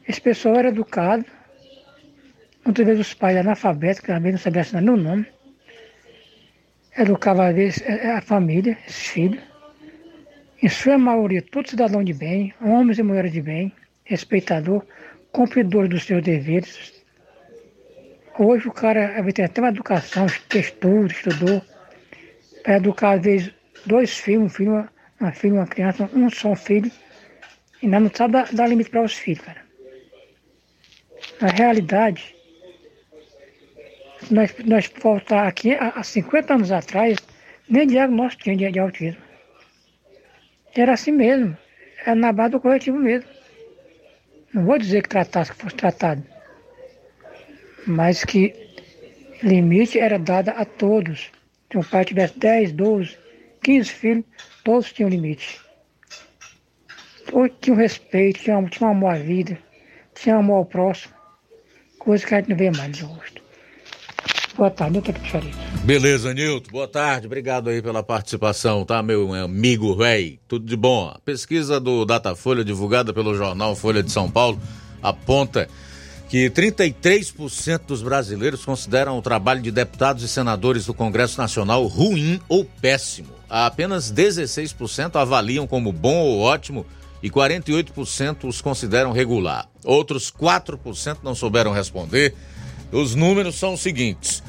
[0.06, 1.24] Esse pessoal era educado.
[2.64, 5.26] Muitas vezes os pais analfabetos, que também não sabiam assinar meu nome.
[6.98, 9.53] Educava às vezes a família, esses filhos.
[10.64, 13.70] Em sua maioria, todos cidadãos de bem, homens e mulheres de bem,
[14.02, 14.82] respeitador,
[15.30, 17.04] cumpridor dos seus deveres.
[18.38, 21.60] Hoje o cara tem até uma educação, estudo, estudou
[22.62, 23.52] para educar, às vezes,
[23.84, 24.88] dois filhos, um filho,
[25.20, 26.90] uma filha, uma criança, um só filho,
[27.82, 29.60] e não sabe dar, dar limite para os filhos, cara.
[31.42, 32.34] Na realidade,
[34.30, 37.18] nós, nós voltar aqui há 50 anos atrás,
[37.68, 39.23] nem diagnóstico tinha de, de autismo.
[40.76, 41.56] Era assim mesmo,
[42.04, 43.28] era na base do coletivo mesmo.
[44.52, 46.24] Não vou dizer que tratasse, que fosse tratado,
[47.86, 48.54] mas que
[49.42, 51.30] limite era dado a todos.
[51.70, 53.18] Se um pai tivesse 10, 12,
[53.62, 54.24] 15 filhos,
[54.62, 55.60] todos tinham limite.
[57.26, 59.58] Todos tinham respeito, tinham, tinham amor à vida,
[60.14, 61.14] tinham amor ao próximo.
[61.98, 63.33] Coisa que a gente não vê mais rosto.
[64.56, 65.58] Boa tarde, Nilton Picharito.
[65.84, 66.70] Beleza, Nilton.
[66.70, 67.26] Boa tarde.
[67.26, 70.38] Obrigado aí pela participação, tá, meu amigo véi?
[70.46, 71.08] Tudo de bom.
[71.08, 74.60] A pesquisa do Datafolha, divulgada pelo jornal Folha de São Paulo,
[75.02, 75.68] aponta
[76.28, 82.40] que 33% dos brasileiros consideram o trabalho de deputados e senadores do Congresso Nacional ruim
[82.48, 83.30] ou péssimo.
[83.48, 86.86] Apenas 16% avaliam como bom ou ótimo
[87.22, 89.68] e 48% os consideram regular.
[89.84, 92.34] Outros 4% não souberam responder.
[92.94, 94.42] Os números são os seguintes: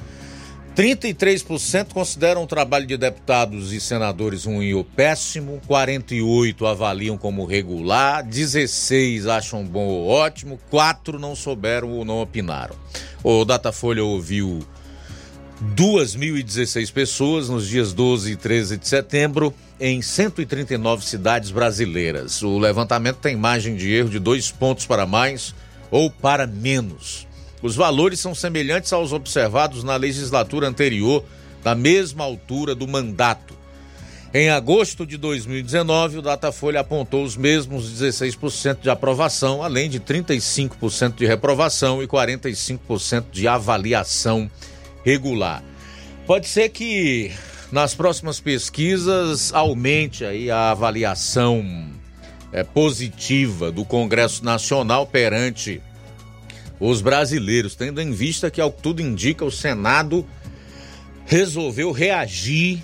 [0.76, 8.24] 33% consideram o trabalho de deputados e senadores ruim ou péssimo, 48 avaliam como regular,
[8.24, 12.76] 16 acham bom ou ótimo, 4 não souberam ou não opinaram.
[13.24, 14.60] O Datafolha ouviu
[15.76, 22.44] 2.016 pessoas nos dias 12 e 13 de setembro em 139 cidades brasileiras.
[22.44, 25.56] O levantamento tem margem de erro de dois pontos para mais
[25.90, 27.26] ou para menos.
[27.62, 31.24] Os valores são semelhantes aos observados na legislatura anterior,
[31.64, 33.56] da mesma altura do mandato.
[34.34, 41.16] Em agosto de 2019, o Datafolha apontou os mesmos 16% de aprovação, além de 35%
[41.16, 44.52] de reprovação e 45% de avaliação
[45.06, 45.64] regular.
[46.28, 47.32] Pode ser que
[47.72, 51.88] nas próximas pesquisas aumente aí a avaliação
[52.52, 55.82] é, positiva do Congresso Nacional perante
[56.80, 60.26] os brasileiros, tendo em vista que, ao que tudo indica, o Senado
[61.26, 62.84] resolveu reagir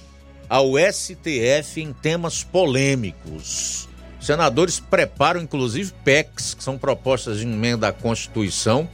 [0.49, 3.87] ao STF em temas polêmicos.
[4.19, 8.87] Os senadores preparam inclusive PECs, que são propostas de emenda à Constituição,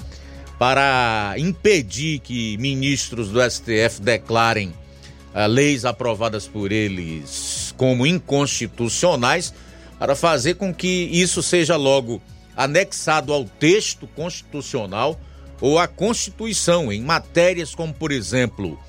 [0.60, 9.54] para impedir que ministros do STF declarem uh, leis aprovadas por eles como inconstitucionais,
[10.00, 12.22] para fazer com que isso seja logo
[12.58, 15.18] anexado ao texto constitucional
[15.62, 18.80] ou à Constituição, em matérias como, por exemplo,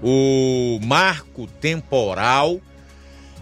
[0.00, 2.60] o marco temporal,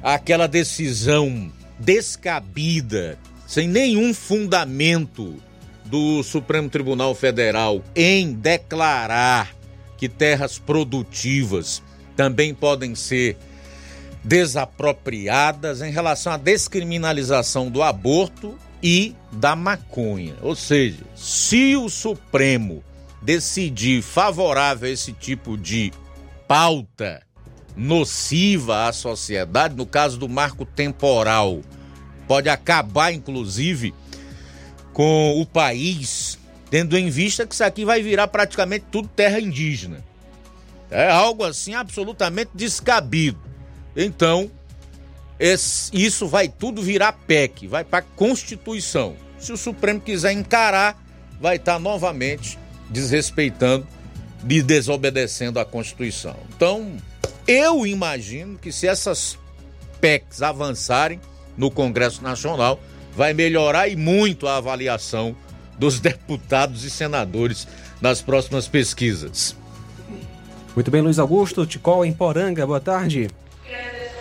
[0.02, 5.36] aquela decisão descabida, sem nenhum fundamento
[5.85, 9.55] do Supremo Tribunal Federal em declarar
[9.98, 11.82] que terras produtivas
[12.16, 13.36] também podem ser
[14.23, 20.35] desapropriadas em relação à descriminalização do aborto e da maconha.
[20.43, 22.85] Ou seja, se o Supremo
[23.23, 25.90] decidir favorável a esse tipo de
[26.47, 27.23] pauta
[27.74, 31.62] nociva à sociedade, no caso do marco temporal,
[32.28, 33.94] pode acabar inclusive
[34.93, 36.39] com o país,
[36.70, 40.05] tendo em vista que isso aqui vai virar praticamente tudo terra indígena.
[40.90, 43.39] É algo assim absolutamente descabido.
[43.97, 44.51] Então,
[45.39, 49.16] esse, isso vai tudo virar PEC, vai para a Constituição.
[49.39, 51.02] Se o Supremo quiser encarar,
[51.40, 52.59] vai estar novamente
[52.89, 53.86] desrespeitando
[54.43, 56.36] de desobedecendo à Constituição.
[56.55, 56.93] Então,
[57.47, 59.39] eu imagino que se essas
[60.01, 61.20] PECs avançarem
[61.56, 62.81] no Congresso Nacional,
[63.15, 65.36] vai melhorar e muito a avaliação
[65.78, 67.66] dos deputados e senadores
[68.01, 69.56] nas próximas pesquisas.
[70.74, 73.28] Muito bem, Luiz Augusto, Ticol em Poranga, boa tarde.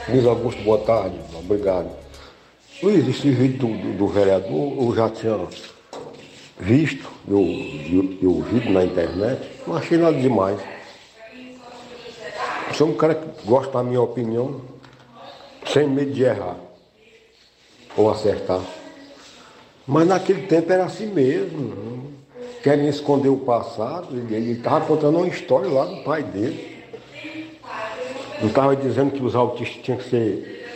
[0.09, 1.89] Luiz Augusto, boa tarde, obrigado.
[2.81, 5.47] Luiz, esse vídeo do, do, do vereador, eu já tinha
[6.59, 10.59] visto, eu, vi na internet, não achei nada demais.
[12.73, 14.59] Sou um cara que gosta da minha opinião,
[15.65, 16.57] sem medo de errar
[17.95, 18.61] ou acertar.
[19.87, 22.11] Mas naquele tempo era assim mesmo.
[22.61, 26.72] Querem esconder o passado, ele estava contando uma história lá do pai dele.
[28.43, 30.67] Não estava dizendo que os autistas tinham que ser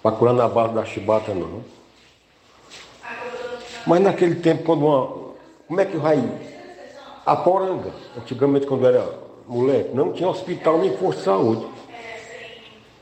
[0.00, 1.64] para curar na base da chibata, não.
[3.84, 5.32] Mas naquele tempo, quando uma.
[5.66, 6.22] Como é que vai?
[7.26, 9.04] A poranga, antigamente quando era
[9.48, 11.66] moleque, não tinha hospital nem força de saúde.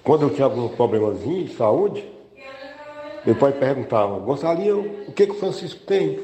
[0.02, 2.02] Quando eu tinha algum problemazinho de saúde,
[3.26, 6.18] meu pai perguntava, Gonçalinho, o que, que o Francisco tem?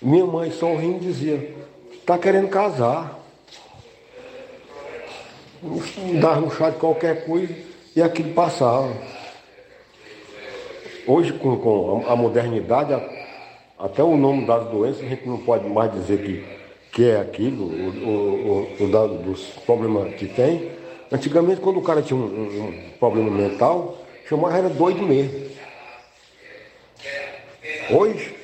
[0.00, 1.54] Minha mãe sorrindo dizia,
[1.92, 3.21] está querendo casar.
[6.20, 7.54] Dava no chá de qualquer coisa
[7.94, 8.92] e aquilo passava.
[11.06, 13.00] Hoje, com, com a modernidade,
[13.78, 16.44] até o nome das doenças, a gente não pode mais dizer que,
[16.90, 20.72] que é aquilo, o, o, o, o dos problemas que tem.
[21.12, 23.98] Antigamente, quando o cara tinha um, um, um problema mental,
[24.28, 25.48] chamava era doido mesmo.
[27.90, 28.34] Hoje,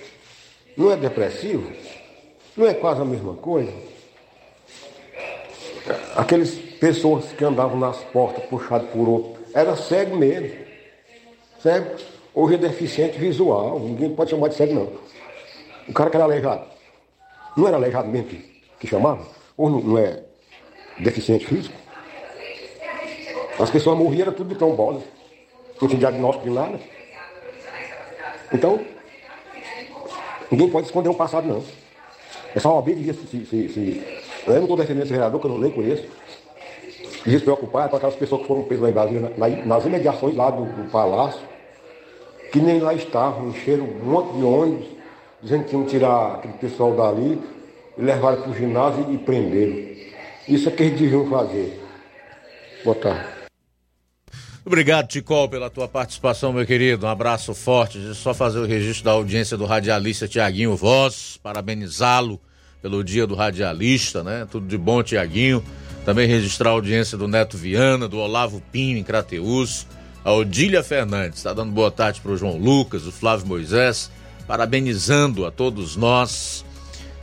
[0.77, 1.73] não é depressivo?
[2.57, 3.73] Não é quase a mesma coisa?
[6.17, 10.57] Aquelas pessoas que andavam nas portas puxadas por outro, era cego mesmo.
[11.61, 11.97] Cego.
[12.35, 14.93] Hoje é deficiente visual, ninguém pode chamar de cego não.
[15.89, 16.65] O cara que era aleijado.
[17.57, 19.27] Não era aleijado mesmo que, que chamava?
[19.57, 20.23] Ou não, não é
[21.01, 21.75] deficiente físico?
[23.59, 25.05] As pessoas morriam, era tudo de trombose.
[25.81, 26.79] Não tinha diagnóstico de nada.
[28.53, 28.81] Então,
[30.51, 31.65] ninguém pode esconder o passado, não.
[32.55, 34.03] É só uma se, se, se, se...
[34.47, 36.07] Eu não estou defendendo esse vereador, que eu não nem conheço.
[37.43, 40.65] Preocupar com aquelas pessoas que foram presas lá em Brasília, na, nas imediações lá do,
[40.65, 41.41] do palácio,
[42.53, 44.87] que nem lá estavam, encheram um monte de ônibus,
[45.43, 47.41] dizendo que iam tirar aquele pessoal dali,
[47.97, 49.89] levaram para o ginásio e prenderam.
[50.49, 51.81] Isso é que eles deviam fazer.
[52.85, 53.39] Boa tarde.
[54.65, 57.07] Obrigado, Ticol, pela tua participação, meu querido.
[57.07, 57.97] Um abraço forte.
[57.97, 62.39] Deixa eu só fazer o registro da audiência do radialista Tiaguinho Voz, parabenizá-lo
[62.83, 64.47] pelo dia do radialista, né?
[64.51, 65.65] Tudo de bom, Tiaguinho.
[66.09, 69.87] Também registrar a audiência do Neto Viana, do Olavo Pinho, em Crateus.
[70.25, 74.11] A Odília Fernandes está dando boa tarde para o João Lucas, o Flávio Moisés,
[74.47, 76.65] parabenizando a todos nós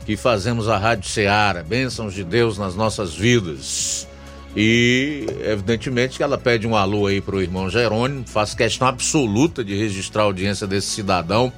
[0.04, 1.64] que fazemos a Rádio Ceará.
[1.64, 4.06] Bênçãos de Deus nas nossas vidas.
[4.56, 9.74] E, evidentemente, que ela pede um alô aí pro irmão Jerônimo, faz questão absoluta de
[9.74, 11.52] registrar a audiência desse cidadão,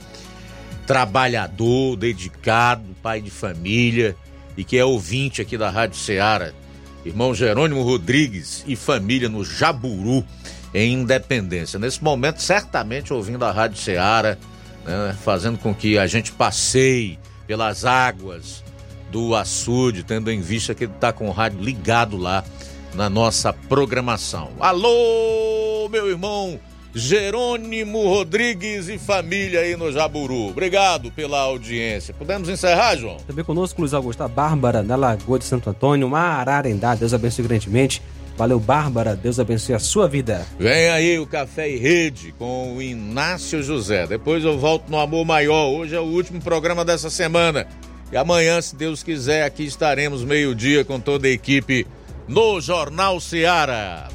[0.87, 4.17] trabalhador, dedicado, pai de família
[4.57, 6.53] e que é ouvinte aqui da Rádio Ceará.
[7.09, 10.23] Irmão Jerônimo Rodrigues e família no Jaburu,
[10.75, 11.79] em Independência.
[11.79, 14.37] Nesse momento, certamente ouvindo a Rádio Ceará,
[14.85, 18.63] né, fazendo com que a gente passeie pelas águas
[19.11, 22.45] do açude, tendo em vista que ele está com o rádio ligado lá
[22.95, 24.51] na nossa programação.
[24.61, 26.61] Alô, meu irmão
[26.99, 30.49] Jerônimo Rodrigues e família aí no Jaburu.
[30.49, 32.13] Obrigado pela audiência.
[32.13, 33.19] Podemos encerrar, João?
[33.19, 36.97] Também conosco, Luiz Augusto, a Bárbara, na Lagoa de Santo Antônio, Ararendá.
[36.97, 38.03] Deus abençoe grandemente.
[38.37, 39.15] Valeu, Bárbara.
[39.15, 40.45] Deus abençoe a sua vida.
[40.59, 44.07] Vem aí o Café e Rede com o Inácio José.
[44.07, 45.69] Depois eu volto no Amor Maior.
[45.69, 47.69] Hoje é o último programa dessa semana.
[48.11, 51.87] E amanhã, se Deus quiser, aqui estaremos meio-dia com toda a equipe
[52.27, 54.09] no Jornal Seara.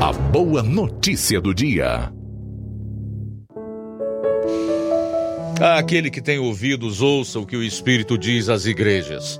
[0.00, 2.10] A boa notícia do dia.
[5.60, 9.38] Aquele que tem ouvidos, ouça o que o Espírito diz às igrejas.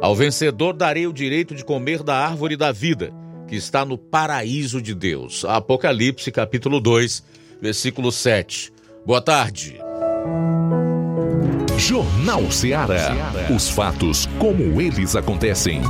[0.00, 3.12] Ao vencedor darei o direito de comer da árvore da vida,
[3.46, 5.44] que está no paraíso de Deus.
[5.44, 7.22] Apocalipse, capítulo 2,
[7.60, 8.72] versículo 7.
[9.04, 9.76] Boa tarde.
[11.76, 13.12] Jornal Seara.
[13.54, 15.82] Os fatos como eles acontecem.